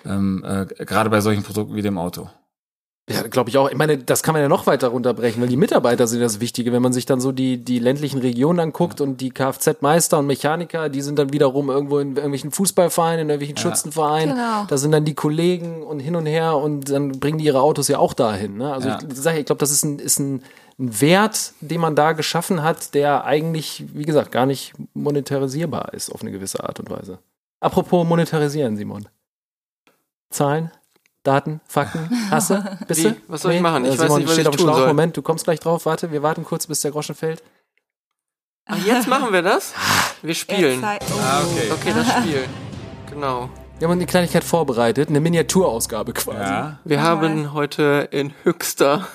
[0.06, 2.30] ähm, äh, gerade bei solchen Produkten wie dem Auto.
[3.10, 3.70] Ja, glaube ich auch.
[3.70, 6.72] Ich meine, das kann man ja noch weiter runterbrechen, weil die Mitarbeiter sind das Wichtige.
[6.72, 10.88] Wenn man sich dann so die, die ländlichen Regionen anguckt und die Kfz-Meister und Mechaniker,
[10.88, 14.36] die sind dann wiederum irgendwo in irgendwelchen Fußballvereinen, in irgendwelchen Schützenvereinen.
[14.36, 14.66] Genau.
[14.70, 17.90] Da sind dann die Kollegen und hin und her und dann bringen die ihre Autos
[17.90, 18.56] ja auch dahin.
[18.56, 18.72] Ne?
[18.72, 19.00] Also Ja.
[19.06, 20.42] ich sage, ich glaube, das ist ein, ist ein,
[20.80, 26.10] ein Wert, den man da geschaffen hat, der eigentlich, wie gesagt, gar nicht monetarisierbar ist
[26.12, 27.20] auf eine gewisse Art und Weise.
[27.60, 29.08] Apropos monetarisieren, Simon.
[30.30, 30.72] Zahlen?
[31.24, 33.12] Daten, Fakten, Hasse, bist Wie?
[33.12, 33.16] du?
[33.28, 33.86] Was soll ich machen?
[33.86, 34.76] Ich äh, weiß Simon nicht, was steht ich auf dem Schlauch.
[34.76, 34.88] soll.
[34.88, 35.86] Moment, du kommst gleich drauf.
[35.86, 37.42] Warte, wir warten kurz, bis der Groschen fällt.
[38.66, 39.74] Ach, jetzt machen wir das?
[40.22, 40.84] Wir spielen.
[40.84, 41.72] Ah, okay.
[41.72, 42.46] Okay, das Spiel.
[43.10, 43.50] Genau.
[43.80, 46.40] Wir haben eine Kleinigkeit vorbereitet, eine Miniaturausgabe quasi.
[46.40, 46.80] Ja.
[46.84, 49.08] Wir haben heute in höchster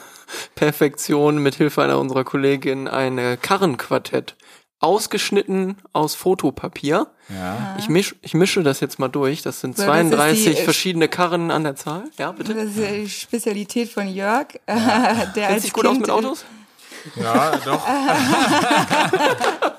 [0.55, 4.37] Perfektion mit Hilfe einer unserer Kollegin ein Karrenquartett
[4.81, 7.09] ausgeschnitten aus Fotopapier.
[7.29, 7.77] Ja.
[7.79, 9.43] Ich, misch, ich mische das jetzt mal durch.
[9.43, 12.05] Das sind So, das ist 32 die, äh, verschiedene Karren an der Zahl.
[12.17, 12.55] Ja, bitte.
[12.55, 16.11] Das ist die Spezialität von Jörg, äh, der Kennt als sich gut kind aus mit
[16.11, 16.45] Autos?
[17.17, 17.83] Ja, doch.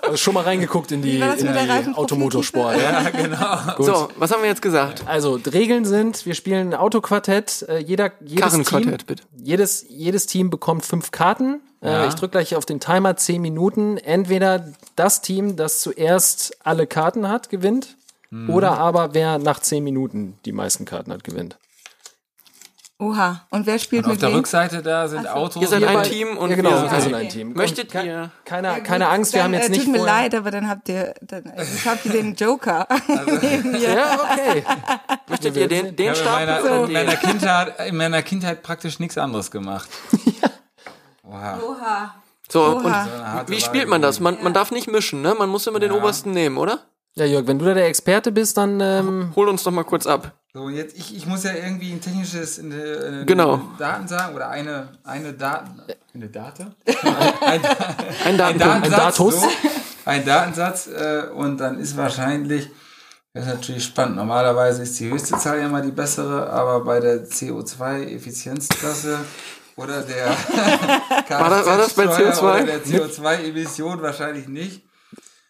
[0.01, 1.93] Also schon mal reingeguckt in die, in die?
[1.93, 2.77] Automotorsport.
[2.77, 3.03] Ja.
[3.03, 3.57] Ja, genau.
[3.77, 5.03] So, was haben wir jetzt gesagt?
[5.05, 9.23] Also, die Regeln sind, wir spielen ein Autoquartett, äh, jeder, jedes Team, Karrenquartett, bitte.
[9.35, 11.61] jedes, jedes Team bekommt fünf Karten.
[11.81, 12.05] Ja.
[12.05, 13.97] Äh, ich drücke gleich auf den Timer, zehn Minuten.
[13.97, 14.65] Entweder
[14.95, 17.95] das Team, das zuerst alle Karten hat, gewinnt.
[18.31, 18.49] Mhm.
[18.49, 21.57] Oder aber wer nach zehn Minuten die meisten Karten hat, gewinnt.
[23.01, 23.45] Oha.
[23.49, 24.35] Und wer spielt Und auf mit der wem?
[24.39, 25.61] Rückseite da sind Autos.
[25.61, 27.53] Ihr seid ein Team und ja, genau, wir wir sind sind ein Team.
[27.53, 30.15] Möchtet ihr- Keine, Ja, keine Angst, wir dann, haben jetzt äh, nicht Tut mir vorher-
[30.23, 32.85] leid, aber dann habt ihr, dann, also ich hab hier den Joker.
[33.80, 34.63] Ja, okay.
[35.30, 37.15] Möchtet ihr den, den Ich habe in Stapel meiner, oder in, meiner?
[37.15, 39.89] Kindheit, in meiner Kindheit praktisch nichts anderes gemacht.
[41.23, 41.59] Wow.
[41.63, 42.15] Oha.
[42.51, 43.03] So, Oha.
[43.39, 44.19] und So wie spielt man das?
[44.19, 45.35] Man, man darf nicht mischen, ne?
[45.38, 45.97] Man muss immer den Ja.
[45.99, 46.80] obersten nehmen, oder?
[47.15, 50.06] Ja, Jörg, wenn du da der Experte bist, dann ähm, Hol uns doch mal kurz
[50.07, 50.34] ab.
[50.53, 52.76] So, jetzt, ich, ich muss ja irgendwie ein technisches eine,
[53.07, 53.61] eine, Genau.
[53.77, 55.81] Daten sagen oder eine, eine Daten.
[56.14, 56.65] Eine Date?
[57.41, 57.61] Ein ein,
[58.26, 58.61] ein Datenpunkt.
[58.91, 59.18] Datensatz.
[59.18, 59.41] Datus?
[59.41, 59.48] So,
[60.06, 62.68] ein Datensatz äh, und dann ist wahrscheinlich,
[63.34, 66.99] das ist natürlich spannend, normalerweise ist die höchste Zahl ja immer die bessere, aber bei
[66.99, 69.19] der CO2-Effizienzklasse
[69.76, 70.30] oder der
[71.40, 72.41] War das- war das bei Kfz-Steuer CO2?
[72.41, 74.84] Oder der CO2-Emission wahrscheinlich nicht.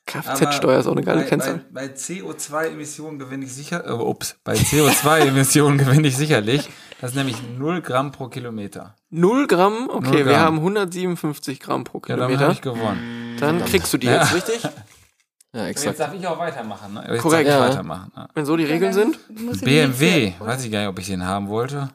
[0.10, 1.62] Kfz-Steuer ist auch eine geile bei, Kennzahl.
[1.72, 6.70] Bei, bei CO2-Emissionen gewinne ich sicher, äh, ups, bei CO2-Emissionen gewinne ich sicherlich.
[7.02, 8.96] Das ist nämlich 0 Gramm pro Kilometer.
[9.10, 9.90] Null Gramm?
[9.90, 10.42] Okay, Null wir Gramm.
[10.42, 12.44] haben 157 Gramm pro Ja, damit Kilometer.
[12.44, 13.38] habe ich gewonnen.
[13.40, 14.64] Dann kriegst du die jetzt, richtig?
[15.54, 16.00] ja, Jetzt exakt.
[16.00, 17.06] darf ich auch weitermachen, ne?
[17.10, 17.48] Jetzt Korrekt.
[17.50, 17.70] darf ich Ja.
[17.70, 18.12] weitermachen.
[18.16, 18.28] Ne?
[18.34, 19.18] Wenn so die Regeln sind,
[19.64, 21.90] BMW, weiß ich gar nicht, ob ich den haben wollte.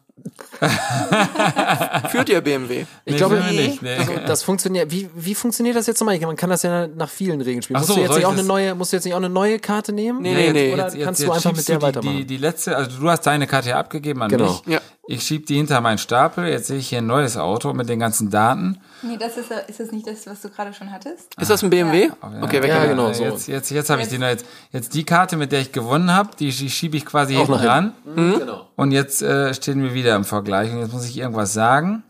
[2.11, 2.87] führt ihr BMW.
[3.05, 3.83] Ich Nee, glaube, mir nicht.
[3.83, 3.97] Nee.
[3.97, 4.91] Also, das funktioniert.
[4.91, 6.19] Wie, wie funktioniert das jetzt nochmal?
[6.21, 7.77] Man kann das ja nach vielen Regeln spielen.
[7.77, 9.19] Ach musst so, du jetzt nicht ich auch eine neue, musst du jetzt nicht auch
[9.19, 10.23] eine neue Karte nehmen?
[10.23, 10.73] Nee, nee, nee.
[10.73, 12.17] Oder Jetzt- kannst jetzt du einfach mit der die, weitermachen?
[12.17, 14.45] Die, die letzte, also du hast deine Karte ja abgegeben an Genau.
[14.47, 14.63] mich.
[14.67, 14.81] Ja.
[15.07, 16.47] Ich schieb die hinter meinen Stapel.
[16.47, 18.81] Jetzt sehe ich hier ein neues Auto mit den ganzen Daten.
[19.07, 21.35] Nee, das ist, ist das nicht das, was du gerade schon hattest?
[21.39, 22.11] Ist das ein BMW?
[22.43, 23.23] Okay, weg Ja, genau, so.
[23.25, 24.47] Jetzt, jetzt, jetzt habe ich die noch jetzt.
[24.73, 27.61] Jetzt die Karte, mit der ich gewonnen habe, die, die schiebe ich quasi hinten nach
[27.61, 27.71] hinten.
[27.73, 27.93] ran.
[28.33, 28.69] Mhm, Genau.
[28.77, 30.73] Und jetzt äh, stehen wir wieder im Vergleich.
[30.73, 32.03] Und jetzt muss ich irgendwas sagen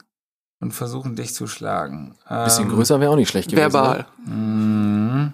[0.60, 2.14] und versuchen, dich zu schlagen.
[2.28, 3.72] Bisschen Ähm, größer wäre auch nicht schlecht gewesen.
[3.72, 4.06] Verbal.
[4.24, 5.32] Mhm.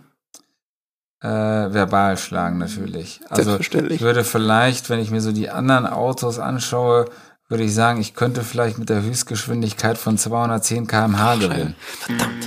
[1.23, 3.21] Äh, verbal schlagen natürlich.
[3.29, 3.97] Also Selbstverständlich.
[3.97, 7.07] ich würde vielleicht, wenn ich mir so die anderen Autos anschaue,
[7.51, 11.75] würde ich sagen, ich könnte vielleicht mit der Höchstgeschwindigkeit von 210 km/h gewinnen.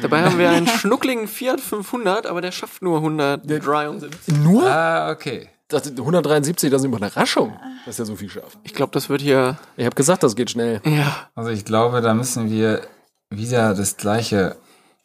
[0.01, 4.09] Dabei haben wir einen schnuckligen Fiat 500, aber der schafft nur 173.
[4.38, 4.39] Ne?
[4.39, 4.65] Nur?
[4.71, 5.49] Ah, okay.
[5.67, 7.53] Das, 173, das ist eine Überraschung,
[7.85, 8.57] dass er so viel schafft.
[8.63, 10.81] Ich glaube, das wird hier, Ich habe gesagt, das geht schnell.
[10.85, 12.81] ja, Also ich glaube, da müssen wir
[13.30, 14.55] wieder das gleiche,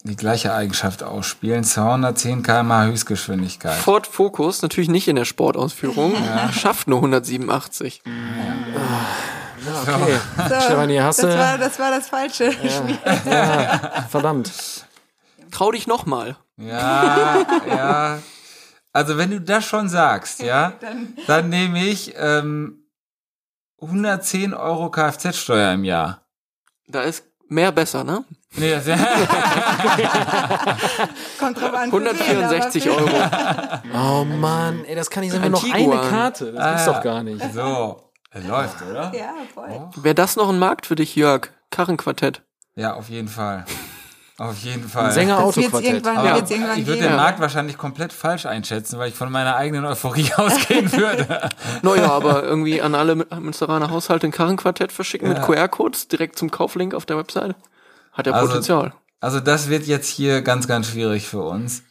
[0.05, 1.65] die gleiche Eigenschaft ausspielen.
[1.65, 3.77] 210 km/h Höchstgeschwindigkeit.
[3.79, 6.13] Ford Focus, natürlich nicht in der Sportausführung,
[6.53, 8.03] schafft nur 187.
[9.83, 10.19] Okay.
[10.65, 11.39] Stefanie, hast Das du.
[11.39, 12.99] war das, war das falsche Spiel.
[14.09, 14.51] Verdammt.
[15.51, 16.37] Trau dich nochmal.
[16.57, 17.37] Ja,
[17.69, 18.19] ja.
[18.93, 20.73] Also wenn du das schon sagst, ja,
[21.27, 22.85] dann nehme ich ähm,
[23.81, 26.23] 110 Euro Kfz-Steuer im Jahr.
[26.89, 28.25] Da ist mehr besser, ne?
[28.57, 28.87] Nee, das,
[31.39, 31.91] Kommt drauf an.
[31.91, 34.21] für wen, 164 aber für- Euro.
[34.21, 35.65] Oh Mann, ey, das kann ich sagen, wir Ein noch
[35.95, 36.53] eine Karte.
[36.53, 37.45] Das gibt's Ah, doch gar nicht.
[37.53, 38.08] so.
[38.31, 39.13] Es läuft, oder?
[39.15, 39.89] Ja, voll.
[39.97, 41.49] Wäre das noch ein Markt für dich, Jörg?
[41.71, 42.43] Karrenquartett.
[42.77, 43.65] Ja, auf jeden Fall.
[44.39, 45.11] Auf jeden Fall.
[45.11, 48.97] Sänger Das wird's irgendwann, Aber wird's irgendwann ich würde den Markt wahrscheinlich komplett falsch einschätzen,
[48.99, 51.49] weil ich von meiner eigenen Euphorie ausgehen würde.
[51.83, 56.95] Naja, aber irgendwie an alle Münsteraner Haushalte ein Karrenquartett verschicken mit QR-Codes direkt zum Kauflink
[56.95, 57.57] auf der Website.
[58.13, 58.93] Hat ja Also- Potenzial.
[59.21, 61.83] Also das wird jetzt hier ganz, ganz schwierig für uns.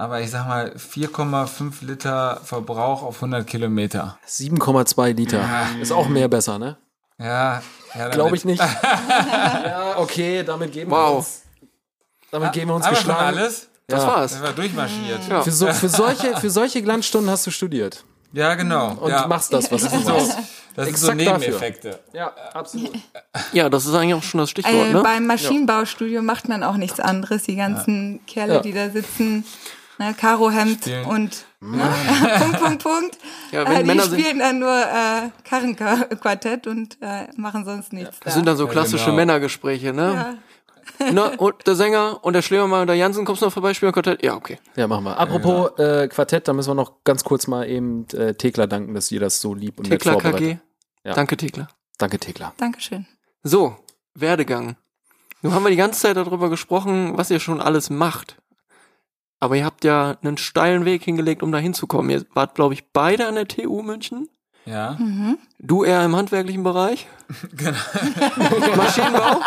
[0.00, 4.16] Aber ich sag mal, 4,5 Liter Verbrauch auf 100 Kilometer.
[4.28, 5.44] 7,2 Liter.
[5.80, 6.76] Ist auch mehr besser, ne?
[7.18, 7.60] Ja,
[7.96, 8.62] ja Glaube ich nicht.
[9.64, 11.16] ja, okay, damit geben wir Wow.
[11.18, 11.42] uns.
[12.30, 13.36] Damit geben wir uns Aber schon geschlagen.
[13.38, 13.68] alles?
[13.88, 14.08] Das Ja.
[14.08, 14.32] war's.
[14.34, 15.20] Sind wir durchmarschiert.
[15.28, 15.42] Ja.
[15.42, 18.04] Für, so, für, solche, für solche Glanzstunden hast du studiert.
[18.32, 18.92] Ja, genau.
[19.00, 19.26] Und ja.
[19.26, 20.36] machst das, was du so, machst.
[20.76, 21.38] das sind so Exakt dafür.
[21.38, 21.98] Nebeneffekte.
[22.12, 22.92] Ja, absolut.
[23.52, 25.02] Ja, das ist eigentlich auch schon das Stichwort, Äh, ne?
[25.02, 27.42] Beim Maschinenbaustudio macht man auch nichts anderes.
[27.44, 28.60] Die ganzen Kerle, Ja.
[28.60, 29.44] die da sitzen,
[29.98, 31.04] ne, Karohemd Spielen.
[31.04, 31.82] und ne,
[32.38, 33.18] Punkt, Punkt, Punkt.
[33.52, 37.92] Ja, wenn äh, die Männer sind- spielen dann nur äh, Karrenquartett und äh, machen sonst
[37.92, 38.18] nichts.
[38.20, 39.16] Das sind dann so Ja, klassische genau.
[39.16, 40.14] Männergespräche, ne?
[40.14, 40.34] ja.
[41.12, 43.92] Na, und der Sänger und der Schleiermann und der Jansen, kommst du noch vorbei, spielen
[43.92, 44.22] Quartett?
[44.24, 44.58] Ja, okay.
[44.74, 45.18] Ja, machen wir.
[45.18, 49.12] Apropos äh, Quartett, da müssen wir noch ganz kurz mal eben äh, Tekla danken, dass
[49.12, 50.40] ihr das so lieb und nett Tekla vorbereitet.
[50.40, 50.58] KG.
[51.04, 51.12] Ja.
[51.14, 51.68] Danke, Tekla.
[51.98, 52.54] Danke, Tekla.
[52.56, 53.06] Dankeschön.
[53.42, 53.76] So,
[54.14, 54.76] Werdegang.
[55.42, 58.36] Nun haben wir die ganze Zeit darüber gesprochen, was ihr schon alles macht.
[59.40, 62.10] Aber ihr habt ja einen steilen Weg hingelegt, um da hinzukommen.
[62.10, 64.28] Ihr wart, glaube ich, beide an der TU München.
[64.66, 64.96] Ja.
[64.98, 65.38] Mhm.
[65.60, 67.06] Du eher im handwerklichen Bereich.
[68.76, 69.40] Maschinenbau.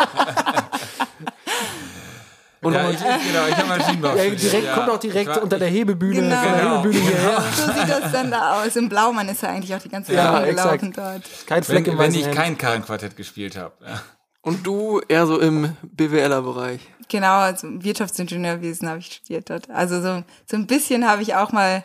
[2.64, 4.74] Und ja, ich, genau, ich habe Maschinenbau Ja, direkt, ja.
[4.74, 6.36] kommt auch direkt war- unter der Hebebühne, Genau.
[6.36, 6.76] von der Genau.
[6.82, 7.42] Hebebühne hierher.
[7.56, 8.76] So sieht das dann da aus.
[8.76, 10.80] Im Blaumann ist er eigentlich auch die ganze Ja, Zeit exakt.
[10.80, 11.46] gelaufen dort.
[11.46, 13.72] Kein Fleck Wenn, im wenn ich kein Karrenquartett gespielt habe.
[13.84, 14.00] Ja.
[14.42, 16.80] Und du eher so im BWLer-Bereich.
[17.08, 19.70] Genau, also Wirtschaftsingenieurwesen habe ich studiert dort.
[19.70, 21.84] Also so, so ein bisschen habe ich auch mal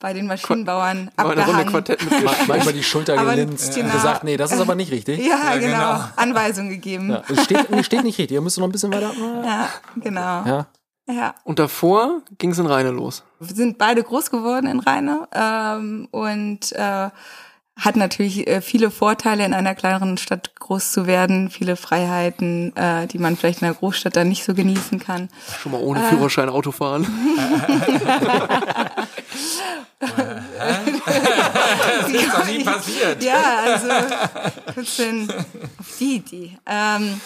[0.00, 1.70] bei den Maschinenbauern War eine Runde abgehangen.
[1.70, 2.48] Quartett mitgespielt.
[2.48, 3.86] Manchmal die Schulter gelinst genau.
[3.86, 5.20] und gesagt, nee, das ist aber nicht richtig.
[5.30, 5.92] Ja, genau.
[5.92, 6.04] genau.
[6.16, 7.10] Anweisung gegeben.
[7.10, 8.32] Ja, es steht, steht nicht richtig.
[8.32, 9.12] Ihr müsst noch ein bisschen weiter.
[9.44, 10.44] Ja, genau.
[10.46, 10.66] Ja.
[11.06, 11.34] Ja.
[11.44, 13.24] Und davor ging es in Rheine los.
[13.40, 17.10] Wir sind beide groß geworden in Rheine ähm, und äh,
[17.80, 23.06] hat natürlich äh, viele Vorteile, in einer kleineren Stadt groß zu werden, viele Freiheiten, äh,
[23.06, 25.28] die man vielleicht in einer Großstadt dann nicht so genießen kann.
[25.62, 27.06] Schon mal ohne Führerschein Auto fahren.
[30.00, 33.22] Das ist doch nie passiert.
[33.22, 33.88] Ja, also
[34.74, 36.58] kurz denn auf die Idee.
[36.66, 37.20] Ähm,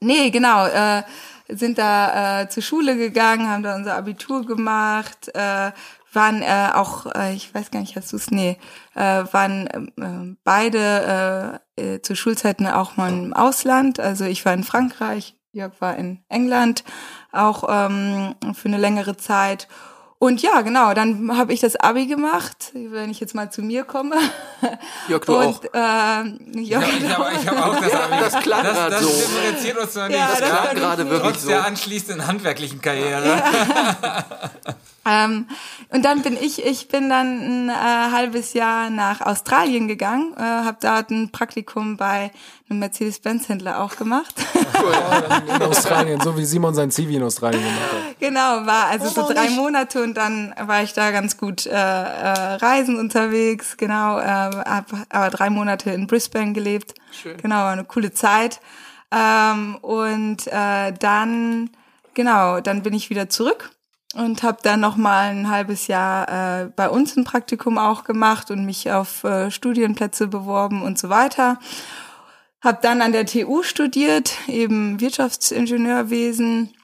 [0.00, 0.66] nee, genau.
[0.66, 1.04] Äh,
[1.48, 5.70] sind da äh, zur Schule gegangen, haben da unser Abitur gemacht, äh,
[6.12, 8.58] waren äh, auch, äh, ich weiß gar nicht, hast du es, nee,
[8.94, 13.98] äh, waren äh, beide äh, äh, zu Schulzeiten auch mal im Ausland.
[14.00, 16.84] Also ich war in Frankreich, Jörg war in England,
[17.32, 19.68] auch ähm, für eine längere Zeit.
[20.18, 23.82] Und ja, genau, dann habe ich das Abi gemacht, wenn ich jetzt mal zu mir
[23.82, 24.14] komme.
[25.08, 25.60] Jörg, du Und, auch.
[25.74, 28.14] Ähm, Ja, ja, ich habe ich hab auch das Abi.
[28.20, 29.08] das klang das, das so.
[29.08, 30.16] differenziert uns noch nicht.
[30.16, 31.48] Ja, das das klang gerade wirklich trotz so.
[31.48, 33.42] der anschließenden handwerklichen Karriere.
[35.04, 35.48] Ähm,
[35.88, 40.40] und dann bin ich, ich bin dann ein äh, halbes Jahr nach Australien gegangen, äh,
[40.40, 42.30] habe dort ein Praktikum bei
[42.70, 44.34] einem Mercedes-Benz-Händler auch gemacht.
[45.48, 48.18] In Australien, so wie Simon sein Zivi in Australien gemacht hat.
[48.20, 52.54] genau, war also so drei Monate und dann war ich da ganz gut äh, äh,
[52.54, 56.94] reisen unterwegs, genau, äh, hab aber drei Monate in Brisbane gelebt.
[57.10, 57.36] Schön.
[57.38, 58.60] Genau, war eine coole Zeit.
[59.10, 61.70] Ähm, und äh, dann,
[62.14, 63.70] genau, dann bin ich wieder zurück
[64.14, 66.28] und habe dann noch mal ein halbes Jahr
[66.62, 71.08] äh, bei uns ein Praktikum auch gemacht und mich auf äh, Studienplätze beworben und so
[71.08, 71.58] weiter.
[72.60, 76.74] Habe dann an der TU studiert, eben Wirtschaftsingenieurwesen.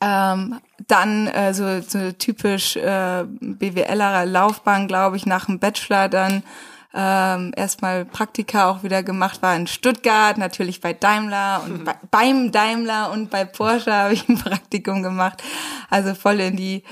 [0.00, 6.44] Ähm, dann äh, so, so typisch äh, BWLer Laufbahn, glaube ich, nach dem Bachelor dann
[6.94, 12.50] ähm, erstmal Praktika auch wieder gemacht, war in Stuttgart, natürlich bei Daimler und bei, beim
[12.50, 15.42] Daimler und bei Porsche habe ich ein Praktikum gemacht.
[15.90, 16.82] Also voll in die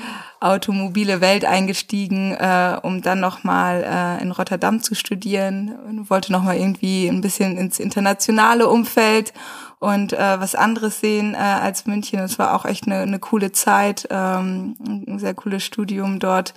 [0.40, 6.56] automobile Welt eingestiegen, äh, um dann nochmal äh, in Rotterdam zu studieren und wollte nochmal
[6.56, 9.32] irgendwie ein bisschen ins internationale Umfeld
[9.78, 12.20] und äh, was anderes sehen äh, als München.
[12.20, 16.54] Es war auch echt eine, eine coole Zeit, ähm, ein sehr cooles Studium dort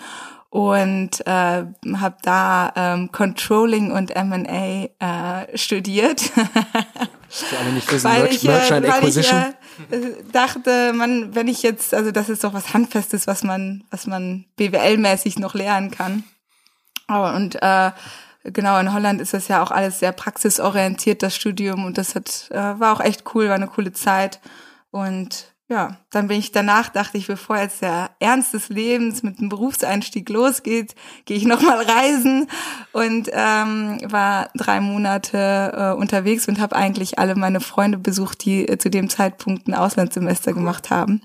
[0.49, 1.63] und äh,
[1.95, 6.31] habe da ähm, Controlling und M&A äh, studiert.
[7.30, 9.55] Wissen, weil Merch, ich, äh, Merch and weil ich Acquisition.
[9.91, 13.84] äh, äh, dachte, man, wenn ich jetzt, also das ist doch was Handfestes, was man,
[13.91, 16.23] was man BWL-mäßig noch lernen kann.
[17.05, 17.91] Aber und äh,
[18.43, 21.85] genau, in Holland ist das ja auch alles sehr praxisorientiert, das Studium.
[21.85, 24.39] Und das hat, äh, war auch echt cool, war eine coole Zeit.
[24.89, 29.39] Und ja, dann bin ich danach, dachte ich, bevor jetzt der Ernst des Lebens mit
[29.39, 32.47] dem Berufseinstieg losgeht, gehe ich nochmal reisen
[32.91, 38.67] und ähm, war drei Monate äh, unterwegs und habe eigentlich alle meine Freunde besucht, die
[38.67, 41.21] äh, zu dem Zeitpunkt ein Auslandssemester gemacht haben.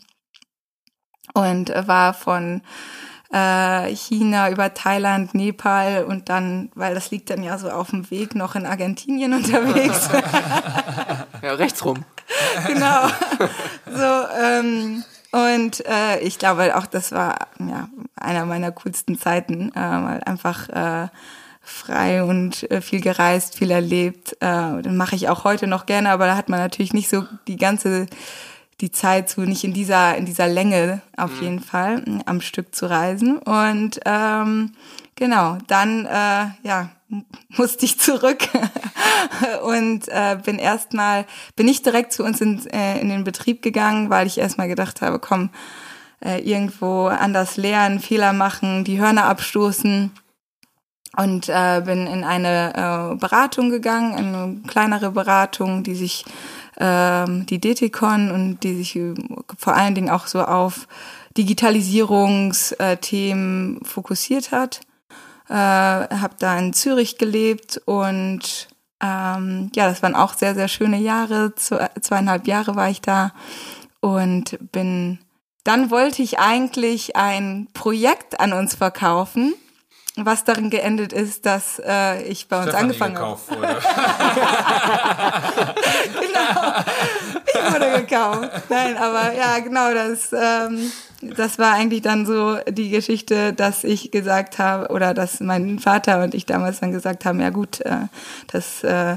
[1.33, 2.61] Und äh, war von
[3.35, 8.09] äh, China über Thailand, Nepal und dann, weil das liegt dann ja so auf dem
[8.11, 10.09] Weg, noch in Argentinien unterwegs.
[11.43, 12.07] Ja, rechts rum.
[12.67, 13.07] genau.
[13.85, 19.81] So, ähm, und äh, ich glaube auch, das war ja einer meiner coolsten Zeiten, äh,
[19.81, 21.09] weil einfach äh,
[21.61, 24.33] frei und äh, viel gereist, viel erlebt.
[24.41, 27.27] Äh, dann mache ich auch heute noch gerne, aber da hat man natürlich nicht so
[27.47, 28.07] die ganze
[28.81, 32.75] die Zeit zu, nicht in dieser in dieser Länge auf jeden Fall m, am Stück
[32.75, 33.39] zu reisen.
[33.39, 34.73] Und ähm,
[35.15, 36.91] genau, dann äh, ja
[37.57, 38.49] musste ich zurück.
[39.65, 41.27] Und äh, bin erstmal
[41.57, 45.03] bin ich direkt zu uns in, äh, in den Betrieb gegangen, weil ich erstmal gedacht
[45.03, 45.51] habe, komm,
[46.25, 50.11] äh, irgendwo anders lernen, Fehler machen, die Hörner abstoßen.
[51.17, 56.25] Und äh, bin in eine äh, Beratung gegangen, eine kleinere Beratung, die sich
[56.79, 59.15] ähm, die DTCon und die sich äh,
[59.57, 60.87] vor allen Dingen auch so auf
[61.37, 64.81] Digitalisierungsthemen fokussiert hat.
[65.49, 68.69] Äh, habe da in Zürich gelebt und
[69.03, 71.55] ähm, ja, das waren auch sehr, sehr schöne Jahre.
[71.55, 73.33] Zwei, zweieinhalb Jahre war ich da
[74.01, 75.19] und bin,
[75.65, 79.55] dann wollte ich eigentlich ein Projekt an uns verkaufen,
[80.17, 83.41] was darin geendet ist, dass äh, ich bei uns Stefanie angefangen habe.
[86.21, 86.85] genau.
[87.47, 88.51] Ich wurde gekauft.
[88.69, 94.13] Nein, aber ja, genau, das, ähm, das war eigentlich dann so die Geschichte, dass ich
[94.13, 98.07] gesagt habe, oder dass mein Vater und ich damals dann gesagt haben, ja gut, äh,
[98.47, 99.17] das äh,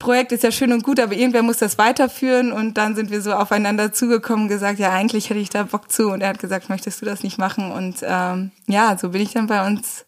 [0.00, 3.20] Projekt ist ja schön und gut, aber irgendwer muss das weiterführen und dann sind wir
[3.20, 6.38] so aufeinander zugekommen und gesagt, ja, eigentlich hätte ich da Bock zu und er hat
[6.38, 10.06] gesagt, möchtest du das nicht machen und ähm, ja, so bin ich dann bei uns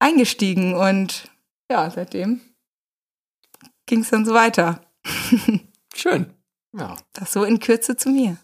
[0.00, 1.30] eingestiegen und
[1.70, 2.40] ja, seitdem
[3.86, 4.80] ging es dann so weiter.
[5.94, 6.26] Schön.
[6.76, 6.96] Ja.
[7.12, 8.36] Das so in Kürze zu mir.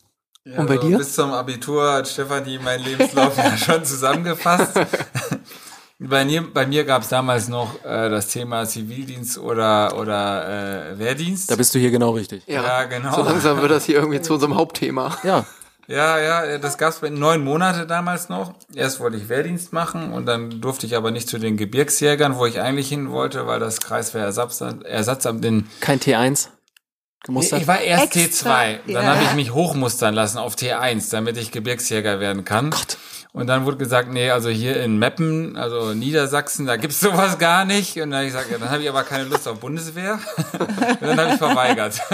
[0.45, 0.99] Ja, Und bei also dir?
[0.99, 4.79] Bis zum Abitur hat Stefanie meinen Lebenslauf ja schon zusammengefasst.
[6.01, 10.99] Bei mir, bei mir gab es damals noch äh, das Thema Zivildienst oder, oder äh,
[10.99, 11.51] Wehrdienst.
[11.51, 12.45] Da bist du hier genau richtig.
[12.47, 13.17] Ja, Ja, genau.
[13.17, 15.17] So langsam wird das hier irgendwie zu unserem Hauptthema.
[15.25, 15.45] Ja.
[15.89, 18.53] Ja, ja, das gab's bei neun Monate damals noch.
[18.75, 22.45] Erst wollte ich Wehrdienst machen und dann durfte ich aber nicht zu den Gebirgsjägern, wo
[22.45, 26.49] ich eigentlich hin wollte, weil das Kreiswehrersatzamt Ersatzamt in Kein T1
[27.25, 27.61] gemustert.
[27.63, 29.15] ich war erst Extra, T2, dann ja.
[29.15, 32.71] habe ich mich hochmustern lassen auf T1, damit ich Gebirgsjäger werden kann.
[32.71, 32.97] Gott.
[33.35, 37.65] Und dann wurde gesagt, nee, also hier in Meppen, also Niedersachsen, da gibt's sowas gar
[37.65, 37.97] nicht.
[38.01, 40.19] Und dann habe ich gesagt, ja, dann habe ich aber keine Lust auf Bundeswehr.
[40.59, 42.01] und dann habe ich verweigert.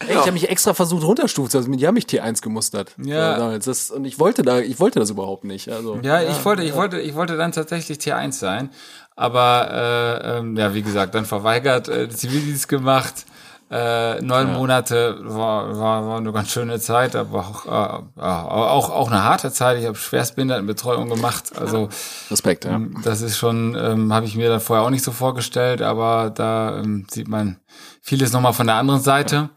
[0.00, 2.92] Ey, ich habe mich extra versucht runterstufen, also die haben mich T1 gemustert.
[2.98, 3.38] Ja.
[3.38, 3.66] damals.
[3.66, 5.68] Das, und ich wollte da, ich wollte das überhaupt nicht.
[5.68, 8.70] Also Ja, ich wollte, ich wollte, ich wollte dann tatsächlich T1 sein.
[9.16, 13.26] Aber äh, ähm, ja, wie gesagt, dann verweigert, äh, Zivildienst gemacht.
[13.74, 18.88] Äh, neun Monate war, war, war eine ganz schöne Zeit, aber auch, äh, ja, auch,
[18.88, 19.80] auch eine harte Zeit.
[19.80, 21.50] Ich habe Schwerstbehindertenbetreuung gemacht.
[21.58, 21.88] Also
[22.30, 22.76] Respekt, ja.
[22.76, 26.30] ähm, das ist schon, ähm, habe ich mir dann vorher auch nicht so vorgestellt, aber
[26.32, 27.56] da ähm, sieht man
[28.04, 29.48] vieles nochmal von der anderen Seite.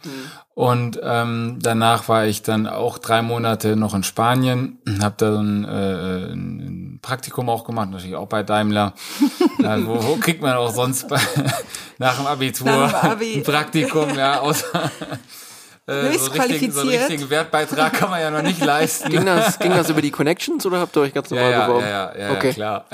[0.55, 5.39] Und ähm, danach war ich dann auch drei Monate noch in Spanien, habe da so
[5.39, 8.93] ein, äh, ein Praktikum auch gemacht, natürlich auch bei Daimler.
[9.59, 11.19] ja, wo, wo kriegt man auch sonst bei,
[11.99, 13.33] nach dem Abitur Nach dem Abi.
[13.35, 14.65] ein Praktikum, ja, außer
[15.85, 19.09] äh, so, richtig, so einen richtigen Wertbeitrag kann man ja noch nicht leisten.
[19.09, 21.67] Ging das, ging das über die Connections oder habt ihr euch ganz normal ja, ja,
[21.67, 21.85] beworben?
[21.85, 22.47] Ja, ja, ja, okay.
[22.47, 22.85] ja, klar.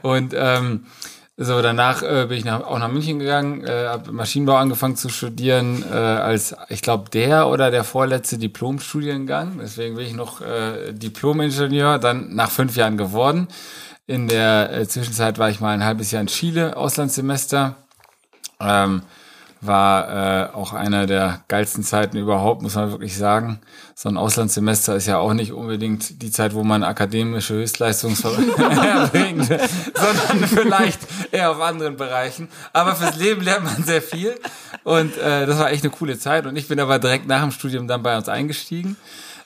[0.00, 0.86] Und ähm,
[1.38, 5.10] so danach äh, bin ich nach, auch nach München gegangen, äh, habe Maschinenbau angefangen zu
[5.10, 9.58] studieren, äh, als ich glaube der oder der vorletzte Diplomstudiengang.
[9.60, 13.48] Deswegen bin ich noch äh, Diplom-Ingenieur, dann nach fünf Jahren geworden.
[14.06, 17.76] In der äh, Zwischenzeit war ich mal ein halbes Jahr in Chile, Auslandssemester.
[18.58, 19.02] Ähm,
[19.60, 23.60] war äh, auch einer der geilsten Zeiten überhaupt, muss man wirklich sagen.
[23.94, 30.48] So ein Auslandssemester ist ja auch nicht unbedingt die Zeit, wo man akademische Höchstleistungsverbringt, sondern
[30.48, 31.00] vielleicht
[31.32, 32.48] eher auf anderen Bereichen.
[32.72, 34.34] Aber fürs Leben lernt man sehr viel
[34.84, 37.50] und äh, das war echt eine coole Zeit und ich bin aber direkt nach dem
[37.50, 38.96] Studium dann bei uns eingestiegen.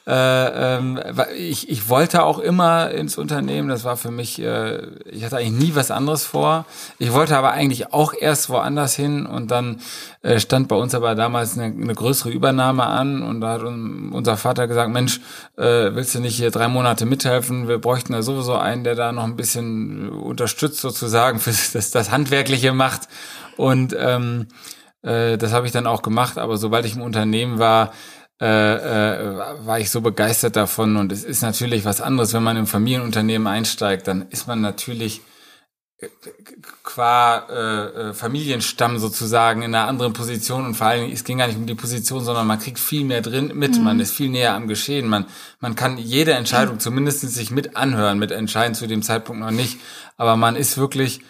[0.07, 1.01] Äh, ähm,
[1.37, 5.69] ich, ich wollte auch immer ins Unternehmen, das war für mich, äh, ich hatte eigentlich
[5.69, 6.65] nie was anderes vor.
[6.99, 9.81] Ich wollte aber eigentlich auch erst woanders hin und dann
[10.23, 14.37] äh, stand bei uns aber damals eine, eine größere Übernahme an und da hat unser
[14.37, 15.21] Vater gesagt, Mensch,
[15.57, 17.69] äh, willst du nicht hier drei Monate mithelfen?
[17.69, 22.11] Wir bräuchten da sowieso einen, der da noch ein bisschen unterstützt sozusagen, für das, das
[22.11, 23.03] Handwerkliche macht.
[23.57, 24.49] Und ähm,
[25.03, 27.93] äh, das habe ich dann auch gemacht, aber sobald ich im Unternehmen war,
[28.41, 30.97] äh, äh, war ich so begeistert davon.
[30.97, 35.21] Und es ist natürlich was anderes, wenn man im Familienunternehmen einsteigt, dann ist man natürlich
[35.99, 36.09] äh,
[36.83, 40.65] qua äh, äh, Familienstamm sozusagen in einer anderen Position.
[40.65, 43.05] Und vor allen Dingen, es ging gar nicht um die Position, sondern man kriegt viel
[43.05, 43.85] mehr drin mit, mhm.
[43.85, 45.27] man ist viel näher am Geschehen, man,
[45.61, 46.81] man kann jede Entscheidung mhm.
[46.81, 49.79] zumindest sich mit anhören, mit entscheiden zu dem Zeitpunkt noch nicht,
[50.17, 51.21] aber man ist wirklich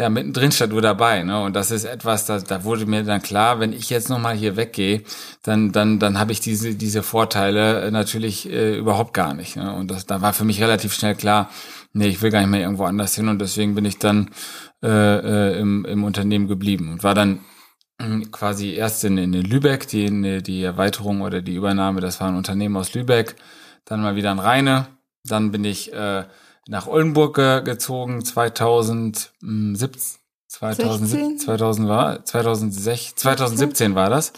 [0.00, 1.42] ja, mittendrin stand du dabei, ne?
[1.42, 4.56] Und das ist etwas, da, da wurde mir dann klar, wenn ich jetzt nochmal hier
[4.56, 5.02] weggehe,
[5.42, 9.56] dann, dann, dann habe ich diese, diese Vorteile äh, natürlich äh, überhaupt gar nicht.
[9.56, 9.74] Ne?
[9.74, 11.50] Und das, da war für mich relativ schnell klar,
[11.92, 14.30] nee, ich will gar nicht mehr irgendwo anders hin und deswegen bin ich dann
[14.82, 17.40] äh, äh, im, im Unternehmen geblieben und war dann
[18.00, 22.36] hm, quasi erst in, in Lübeck, die, die Erweiterung oder die Übernahme, das war ein
[22.36, 23.36] Unternehmen aus Lübeck,
[23.84, 24.86] dann mal wieder in Rheine,
[25.24, 26.24] dann bin ich äh,
[26.68, 27.34] nach Oldenburg
[27.64, 30.20] gezogen 2017.
[30.50, 34.32] 2017, 2000 war, 2006, 2017 war das.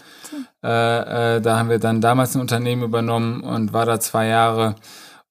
[0.63, 4.75] Äh, äh, da haben wir dann damals ein Unternehmen übernommen und war da zwei Jahre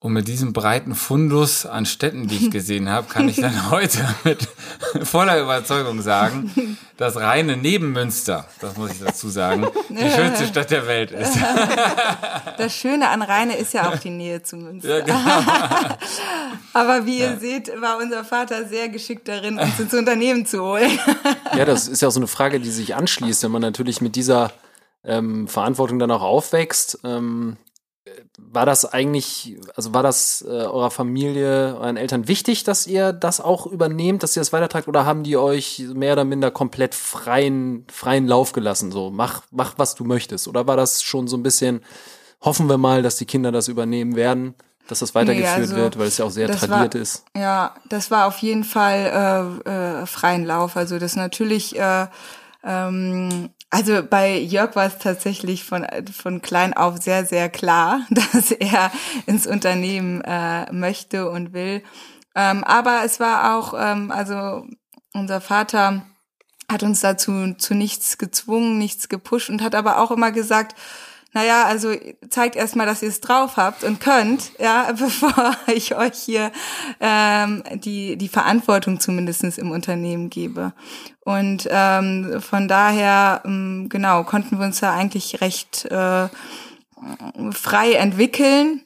[0.02, 3.98] und mit diesem breiten Fundus an Städten, die ich gesehen habe, kann ich dann heute
[4.24, 4.48] mit
[5.04, 10.72] voller Überzeugung sagen, dass reine neben Münster, das muss ich dazu sagen, die schönste Stadt
[10.72, 11.38] der Welt ist.
[12.58, 14.98] Das Schöne an Rheine ist ja auch die Nähe zu Münster.
[14.98, 15.96] Ja, genau.
[16.72, 17.36] Aber wie ihr ja.
[17.36, 20.98] seht, war unser Vater sehr geschickt darin, uns ins Unternehmen zu holen.
[21.56, 24.16] Ja, das ist ja auch so eine Frage, die sich anschließt, wenn man natürlich mit
[24.16, 24.52] dieser
[25.04, 26.98] ähm, Verantwortung dann auch aufwächst.
[27.04, 27.56] Ähm,
[28.38, 33.40] war das eigentlich, also war das äh, eurer Familie, euren Eltern wichtig, dass ihr das
[33.40, 37.86] auch übernehmt, dass ihr das weitertragt, oder haben die euch mehr oder minder komplett freien,
[37.90, 38.90] freien Lauf gelassen?
[38.90, 40.48] So, mach, mach, was du möchtest.
[40.48, 41.82] Oder war das schon so ein bisschen,
[42.40, 44.54] hoffen wir mal, dass die Kinder das übernehmen werden?
[44.88, 47.24] dass das weitergeführt nee, also, wird, weil es ja auch sehr tradiert war, ist.
[47.36, 49.70] Ja, das war auf jeden Fall äh,
[50.02, 50.76] äh, freien Lauf.
[50.76, 52.08] Also das natürlich äh,
[52.64, 58.50] ähm, also bei Jörg war es tatsächlich von, von klein auf sehr, sehr klar, dass
[58.50, 58.92] er
[59.26, 61.82] ins Unternehmen äh, möchte und will.
[62.34, 64.66] Ähm, aber es war auch, ähm, also
[65.14, 66.04] unser Vater
[66.70, 70.76] hat uns dazu zu nichts gezwungen, nichts gepusht und hat aber auch immer gesagt,
[71.34, 71.94] naja, also
[72.28, 76.52] zeigt erstmal, dass ihr es drauf habt und könnt, ja, bevor ich euch hier
[77.00, 80.72] ähm, die, die Verantwortung zumindestens im Unternehmen gebe.
[81.24, 86.28] Und ähm, von daher, ähm, genau, konnten wir uns da eigentlich recht äh,
[87.52, 88.82] frei entwickeln.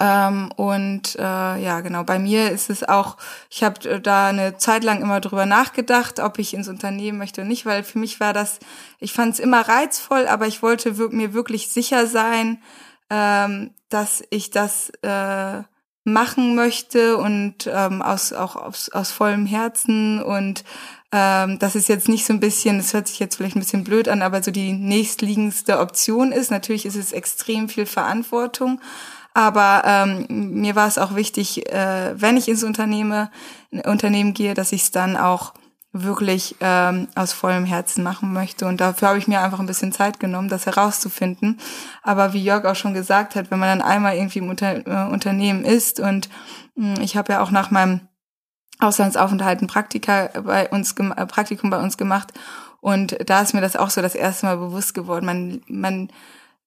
[0.00, 1.22] Ähm, und äh,
[1.62, 3.18] ja, genau, bei mir ist es auch,
[3.50, 7.48] ich habe da eine Zeit lang immer drüber nachgedacht, ob ich ins Unternehmen möchte oder
[7.48, 8.60] nicht, weil für mich war das,
[8.98, 12.62] ich fand es immer reizvoll, aber ich wollte mir wirklich sicher sein,
[13.10, 15.62] ähm, dass ich das äh,
[16.04, 20.64] machen möchte und ähm, aus, auch aus, aus vollem Herzen und
[21.12, 23.84] ähm, dass es jetzt nicht so ein bisschen, das hört sich jetzt vielleicht ein bisschen
[23.84, 26.50] blöd an, aber so die nächstliegendste Option ist.
[26.50, 28.80] Natürlich ist es extrem viel Verantwortung,
[29.34, 33.28] aber ähm, mir war es auch wichtig, äh, wenn ich ins Unternehmen,
[33.84, 35.52] Unternehmen gehe, dass ich es dann auch
[35.92, 38.66] wirklich ähm, aus vollem Herzen machen möchte.
[38.66, 41.60] Und dafür habe ich mir einfach ein bisschen Zeit genommen, das herauszufinden.
[42.02, 45.12] Aber wie Jörg auch schon gesagt hat, wenn man dann einmal irgendwie im Unter äh,
[45.12, 46.28] Unternehmen ist und
[46.74, 48.00] mh, hm, ich habe ja auch nach meinem
[48.80, 52.32] Auslandsaufenthalt ein Praktika bei uns, äh, Praktikum bei uns gemacht
[52.80, 55.24] und da ist mir das auch so das erste Mal bewusst geworden.
[55.24, 56.10] Man, man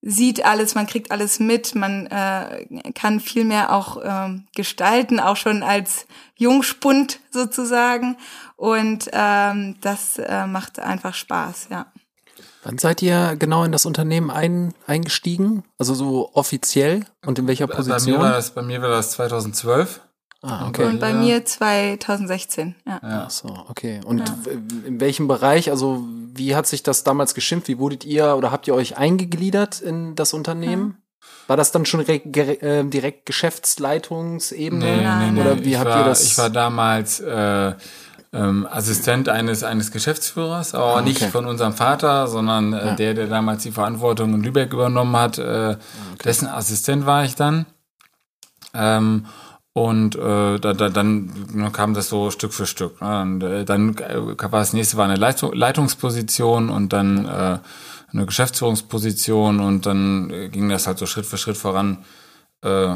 [0.01, 5.35] sieht alles, man kriegt alles mit, man äh, kann viel mehr auch äh, gestalten, auch
[5.35, 6.05] schon als
[6.35, 8.17] Jungspund sozusagen.
[8.55, 11.87] Und ähm, das äh, macht einfach Spaß, ja.
[12.63, 15.63] Wann seid ihr genau in das Unternehmen ein, eingestiegen?
[15.77, 18.17] Also so offiziell und in welcher Position?
[18.17, 20.01] Bei mir war das, bei mir war das 2012.
[20.41, 20.85] Ah, okay.
[20.85, 21.15] Und bei ja.
[21.15, 22.99] mir 2016, ja.
[23.01, 23.23] ja.
[23.25, 24.01] Ach so, okay.
[24.05, 24.35] Und ja.
[24.85, 26.03] in welchem Bereich, also
[26.33, 27.67] wie hat sich das damals geschimpft?
[27.67, 30.97] Wie wurdet ihr oder habt ihr euch eingegliedert in das Unternehmen?
[31.47, 34.85] War das dann schon direkt, äh, direkt Geschäftsleitungsebene?
[34.85, 36.23] Nee, nee, nee, oder wie ich habt war, ihr das?
[36.23, 37.73] Ich war damals äh,
[38.33, 41.03] ähm, Assistent eines eines Geschäftsführers, aber ah, okay.
[41.03, 45.37] nicht von unserem Vater, sondern äh, der, der damals die Verantwortung in Lübeck übernommen hat.
[45.37, 45.77] Äh, ah,
[46.13, 46.23] okay.
[46.25, 47.65] Dessen Assistent war ich dann.
[48.73, 49.25] Ähm,
[49.77, 52.99] und äh, da, da, dann kam das so Stück für Stück.
[52.99, 53.21] Ne?
[53.21, 57.59] Und, äh, dann war das nächste war eine Leitung, Leitungsposition und dann äh,
[58.11, 61.99] eine Geschäftsführungsposition und dann äh, ging das halt so Schritt für Schritt voran
[62.63, 62.95] äh,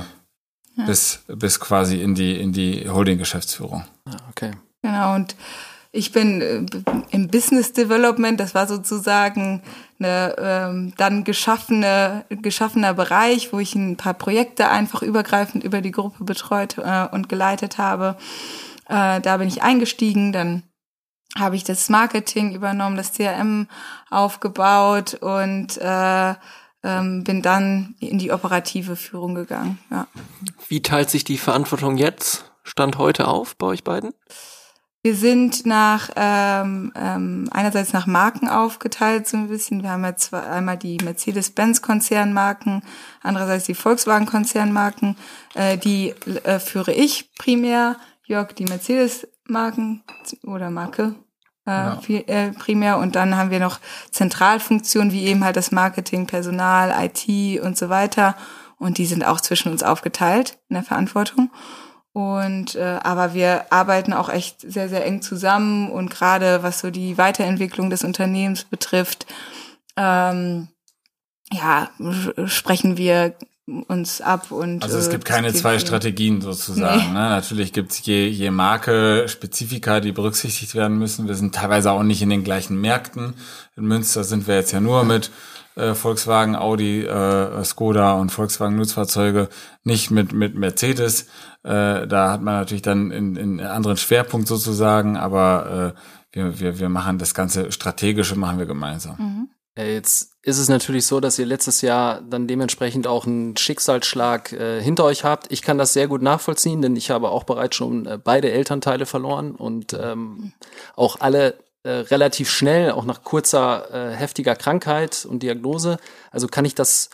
[0.88, 3.86] bis, bis quasi in die, in die Holding-Geschäftsführung.
[4.06, 4.52] Ah, okay.
[4.82, 5.36] Genau, und
[5.92, 6.66] ich bin äh,
[7.12, 9.62] im Business Development, das war sozusagen
[10.00, 15.92] eine ähm, dann geschaffene, geschaffener Bereich, wo ich ein paar Projekte einfach übergreifend über die
[15.92, 18.18] Gruppe betreut äh, und geleitet habe.
[18.88, 20.64] Äh, da bin ich eingestiegen, dann
[21.38, 23.68] habe ich das Marketing übernommen, das CRM
[24.10, 26.36] aufgebaut und äh,
[26.84, 29.78] ähm, bin dann in die operative Führung gegangen.
[29.92, 30.08] Ja.
[30.68, 34.14] Wie teilt sich die Verantwortung jetzt, Stand heute auf bei euch beiden?
[35.04, 39.82] Wir sind nach ähm, ähm, einerseits nach Marken aufgeteilt so ein bisschen.
[39.82, 42.84] Wir haben ja zwei, einmal die Mercedes-Benz-Konzernmarken,
[43.24, 45.18] andererseits die Volkswagen-Konzernmarken.
[45.56, 46.10] Äh, die
[46.44, 47.96] äh, führe ich primär.
[48.26, 50.04] Jörg die Mercedes-Marken
[50.44, 51.16] oder Marke
[51.66, 53.00] äh, viel, äh, primär.
[53.00, 53.80] Und dann haben wir noch
[54.12, 58.36] Zentralfunktionen wie eben halt das Marketing, Personal, IT und so weiter.
[58.78, 61.50] Und die sind auch zwischen uns aufgeteilt in der Verantwortung.
[62.14, 66.92] Und äh, aber wir arbeiten auch echt sehr, sehr eng zusammen und gerade was so
[66.92, 69.28] die Weiterentwicklung des Unternehmens betrifft,
[69.96, 70.68] ähm,
[71.54, 71.90] ja,
[72.46, 73.36] sprechen wir
[73.88, 75.80] uns ab und Also es äh, gibt keine zwei.
[75.80, 77.00] Strategien sozusagen.
[77.00, 77.08] Nee.
[77.08, 77.30] Ne?
[77.30, 81.28] Natürlich gibt es je, je Marke Spezifika, die berücksichtigt werden müssen.
[81.28, 83.36] Wir sind teilweise auch nicht in den gleichen Märkten.
[83.78, 85.32] In Münster sind wir jetzt ja nur mit
[85.76, 89.50] äh, Volkswagen, Audi, äh, Skoda und Volkswagen Nutzfahrzeuge,
[89.84, 91.24] nicht mit, mit Mercedes.
[91.64, 96.00] Äh, da hat man natürlich dann in, in einen anderen Schwerpunkt sozusagen, aber äh,
[96.34, 99.50] wir, wir, wir machen das ganze Strategische machen wir gemeinsam.
[99.78, 104.52] Ja, jetzt ist es natürlich so, dass ihr letztes Jahr dann dementsprechend auch einen Schicksalsschlag
[104.52, 105.52] äh, hinter euch habt.
[105.52, 109.06] Ich kann das sehr gut nachvollziehen, denn ich habe auch bereits schon äh, beide Elternteile
[109.06, 110.52] verloren und ähm,
[110.96, 115.98] auch alle äh, relativ schnell, auch nach kurzer äh, heftiger Krankheit und Diagnose.
[116.32, 117.10] Also kann ich das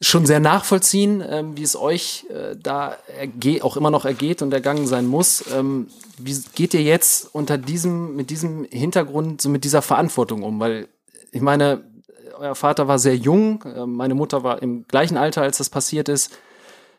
[0.00, 2.96] schon sehr nachvollziehen, ähm, wie es euch äh, da
[3.62, 5.44] auch immer noch ergeht und ergangen sein muss.
[5.54, 5.88] Ähm,
[6.18, 10.60] wie geht ihr jetzt unter diesem, mit diesem Hintergrund, so mit dieser Verantwortung um?
[10.60, 10.88] Weil
[11.32, 11.82] ich meine,
[12.38, 16.08] euer Vater war sehr jung, äh, meine Mutter war im gleichen Alter, als das passiert
[16.08, 16.38] ist.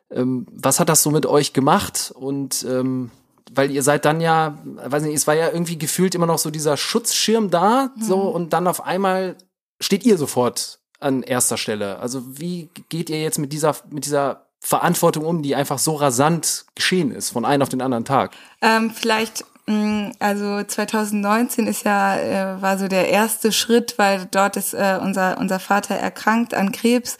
[0.09, 2.13] Ähm, was hat das so mit euch gemacht?
[2.15, 3.11] Und ähm,
[3.53, 6.49] weil ihr seid dann ja, weiß nicht, es war ja irgendwie gefühlt immer noch so
[6.49, 9.35] dieser Schutzschirm da, so und dann auf einmal
[9.79, 11.99] steht ihr sofort an erster Stelle.
[11.99, 16.65] Also wie geht ihr jetzt mit dieser mit dieser Verantwortung um, die einfach so rasant
[16.75, 18.31] geschehen ist von einem auf den anderen Tag?
[18.61, 24.57] Ähm, vielleicht, mh, also 2019 ist ja, äh, war so der erste Schritt, weil dort
[24.57, 27.17] ist äh, unser, unser Vater erkrankt an Krebs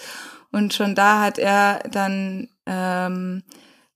[0.51, 3.43] und schon da hat er dann ähm,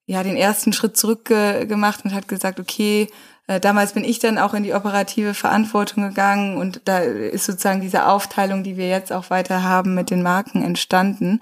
[0.05, 3.07] ja den ersten Schritt zurück ge gemacht und hat gesagt, okay,
[3.47, 7.81] äh, damals bin ich dann auch in die operative Verantwortung gegangen und da ist sozusagen
[7.81, 11.41] diese Aufteilung, die wir jetzt auch weiter haben mit den Marken entstanden.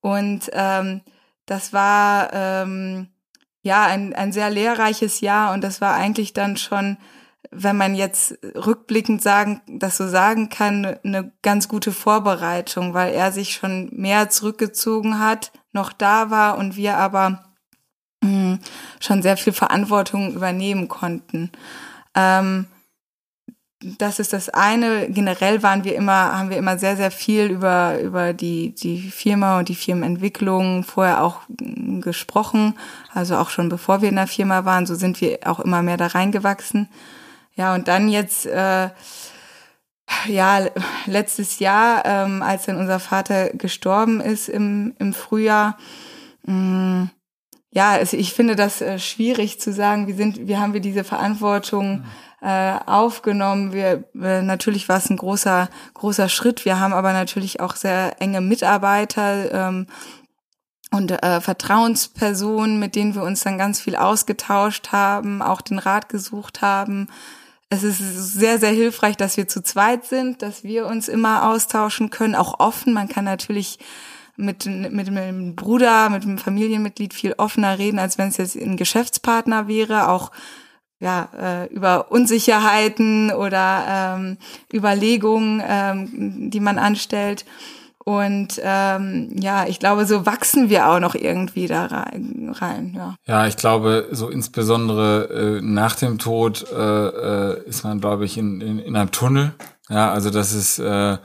[0.00, 1.02] Und ähm,
[1.46, 3.08] das war ähm,
[3.62, 6.96] ja ein, ein sehr lehrreiches Jahr und das war eigentlich dann schon,
[7.50, 13.32] wenn man jetzt rückblickend sagen, das so sagen kann, eine ganz gute Vorbereitung, weil er
[13.32, 17.45] sich schon mehr zurückgezogen hat, noch da war und wir aber
[18.22, 18.58] mh,
[19.00, 21.50] schon sehr viel Verantwortung übernehmen konnten.
[22.14, 22.66] Ähm,
[23.80, 25.10] das ist das eine.
[25.10, 29.58] Generell waren wir immer, haben wir immer sehr, sehr viel über, über die, die Firma
[29.58, 32.74] und die Firmenentwicklung vorher auch mm, gesprochen.
[33.12, 35.98] Also auch schon bevor wir in der Firma waren, so sind wir auch immer mehr
[35.98, 36.88] da reingewachsen.
[37.54, 38.90] Ja, und dann jetzt, äh,
[40.26, 40.66] ja,
[41.06, 45.76] letztes Jahr, ähm, als dann unser Vater gestorben ist im, im Frühjahr,
[46.44, 47.10] mh,
[47.76, 51.04] ja, also ich finde das äh, schwierig zu sagen, wir sind, wir haben wir diese
[51.04, 52.04] Verantwortung
[52.40, 53.74] äh, aufgenommen.
[53.74, 56.64] Wir äh, natürlich war es ein großer großer Schritt.
[56.64, 59.88] Wir haben aber natürlich auch sehr enge Mitarbeiter ähm,
[60.90, 66.08] und äh, Vertrauenspersonen, mit denen wir uns dann ganz viel ausgetauscht haben, auch den Rat
[66.08, 67.08] gesucht haben.
[67.68, 72.08] Es ist sehr, sehr hilfreich, dass wir zu zweit sind, dass wir uns immer austauschen
[72.08, 72.94] können, auch offen.
[72.94, 73.78] Man kann natürlich
[74.36, 78.76] mit, mit einem Bruder, mit einem Familienmitglied viel offener reden, als wenn es jetzt ein
[78.76, 80.30] Geschäftspartner wäre, auch
[80.98, 84.38] ja, äh, über Unsicherheiten oder ähm,
[84.72, 87.44] Überlegungen, ähm, die man anstellt.
[88.08, 92.54] Und ähm, ja, ich glaube, so wachsen wir auch noch irgendwie da rein.
[92.56, 93.16] rein ja.
[93.26, 98.38] Ja, ich glaube, so insbesondere äh, nach dem Tod äh, äh, ist man, glaube ich,
[98.38, 99.54] in, in, in einem Tunnel.
[99.88, 101.18] Ja, also das ist, äh,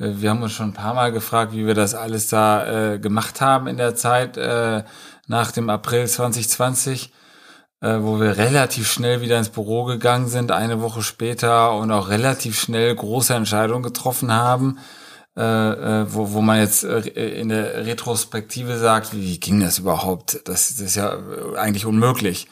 [0.00, 3.40] wir haben uns schon ein paar Mal gefragt, wie wir das alles da äh, gemacht
[3.40, 4.82] haben in der Zeit äh,
[5.26, 7.12] nach dem April 2020.
[7.82, 12.08] äh, wo wir relativ schnell wieder ins Büro gegangen sind, eine Woche später und auch
[12.08, 14.78] relativ schnell große Entscheidungen getroffen haben,
[15.40, 17.00] äh, äh, wo, wo man jetzt äh,
[17.40, 20.42] in der Retrospektive sagt, wie, wie ging das überhaupt?
[20.44, 21.16] Das, das ist ja
[21.56, 22.46] eigentlich unmöglich.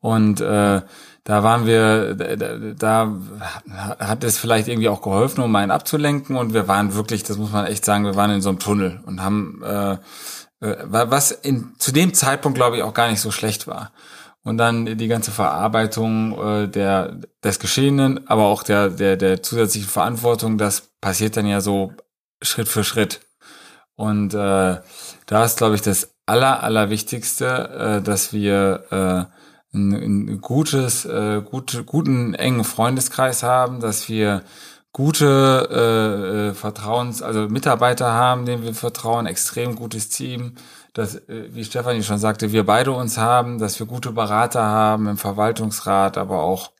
[0.00, 0.82] Und äh,
[1.24, 6.36] da waren wir, da, da hat es vielleicht irgendwie auch geholfen, um einen abzulenken.
[6.36, 9.00] Und wir waren wirklich, das muss man echt sagen, wir waren in so einem Tunnel
[9.06, 9.92] und haben, äh,
[10.60, 13.90] äh was in, zu dem Zeitpunkt, glaube ich, auch gar nicht so schlecht war.
[14.42, 19.88] Und dann die ganze Verarbeitung äh, der, des Geschehenen, aber auch der, der, der zusätzlichen
[19.88, 21.94] Verantwortung, das passiert dann ja so
[22.42, 23.20] Schritt für Schritt.
[23.96, 24.80] Und äh,
[25.26, 31.42] da ist, glaube ich, das Aller, Allerwichtigste, äh, dass wir äh, ein, ein gutes, äh,
[31.42, 34.42] gute, guten engen Freundeskreis haben, dass wir
[34.94, 40.54] gute äh, äh, Vertrauens, also Mitarbeiter haben, denen wir vertrauen, extrem gutes Team,
[40.92, 45.08] dass, äh, wie Stefanie schon sagte, wir beide uns haben, dass wir gute Berater haben
[45.08, 46.70] im Verwaltungsrat, aber auch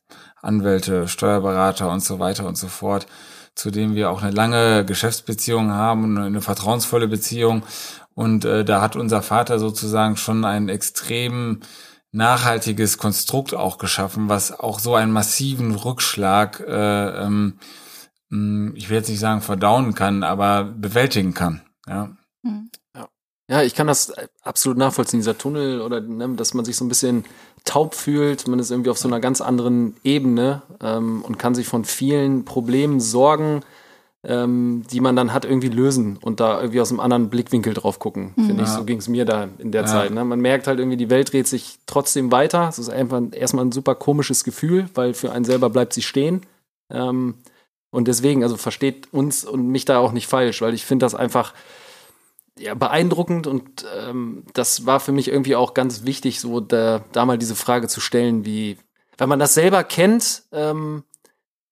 [0.41, 3.07] Anwälte, Steuerberater und so weiter und so fort,
[3.55, 7.65] zu denen wir auch eine lange Geschäftsbeziehung haben und eine vertrauensvolle Beziehung.
[8.15, 11.63] Und äh, da hat unser Vater sozusagen schon einen extremen
[12.15, 17.59] nachhaltiges Konstrukt auch geschaffen, was auch so einen massiven Rückschlag, äh, ähm,
[18.29, 21.63] mm, ich will jetzt nicht sagen verdauen kann, aber bewältigen kann.
[21.89, 22.17] Ja.
[22.43, 22.71] Mhm.
[22.95, 23.09] ja.
[23.51, 24.13] Ja, ich kann das
[24.43, 27.25] absolut nachvollziehen, dieser Tunnel oder ne, dass man sich so ein bisschen
[27.65, 31.67] taub fühlt, man ist irgendwie auf so einer ganz anderen Ebene ähm, und kann sich
[31.67, 33.63] von vielen Problemen, Sorgen,
[34.23, 37.99] ähm, die man dann hat, irgendwie lösen und da irgendwie aus einem anderen Blickwinkel drauf
[37.99, 38.33] gucken.
[38.37, 38.47] Mhm.
[38.47, 39.87] Finde ich, so ging es mir da in der ja.
[39.87, 40.13] Zeit.
[40.13, 40.25] Ne?
[40.25, 42.69] Man merkt halt irgendwie, die Welt dreht sich trotzdem weiter.
[42.69, 46.43] Es ist einfach erstmal ein super komisches Gefühl, weil für einen selber bleibt sie stehen.
[46.91, 47.35] Ähm,
[47.91, 51.15] und deswegen, also versteht uns und mich da auch nicht falsch, weil ich finde das
[51.15, 51.55] einfach
[52.59, 57.27] ja, beeindruckend und ähm, das war für mich irgendwie auch ganz wichtig, so da, da
[57.27, 58.79] mal diese Frage zu stellen, wie,
[59.19, 61.05] wenn man das selber kennt, ähm,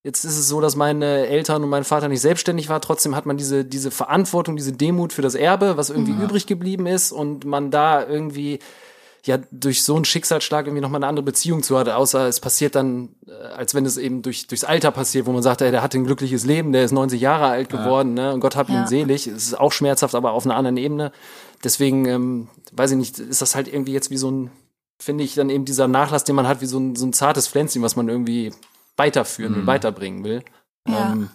[0.05, 2.81] Jetzt ist es so, dass meine Eltern und mein Vater nicht selbstständig war.
[2.81, 6.25] Trotzdem hat man diese, diese Verantwortung, diese Demut für das Erbe, was irgendwie ja.
[6.25, 8.59] übrig geblieben ist und man da irgendwie
[9.27, 12.74] ja durch so einen Schicksalsschlag irgendwie nochmal eine andere Beziehung zu hat, außer es passiert
[12.74, 15.82] dann, äh, als wenn es eben durch, durchs Alter passiert, wo man sagt, ey, der
[15.82, 18.24] hat ein glückliches Leben, der ist 90 Jahre alt geworden, ja.
[18.24, 18.35] ne?
[18.35, 18.86] Und Gott hab ihn ja.
[18.86, 19.27] selig.
[19.28, 21.12] Es ist auch schmerzhaft, aber auf einer anderen Ebene.
[21.62, 24.51] Deswegen, ähm, weiß ich nicht, ist das halt irgendwie jetzt wie so ein,
[25.01, 27.47] finde ich, dann eben dieser Nachlass, den man hat, wie so ein, so ein zartes
[27.47, 28.53] Pflänzchen, was man irgendwie
[28.97, 29.66] weiterführen will, mhm.
[29.66, 30.43] weiterbringen will.
[30.89, 31.12] Ja.
[31.12, 31.31] Ähm,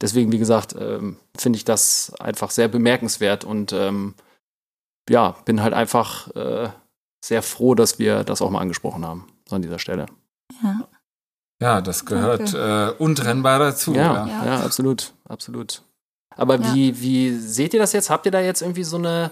[0.00, 4.14] deswegen, wie gesagt, ähm, finde ich das einfach sehr bemerkenswert und ähm,
[5.10, 6.68] ja, bin halt einfach äh,
[7.22, 10.06] sehr froh, dass wir das auch mal angesprochen haben, so an dieser Stelle.
[10.62, 10.88] Ja.
[11.60, 13.94] Ja, das gehört äh, untrennbar dazu.
[13.94, 14.60] Ja, ja, ja.
[14.62, 15.82] absolut, absolut.
[16.36, 16.74] Aber ja.
[16.74, 18.10] wie, wie seht ihr das jetzt?
[18.10, 19.30] Habt ihr da jetzt irgendwie so eine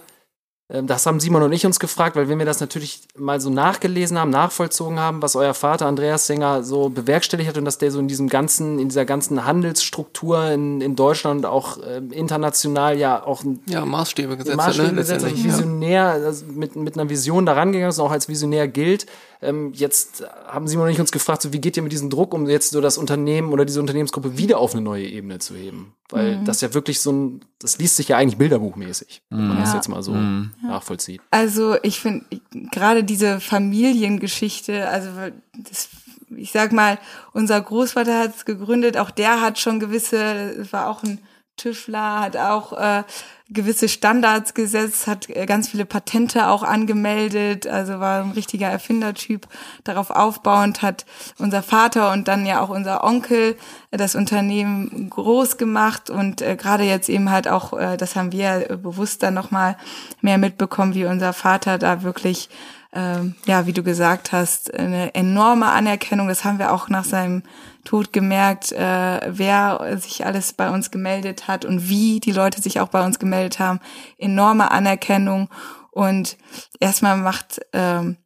[0.70, 4.18] das haben Simon und ich uns gefragt, weil wir mir das natürlich mal so nachgelesen
[4.18, 7.98] haben, nachvollzogen haben, was euer Vater Andreas Sänger so bewerkstelligt hat und dass der so
[7.98, 13.42] in diesem ganzen, in dieser ganzen Handelsstruktur in, in Deutschland auch äh, international ja auch
[13.66, 15.00] ja, Maßstäbe gesetzt Maßstäbe hat, ne?
[15.00, 19.06] gesetzt, Visionär, also mit, mit einer Vision daran gegangen ist und auch als Visionär gilt.
[19.42, 22.34] Ähm, jetzt haben Simon und ich uns gefragt, so wie geht ihr mit diesem Druck,
[22.34, 25.94] um jetzt so das Unternehmen oder diese Unternehmensgruppe wieder auf eine neue Ebene zu heben?
[26.10, 26.44] Weil mhm.
[26.44, 29.64] das ja wirklich so ein, das liest sich ja eigentlich bilderbuchmäßig, wenn man ja.
[29.64, 30.52] das jetzt mal so mhm.
[30.62, 31.22] nachvollzieht.
[31.30, 32.26] Also ich finde
[32.70, 35.08] gerade diese Familiengeschichte, also
[35.56, 35.88] das
[36.36, 36.98] ich sag mal,
[37.32, 41.18] unser Großvater hat es gegründet, auch der hat schon gewisse, war auch ein
[41.60, 43.02] Tüffler, hat auch äh,
[43.50, 49.46] gewisse Standards gesetzt, hat äh, ganz viele Patente auch angemeldet, also war ein richtiger Erfindertyp.
[49.84, 51.04] Darauf aufbauend hat
[51.38, 53.56] unser Vater und dann ja auch unser Onkel
[53.90, 58.78] das Unternehmen groß gemacht und äh, gerade jetzt eben halt auch, äh, das haben wir
[58.82, 59.76] bewusst dann nochmal
[60.20, 62.48] mehr mitbekommen, wie unser Vater da wirklich
[62.92, 66.26] ähm, ja, wie du gesagt hast, eine enorme Anerkennung.
[66.26, 67.44] Das haben wir auch nach seinem
[67.84, 72.80] Tod gemerkt, äh, wer sich alles bei uns gemeldet hat und wie die Leute sich
[72.80, 73.80] auch bei uns gemeldet haben.
[74.18, 75.48] Enorme Anerkennung
[75.90, 76.36] und
[76.78, 78.16] erstmal macht ähm,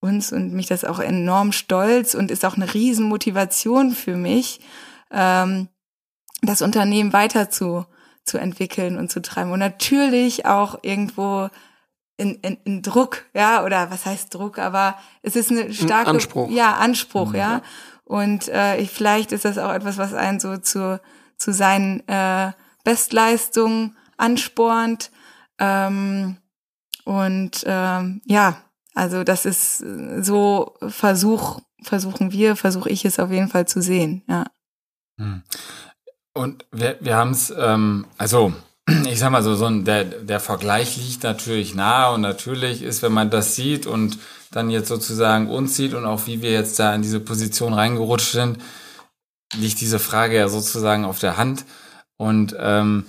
[0.00, 4.60] uns und mich das auch enorm stolz und ist auch eine Riesenmotivation für mich,
[5.10, 5.68] ähm,
[6.42, 7.84] das Unternehmen weiter zu,
[8.24, 9.52] zu entwickeln und zu treiben.
[9.52, 11.48] Und natürlich auch irgendwo
[12.16, 16.50] in, in, in Druck, ja, oder was heißt Druck, aber es ist eine starke Anspruch.
[16.50, 17.36] Ja, Anspruch, mhm.
[17.36, 17.62] ja.
[18.10, 21.00] Und äh, vielleicht ist das auch etwas, was einen so zu,
[21.36, 22.50] zu seinen äh,
[22.82, 25.12] Bestleistungen anspornt.
[25.60, 26.38] Ähm,
[27.04, 28.56] und ähm, ja,
[28.96, 29.84] also das ist
[30.22, 34.44] so Versuch, versuchen wir, versuche ich es auf jeden Fall zu sehen, ja.
[35.16, 35.44] Hm.
[36.32, 38.52] Und wir, wir haben es, ähm, also
[39.06, 43.02] ich sag mal so, so ein, der, der Vergleich liegt natürlich nahe und natürlich ist,
[43.02, 44.18] wenn man das sieht und
[44.50, 48.32] dann jetzt sozusagen uns sieht und auch wie wir jetzt da in diese Position reingerutscht
[48.32, 48.58] sind,
[49.54, 51.64] liegt diese Frage ja sozusagen auf der Hand.
[52.16, 53.06] Und ähm,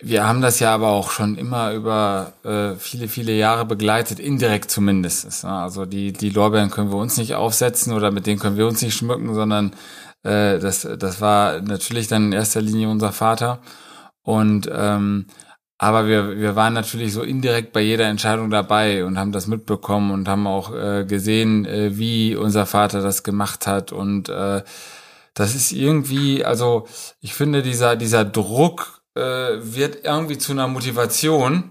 [0.00, 4.70] wir haben das ja aber auch schon immer über äh, viele, viele Jahre begleitet, indirekt
[4.70, 5.44] zumindest.
[5.44, 8.80] Also die, die Lorbeeren können wir uns nicht aufsetzen oder mit denen können wir uns
[8.80, 9.72] nicht schmücken, sondern
[10.22, 13.60] äh, das, das war natürlich dann in erster Linie unser Vater.
[14.22, 15.26] Und ähm,
[15.84, 20.12] aber wir, wir waren natürlich so indirekt bei jeder Entscheidung dabei und haben das mitbekommen
[20.12, 23.92] und haben auch äh, gesehen, äh, wie unser Vater das gemacht hat.
[23.92, 24.62] Und äh,
[25.34, 26.86] das ist irgendwie, also
[27.20, 31.70] ich finde, dieser, dieser Druck äh, wird irgendwie zu einer Motivation,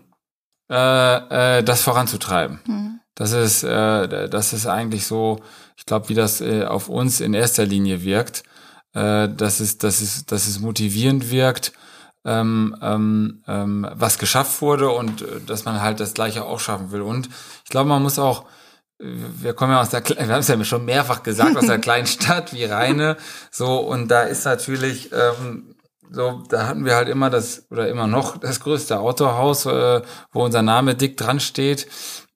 [0.69, 2.59] äh, äh, das voranzutreiben.
[2.67, 2.99] Mhm.
[3.15, 5.39] Das ist, äh, das ist eigentlich so,
[5.75, 8.43] ich glaube, wie das äh, auf uns in erster Linie wirkt,
[8.93, 11.73] äh, dass es, dass es, dass es motivierend wirkt,
[12.25, 16.91] ähm, ähm, ähm, was geschafft wurde und äh, dass man halt das Gleiche auch schaffen
[16.91, 17.01] will.
[17.01, 17.29] Und
[17.63, 18.45] ich glaube, man muss auch,
[18.97, 22.07] wir kommen ja aus der, wir haben es ja schon mehrfach gesagt, aus der kleinen
[22.07, 23.17] Stadt wie Rheine,
[23.51, 25.75] so und da ist natürlich ähm,
[26.11, 30.01] so, da hatten wir halt immer das oder immer noch das größte Autohaus, äh,
[30.31, 31.87] wo unser Name dick dran steht.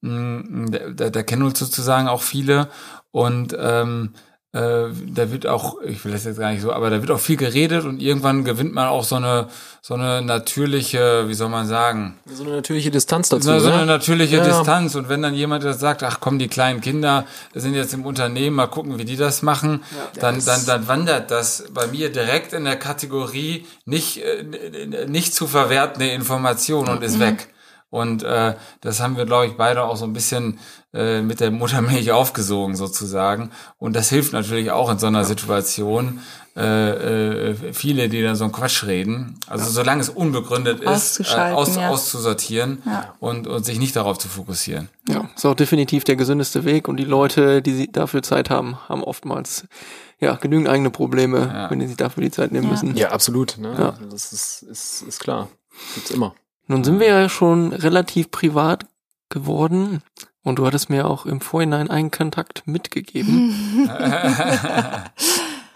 [0.01, 2.69] Mm, Da, da, da kennen uns sozusagen auch viele
[3.11, 4.13] und ähm,
[4.57, 7.19] äh, da wird auch, ich will das jetzt gar nicht so, aber da wird auch
[7.19, 9.47] viel geredet und irgendwann gewinnt man auch so eine
[9.81, 13.47] so eine natürliche, wie soll man sagen, So eine natürliche Distanz dazu.
[13.47, 13.85] so, so eine ne?
[13.85, 14.49] natürliche Ja, ja.
[14.57, 14.95] Distanz.
[14.95, 18.55] Und wenn dann jemand das sagt, ach komm, die kleinen Kinder sind jetzt im Unternehmen,
[18.57, 19.83] mal gucken, wie die das machen,
[20.19, 25.47] dann, dann, dann wandert das bei mir direkt in der Kategorie nicht, äh, nicht zu
[25.47, 27.05] verwertende Information und Mhm.
[27.05, 27.47] ist weg.
[27.89, 30.59] Und äh, das haben wir, glaube ich, beide auch so ein bisschen
[30.97, 33.51] äh, mit der Muttermilch aufgesogen sozusagen.
[33.77, 36.19] Und das hilft natürlich auch in so einer Situation.
[36.55, 39.39] Äh, äh, viele, die dann so einen Quatsch reden.
[39.45, 41.89] Also solange es unbegründet ist, äh, aus, ja.
[41.89, 43.13] auszusortieren Ja.
[43.19, 44.89] und, und sich nicht darauf zu fokussieren.
[45.07, 48.75] Ja, ist auch definitiv der gesündeste Weg und die Leute, die sie dafür Zeit haben,
[48.89, 49.67] haben oftmals
[50.19, 51.69] ja genügend eigene Probleme, Ja.
[51.69, 52.71] wenn die sich dafür die Zeit nehmen Ja.
[52.71, 52.95] müssen.
[52.97, 53.59] Ja, absolut.
[53.59, 53.75] Ne?
[53.77, 53.93] Ja.
[54.09, 55.49] Das ist, ist, ist klar.
[55.93, 56.33] Gibt's immer.
[56.65, 58.87] Nun sind wir ja schon relativ privat
[59.29, 60.01] geworden
[60.47, 63.89] und du hattest mir auch im Vorhinein einen Kontakt mitgegeben.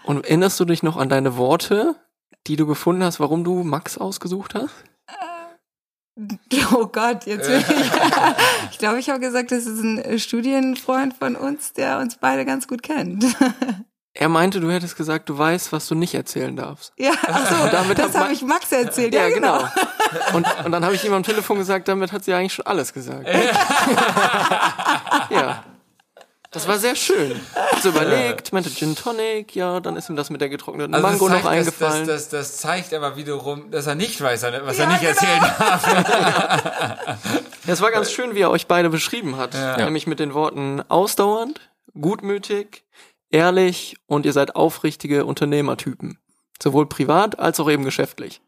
[0.03, 1.95] und erinnerst du dich noch an deine Worte,
[2.47, 4.73] die du gefunden hast, warum du Max ausgesucht hast?
[6.73, 7.65] Oh Gott, jetzt will ich.
[8.71, 12.67] ich glaube, ich habe gesagt, das ist ein Studienfreund von uns, der uns beide ganz
[12.67, 13.25] gut kennt.
[14.13, 16.91] Er meinte, du hättest gesagt, du weißt, was du nicht erzählen darfst.
[16.97, 19.13] Ja, ach so, damit das habe ich Max erzählt.
[19.13, 19.63] Ja, genau.
[20.33, 22.91] Und, und dann habe ich ihm am Telefon gesagt, damit hat sie eigentlich schon alles
[22.93, 23.27] gesagt.
[25.29, 25.63] ja.
[26.53, 27.39] Das war sehr schön.
[27.55, 31.07] Hat so überlegt, meinte Gin Tonic, ja, dann ist ihm das mit der getrockneten Also
[31.07, 32.05] Mango zeigt, noch eingefallen.
[32.05, 35.11] Das, das, das zeigt aber wiederum, dass er nicht weiß, was Ja, er nicht genau.
[35.13, 35.87] erzählen darf.
[37.65, 39.53] Ja, es war ganz schön, wie er euch beide beschrieben hat.
[39.77, 41.61] Nämlich mit den Worten ausdauernd,
[41.93, 42.83] gutmütig,
[43.31, 46.19] ehrlich und ihr seid aufrichtige Unternehmertypen.
[46.61, 48.41] Sowohl privat als auch eben geschäftlich.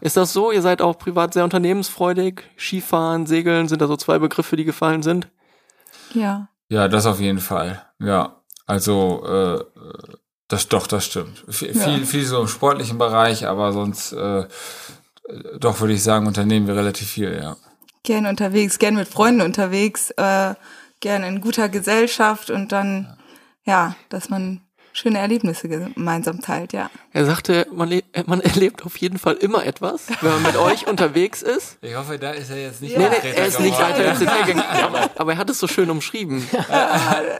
[0.00, 0.50] Ist das so?
[0.50, 2.42] Ihr seid auch privat sehr unternehmensfreudig?
[2.58, 5.28] Skifahren, Segeln, sind da so zwei Begriffe, die gefallen sind?
[6.12, 6.48] Ja.
[6.68, 7.82] Ja, das auf jeden Fall.
[8.00, 9.64] Ja, also äh,
[10.48, 11.44] das doch, das stimmt.
[11.48, 14.46] V Viel, viel so im sportlichen Bereich, aber sonst äh,
[15.58, 17.56] doch würde ich sagen, unternehmen wir relativ viel, ja.
[18.02, 20.54] Gern unterwegs, gern mit Freunden unterwegs, äh,
[21.00, 23.16] gern in guter Gesellschaft und dann, ja,
[24.08, 24.60] dass man
[24.94, 26.88] schöne Erlebnisse gemeinsam teilt, ja.
[27.12, 30.56] Er sagte, man, le äh, man erlebt auf jeden Fall immer etwas, wenn man mit
[30.56, 31.78] euch unterwegs ist.
[31.84, 34.18] Ich hoffe, da ist er jetzt nicht Nee, nee, konkreter er ist nicht weiter ins
[34.18, 34.64] Detail gegangen.
[34.82, 36.46] Aber, aber er hat es so schön umschrieben.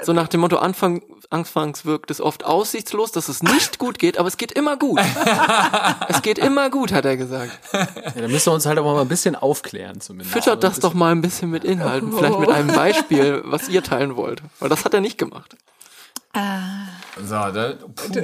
[0.02, 4.18] So nach dem Motto, Anfang, anfangs wirkt es oft aussichtslos, dass es nicht gut geht,
[4.18, 5.00] aber es geht immer gut.
[6.08, 7.58] Es geht immer gut, hat er gesagt.
[7.72, 10.32] Ja, da müssen wir uns halt aber mal ein bisschen aufklären zumindest.
[10.32, 14.16] Füttert das doch mal ein bisschen mit Inhalten, vielleicht mit einem Beispiel, was ihr teilen
[14.16, 14.42] wollt.
[14.60, 15.56] Weil das hat er nicht gemacht.
[17.16, 17.74] So, da.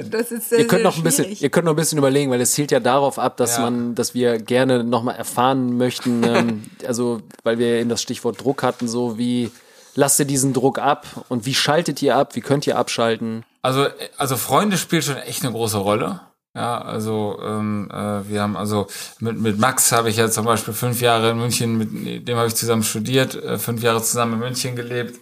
[0.09, 1.41] Das ist sehr, Ihr könnt sehr noch ein bisschen, schwierig.
[1.41, 3.63] ihr könnt noch ein bisschen überlegen, weil es zielt ja darauf ab, dass Ja.
[3.63, 8.63] man, dass wir gerne nochmal erfahren möchten, ähm, also weil wir eben das Stichwort Druck
[8.63, 9.49] hatten, so wie
[9.95, 13.43] lasst ihr diesen Druck ab und wie schaltet ihr ab, wie könnt ihr abschalten?
[13.61, 16.19] Also, also Freunde spielt schon echt eine große Rolle.
[16.53, 18.87] Ja, also ähm, äh, wir haben also
[19.19, 22.47] mit mit Max habe ich ja zum Beispiel fünf Jahre in München, mit dem habe
[22.49, 25.17] ich zusammen studiert, äh, fünf Jahre zusammen in München gelebt.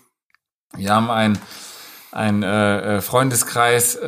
[0.75, 1.37] Wir haben ein
[2.11, 4.07] ein äh, äh, Freundeskreis äh,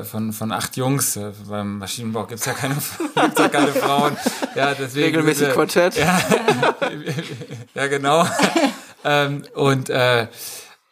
[0.00, 1.16] äh, von von acht Jungs.
[1.16, 2.74] Äh, beim Maschinenbau gibt's ja keine
[3.14, 4.16] gibt's ja keine Frauen.
[4.54, 5.96] Ja, deswegen Regelmäßig bitte- Quartett.
[7.74, 8.26] ja, genau.
[9.04, 10.26] ähm, und äh,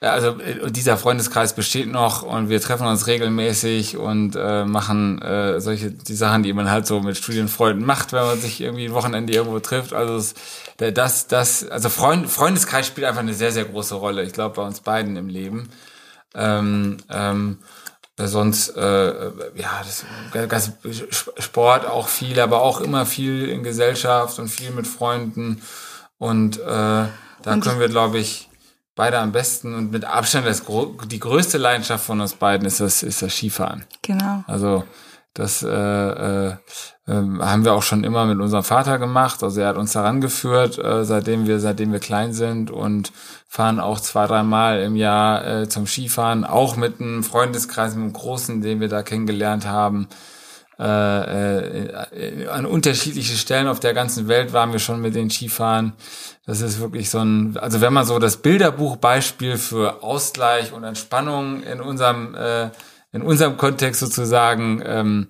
[0.02, 5.20] Ja, also äh, dieser Freundeskreis besteht noch und wir treffen uns regelmäßig und äh, machen
[5.20, 8.86] äh, solche die Sachen, die man halt so mit Studienfreunden macht, wenn man sich irgendwie
[8.86, 9.92] ein Wochenende irgendwo trifft.
[9.92, 10.34] Also es,
[10.78, 14.22] das, das, also Freund, Freundeskreis spielt einfach eine sehr, sehr große Rolle.
[14.22, 15.68] Ich glaube bei uns beiden im Leben.
[16.35, 17.59] Ähm, ähm,
[18.16, 19.82] sonst, äh, ja,
[20.48, 20.73] das
[21.39, 25.62] Sport auch viel, aber auch immer viel in Gesellschaft und viel mit Freunden.
[26.19, 27.11] Und äh, da
[27.43, 28.51] können wir, glaube ich,
[28.94, 30.62] beide am besten und mit Abstand das,
[31.07, 33.86] die größte Leidenschaft von uns beiden ist das, ist das Skifahren.
[34.02, 34.44] Genau.
[34.47, 34.85] Also
[35.32, 36.57] das äh, äh,
[37.11, 39.43] ähm, haben wir auch schon immer mit unserem Vater gemacht.
[39.43, 43.11] Also er hat uns daran geführt, äh, seitdem wir seitdem wir klein sind und
[43.49, 48.12] fahren auch zwei dreimal im Jahr äh, zum Skifahren, auch mit einem Freundeskreis, mit einem
[48.12, 50.07] großen, den wir da kennengelernt haben.
[50.78, 55.95] Äh, äh, an unterschiedliche Stellen auf der ganzen Welt waren wir schon mit den Skifahren.
[56.47, 61.65] Das ist wirklich so ein, also wenn man so das Bilderbuchbeispiel für Ausgleich und Entspannung
[61.65, 62.37] in unserem
[63.12, 65.28] in unserem Kontext sozusagen ähm,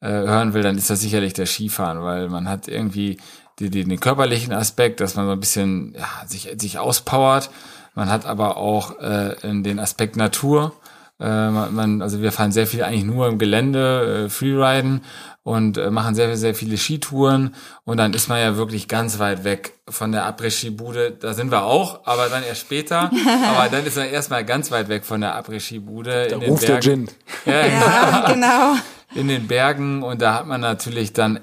[0.00, 3.18] äh, hören will, dann ist das sicherlich der Skifahren, weil man hat irgendwie
[3.58, 7.50] die, die, den körperlichen Aspekt, dass man so ein bisschen ja, sich, sich auspowert.
[7.94, 10.72] Man hat aber auch äh, den Aspekt Natur.
[11.20, 15.02] Äh, man, also wir fahren sehr viel eigentlich nur im Gelände, äh, Freeriden
[15.42, 19.42] und äh, machen sehr, sehr viele Skitouren und dann ist man ja wirklich ganz weit
[19.42, 21.16] weg von der Après-Ski-Bude.
[21.18, 23.10] Da sind wir auch, aber dann erst später.
[23.56, 26.28] aber dann ist man erstmal ganz weit weg von der Après-Ski-Bude.
[26.28, 27.06] Da in den ruft der Bergen.
[27.06, 27.10] Gin.
[27.46, 28.74] Ja, Ja, genau.
[29.14, 31.40] In den Bergen und da hat man natürlich dann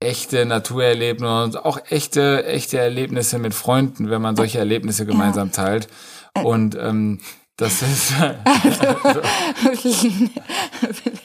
[0.00, 5.88] echte Naturerlebnisse und auch echte, echte Erlebnisse mit Freunden, wenn man solche Erlebnisse gemeinsam teilt.
[6.42, 7.20] Und ähm,
[7.56, 8.12] das ist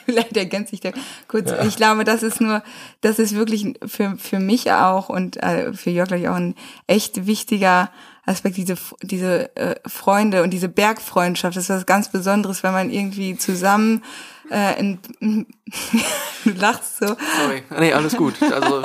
[0.06, 0.90] Vielleicht ergänzt sich da
[1.28, 1.52] kurz.
[1.66, 2.62] Ich glaube, das ist nur,
[3.02, 6.54] das ist wirklich für, für mich auch und äh, für Jörg gleich auch ein
[6.86, 7.90] echt wichtiger
[8.24, 11.56] Aspekt, diese, diese äh, Freunde und diese Bergfreundschaft.
[11.56, 14.02] Das ist was ganz Besonderes, wenn man irgendwie zusammen
[14.52, 14.98] äh, in,
[16.44, 17.62] du lachst so, Sorry.
[17.78, 18.34] Nee, alles gut.
[18.42, 18.82] Also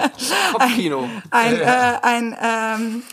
[0.53, 1.10] Kopfkino.
[1.30, 3.03] ein, äh, ein ähm,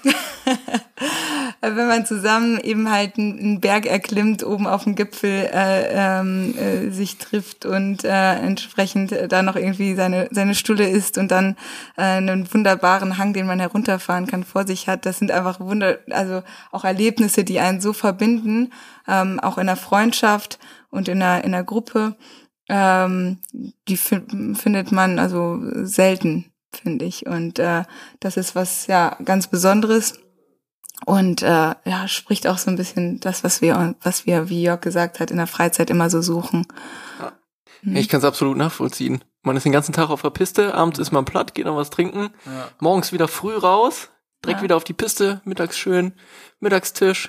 [1.61, 6.55] wenn man zusammen eben halt einen einen Berg erklimmt, oben auf dem Gipfel äh, ähm,
[6.57, 11.31] äh, sich trifft und äh, entsprechend äh, da noch irgendwie seine seine Stulle isst und
[11.31, 11.57] dann
[11.97, 15.07] äh, einen wunderbaren Hang, den man herunterfahren kann, vor sich hat.
[15.07, 18.73] Das sind einfach Wunder, also auch Erlebnisse, die einen so verbinden,
[19.09, 20.59] ähm, auch in der Freundschaft
[20.91, 22.17] und in der in der Gruppe.
[22.69, 23.39] Ähm,
[23.89, 27.27] die fin- findet man also selten finde ich.
[27.27, 27.85] Und äh,
[28.21, 30.19] das ist was ja ganz Besonderes
[31.07, 31.47] und äh,
[31.85, 35.31] ja spricht auch so ein bisschen das, was wir, was wir, wie Jörg gesagt hat,
[35.31, 36.67] in der Freizeit immer so suchen.
[37.21, 37.33] Ja,
[37.95, 39.23] Ich kann es absolut nachvollziehen.
[39.43, 41.91] Man ist den ganzen Tag auf der Piste, abends ist man platt, geht noch was
[41.91, 42.69] trinken, Ja.
[42.81, 44.09] morgens wieder früh raus,
[44.43, 44.65] direkt Ja.
[44.65, 46.13] wieder auf die Piste, mittags schön,
[46.61, 47.29] Mittagstisch,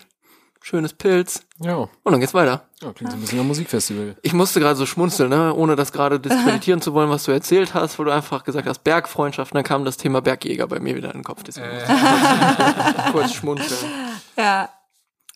[0.68, 1.76] schönes Pilz Ja.
[1.76, 2.66] und dann geht's weiter.
[2.82, 4.16] ja, klingt so ein bisschen wie ein Musikfestival.
[4.24, 5.54] Ich musste gerade so schmunzeln, ne?
[5.54, 8.84] ohne das gerade diskreditieren zu wollen, was du erzählt hast, wo du einfach gesagt hast,
[8.84, 11.44] Bergfreundschaft, und dann kam das Thema Bergjäger bei mir wieder in den Kopf.
[11.44, 13.92] Deswegen ich kurz, kurz schmunzeln.
[14.38, 14.70] Ja,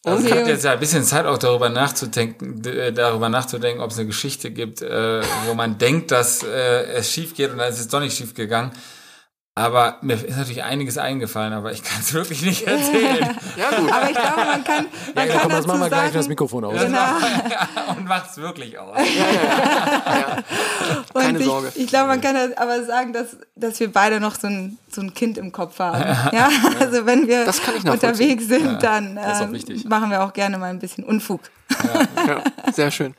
[0.03, 0.33] Also Okay.
[0.33, 3.97] es hat jetzt ja ein bisschen Zeit auch darüber nachzudenken, äh, darüber nachzudenken, ob es
[3.99, 7.79] eine Geschichte gibt, äh, wo man denkt, dass äh, es schief geht und dann ist
[7.79, 8.71] es doch nicht schief gegangen.
[9.59, 13.35] Aber mir ist natürlich einiges eingefallen, aber ich kann es wirklich nicht erzählen.
[13.57, 13.91] Ja gut.
[13.91, 16.13] aber ich glaube, man kann, man Ja, kann komm, das dazu machen wir gleich das
[16.13, 16.79] sagen, Mikrofon aus.
[16.79, 16.99] Genau.
[17.97, 18.97] und macht's wirklich aus.
[21.13, 21.71] Und Keine ich, Sorge.
[21.75, 25.01] Ich glaube, man kann das aber sagen, dass, dass wir beide noch so ein, so
[25.01, 26.03] ein Kind im Kopf haben.
[26.33, 26.49] Ja,
[26.79, 28.09] also wenn wir Das kann ich nachvollziehen.
[28.11, 29.19] unterwegs sind, dann
[29.51, 29.85] wichtig.
[29.85, 31.41] machen wir auch gerne mal ein bisschen Unfug.
[32.27, 33.13] Ja, sehr schön.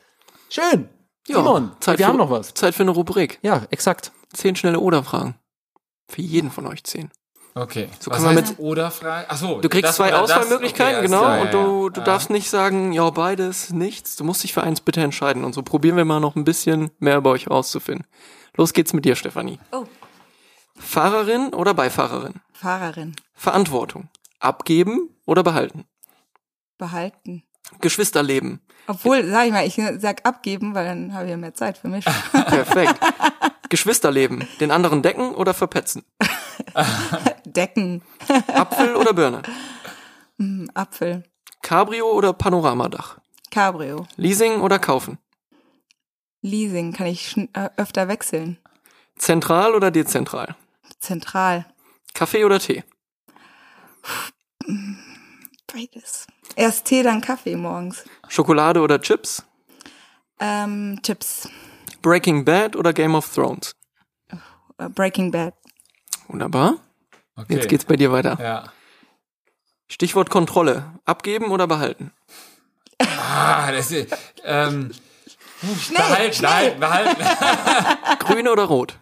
[0.49, 0.89] Schön.
[1.27, 2.53] Ja, Simon, Zeit wir für, haben noch was.
[2.55, 3.37] Zeit für eine Rubrik.
[3.43, 4.11] Ja, exakt.
[4.33, 5.35] Zehn schnelle Oder-Fragen.
[6.11, 7.09] Für jeden von euch zehn.
[7.55, 7.89] Okay.
[7.99, 9.25] So Was wir heißt mit- oder Frage?
[9.29, 10.13] Ach so, Du kriegst zwei?
[10.13, 12.05] Auswahlmöglichkeiten, Okay, genau, alles und du, ja, du ja.
[12.05, 14.15] darfst nicht sagen, ja, beides, nichts.
[14.15, 15.43] Du musst dich für eins bitte entscheiden.
[15.43, 18.05] Und so probieren wir mal noch ein bisschen mehr über euch rauszufinden.
[18.57, 19.59] Los geht's mit dir, Stefanie.
[19.71, 19.85] Oh.
[20.77, 22.35] Fahrerin oder Beifahrerin?
[22.53, 24.09] Fahrerin Verantwortung.
[24.39, 25.85] Abgeben oder behalten?
[26.77, 27.43] behalten.
[27.79, 28.59] Geschwisterleben.
[28.87, 31.87] Obwohl, sag ich mal, ich sag abgeben, weil dann habe ich ja mehr Zeit für
[31.89, 32.03] mich.
[32.31, 32.95] Perfekt.
[33.71, 34.47] Geschwisterleben.
[34.59, 36.03] Den anderen decken oder verpetzen?
[37.45, 38.03] Decken,
[38.53, 39.41] Apfel oder Birne?
[40.73, 41.23] Apfel,
[41.61, 43.19] Cabrio oder Panoramadach?
[43.49, 45.17] Cabrio, Leasing oder kaufen?
[46.41, 48.59] Leasing kann ich äh, öfter wechseln.
[49.15, 50.55] Zentral oder dezentral?
[50.99, 51.65] Zentral,
[52.13, 52.83] Kaffee oder Tee?
[55.73, 56.27] beides.
[56.57, 58.03] Erst Tee, dann Kaffee morgens.
[58.27, 59.45] Schokolade oder Chips?
[60.41, 61.47] Ähm, Chips,
[62.01, 63.75] Breaking Bad oder Game of Thrones?
[64.77, 65.53] äh, Breaking Bad,
[66.27, 66.75] Wunderbar.
[67.35, 67.55] Okay.
[67.55, 68.37] Jetzt geht's bei dir weiter.
[68.41, 68.63] Ja.
[69.87, 70.85] Stichwort Kontrolle.
[71.05, 72.11] Abgeben oder behalten?
[72.99, 74.15] Ah, das ist,
[74.45, 74.91] ähm,
[75.79, 76.75] Schnell, behalten, schnell.
[76.75, 78.19] behalten, behalten.
[78.19, 78.97] Grün oder rot?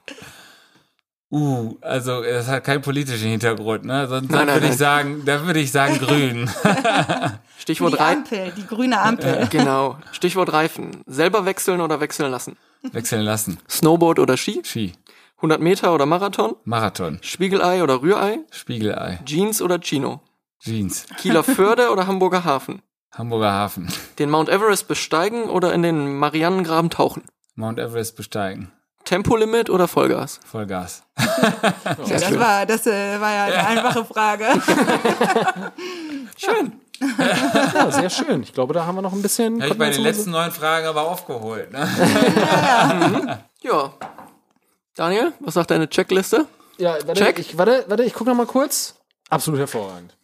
[1.32, 4.08] Uh, also das hat keinen politischen Hintergrund, ne?
[4.08, 4.78] Sonst Nein, dann nein, würde ich nein.
[4.80, 6.50] sagen, dann würde ich sagen grün.
[7.60, 8.18] Stichwort Die Reifen.
[8.24, 9.48] Ampel, die grüne Ampel.
[9.52, 9.98] Genau.
[10.12, 11.04] Stichwort Reifen.
[11.06, 12.58] Selber wechseln oder wechseln lassen?
[12.82, 13.60] Wechseln lassen.
[13.70, 14.62] Snowboard oder Ski?
[14.64, 14.94] Ski,
[15.38, 16.56] 100 Meter oder Marathon?
[16.64, 18.40] Marathon, Spiegelei oder Rührei?
[18.52, 20.22] Spiegelei, Jeans oder Chino?
[20.60, 22.82] Jeans, Kieler Förde oder Hamburger Hafen?
[23.14, 23.88] Hamburger Hafen,
[24.20, 27.24] Den Mount Everest besteigen oder in den Marianengraben tauchen?
[27.56, 28.72] Mount Everest besteigen,
[29.04, 30.40] Tempolimit oder Vollgas?
[30.46, 31.04] Vollgas.
[31.18, 34.46] Ja, das war, das äh, war ja eine einfache Frage.
[36.38, 36.74] Schön.
[37.00, 38.44] Ja, sehr schön.
[38.44, 39.62] Ich glaube, da haben wir noch ein bisschen.
[39.62, 41.72] Habe ich bei den letzten neun Fragen aber aufgeholt.
[41.72, 41.88] Ne?
[43.62, 43.92] Ja.
[44.96, 46.46] Daniel, was sagt deine Checkliste?
[46.78, 47.40] Ja, warte, Check.
[47.40, 48.96] ich, warte, warte, ich gucke noch mal kurz.
[49.30, 50.16] Absolut hervorragend.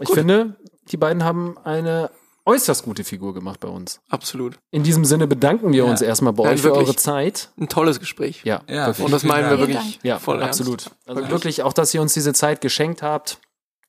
[0.00, 0.56] Ich finde,
[0.92, 2.10] die beiden haben eine
[2.44, 4.00] äußerst gute Figur gemacht bei uns.
[4.10, 4.58] Absolut.
[4.70, 7.50] In diesem Sinne bedanken wir uns erstmal bei Nein, euch für eure Zeit.
[7.58, 8.42] Ein tolles Gespräch.
[8.44, 9.04] Ja, Ja, wirklich.
[9.06, 10.60] Und das meinen wir wirklich Ja, voll ernst.
[10.60, 10.90] absolut.
[11.06, 11.30] Also Wirklich.
[11.30, 11.62] wirklich.
[11.62, 13.38] auch, dass ihr uns diese Zeit geschenkt habt.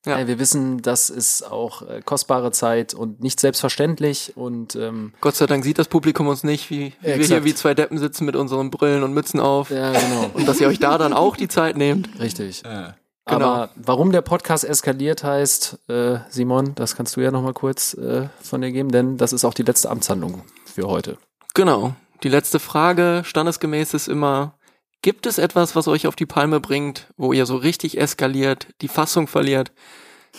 [0.06, 0.18] Ja.
[0.18, 4.32] Äh, wir wissen, das ist auch äh, kostbare Zeit und nicht selbstverständlich.
[4.36, 7.54] Und ähm, Gott sei Dank sieht das Publikum uns nicht, wie, wie wir hier wie
[7.54, 9.70] zwei Deppen sitzen mit unseren Brillen und Mützen auf.
[9.70, 12.08] ja, genau, Und dass ihr euch da dann auch die Zeit nehmt.
[12.18, 12.62] richtig.
[12.64, 12.94] Ja.
[13.26, 13.46] Genau.
[13.46, 17.94] Aber warum der Podcast eskaliert heißt, äh, Simon, das kannst du ja noch mal kurz
[17.94, 21.16] äh, von dir geben, denn das ist auch die letzte Amtshandlung für heute.
[21.54, 21.94] Genau.
[22.22, 24.54] Die letzte Frage, standesgemäß ist immer,
[25.02, 28.88] gibt es etwas, was euch auf die Palme bringt, wo ihr so richtig eskaliert, die
[28.88, 29.72] Fassung verliert?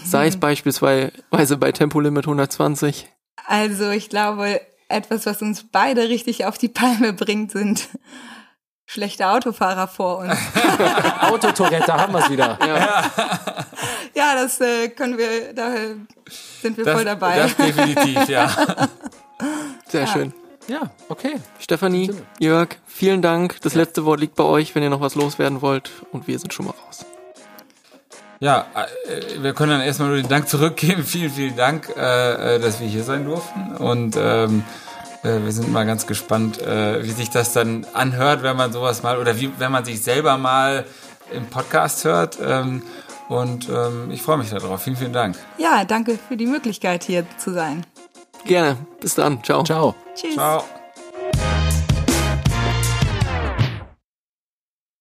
[0.03, 3.09] Sei es beispielsweise bei Tempolimit 120.
[3.45, 7.89] Also ich glaube, etwas, was uns beide richtig auf die Palme bringt, sind
[8.85, 10.33] schlechte Autofahrer vor uns.
[11.21, 12.57] Autotourette, da haben wir es wieder.
[14.13, 15.71] Ja, das äh, können wir, da
[16.61, 17.37] sind wir Das, voll dabei.
[17.37, 18.49] das definitiv, ja.
[19.87, 20.33] Sehr schön.
[20.71, 21.35] Ja, okay.
[21.59, 22.11] Stefanie.
[22.39, 23.59] Jörg, vielen Dank.
[23.59, 25.91] Das letzte Wort liegt bei euch, wenn ihr noch was loswerden wollt.
[26.13, 27.05] Und wir sind schon mal raus.
[28.39, 31.03] Ja, äh, wir können dann erstmal nur den Dank zurückgeben.
[31.05, 33.75] Vielen, vielen Dank, äh, äh, dass wir hier sein durften.
[33.75, 34.63] Und ähm,
[35.23, 39.03] äh, wir sind mal ganz gespannt, äh, wie sich das dann anhört, wenn man sowas
[39.03, 40.85] mal, oder wie, wenn man sich selber mal
[41.33, 42.37] im Podcast hört.
[42.41, 42.81] Ähm,
[43.27, 44.81] und ähm, ich freue mich darauf.
[44.83, 45.37] Vielen, vielen Dank.
[45.57, 47.85] Ja, danke für die Möglichkeit hier zu sein.
[48.45, 48.77] Gerne.
[48.99, 49.43] Bis dann.
[49.43, 49.63] Ciao.
[49.63, 49.95] Ciao.
[50.15, 50.33] Tschüss.
[50.35, 50.63] Ciao.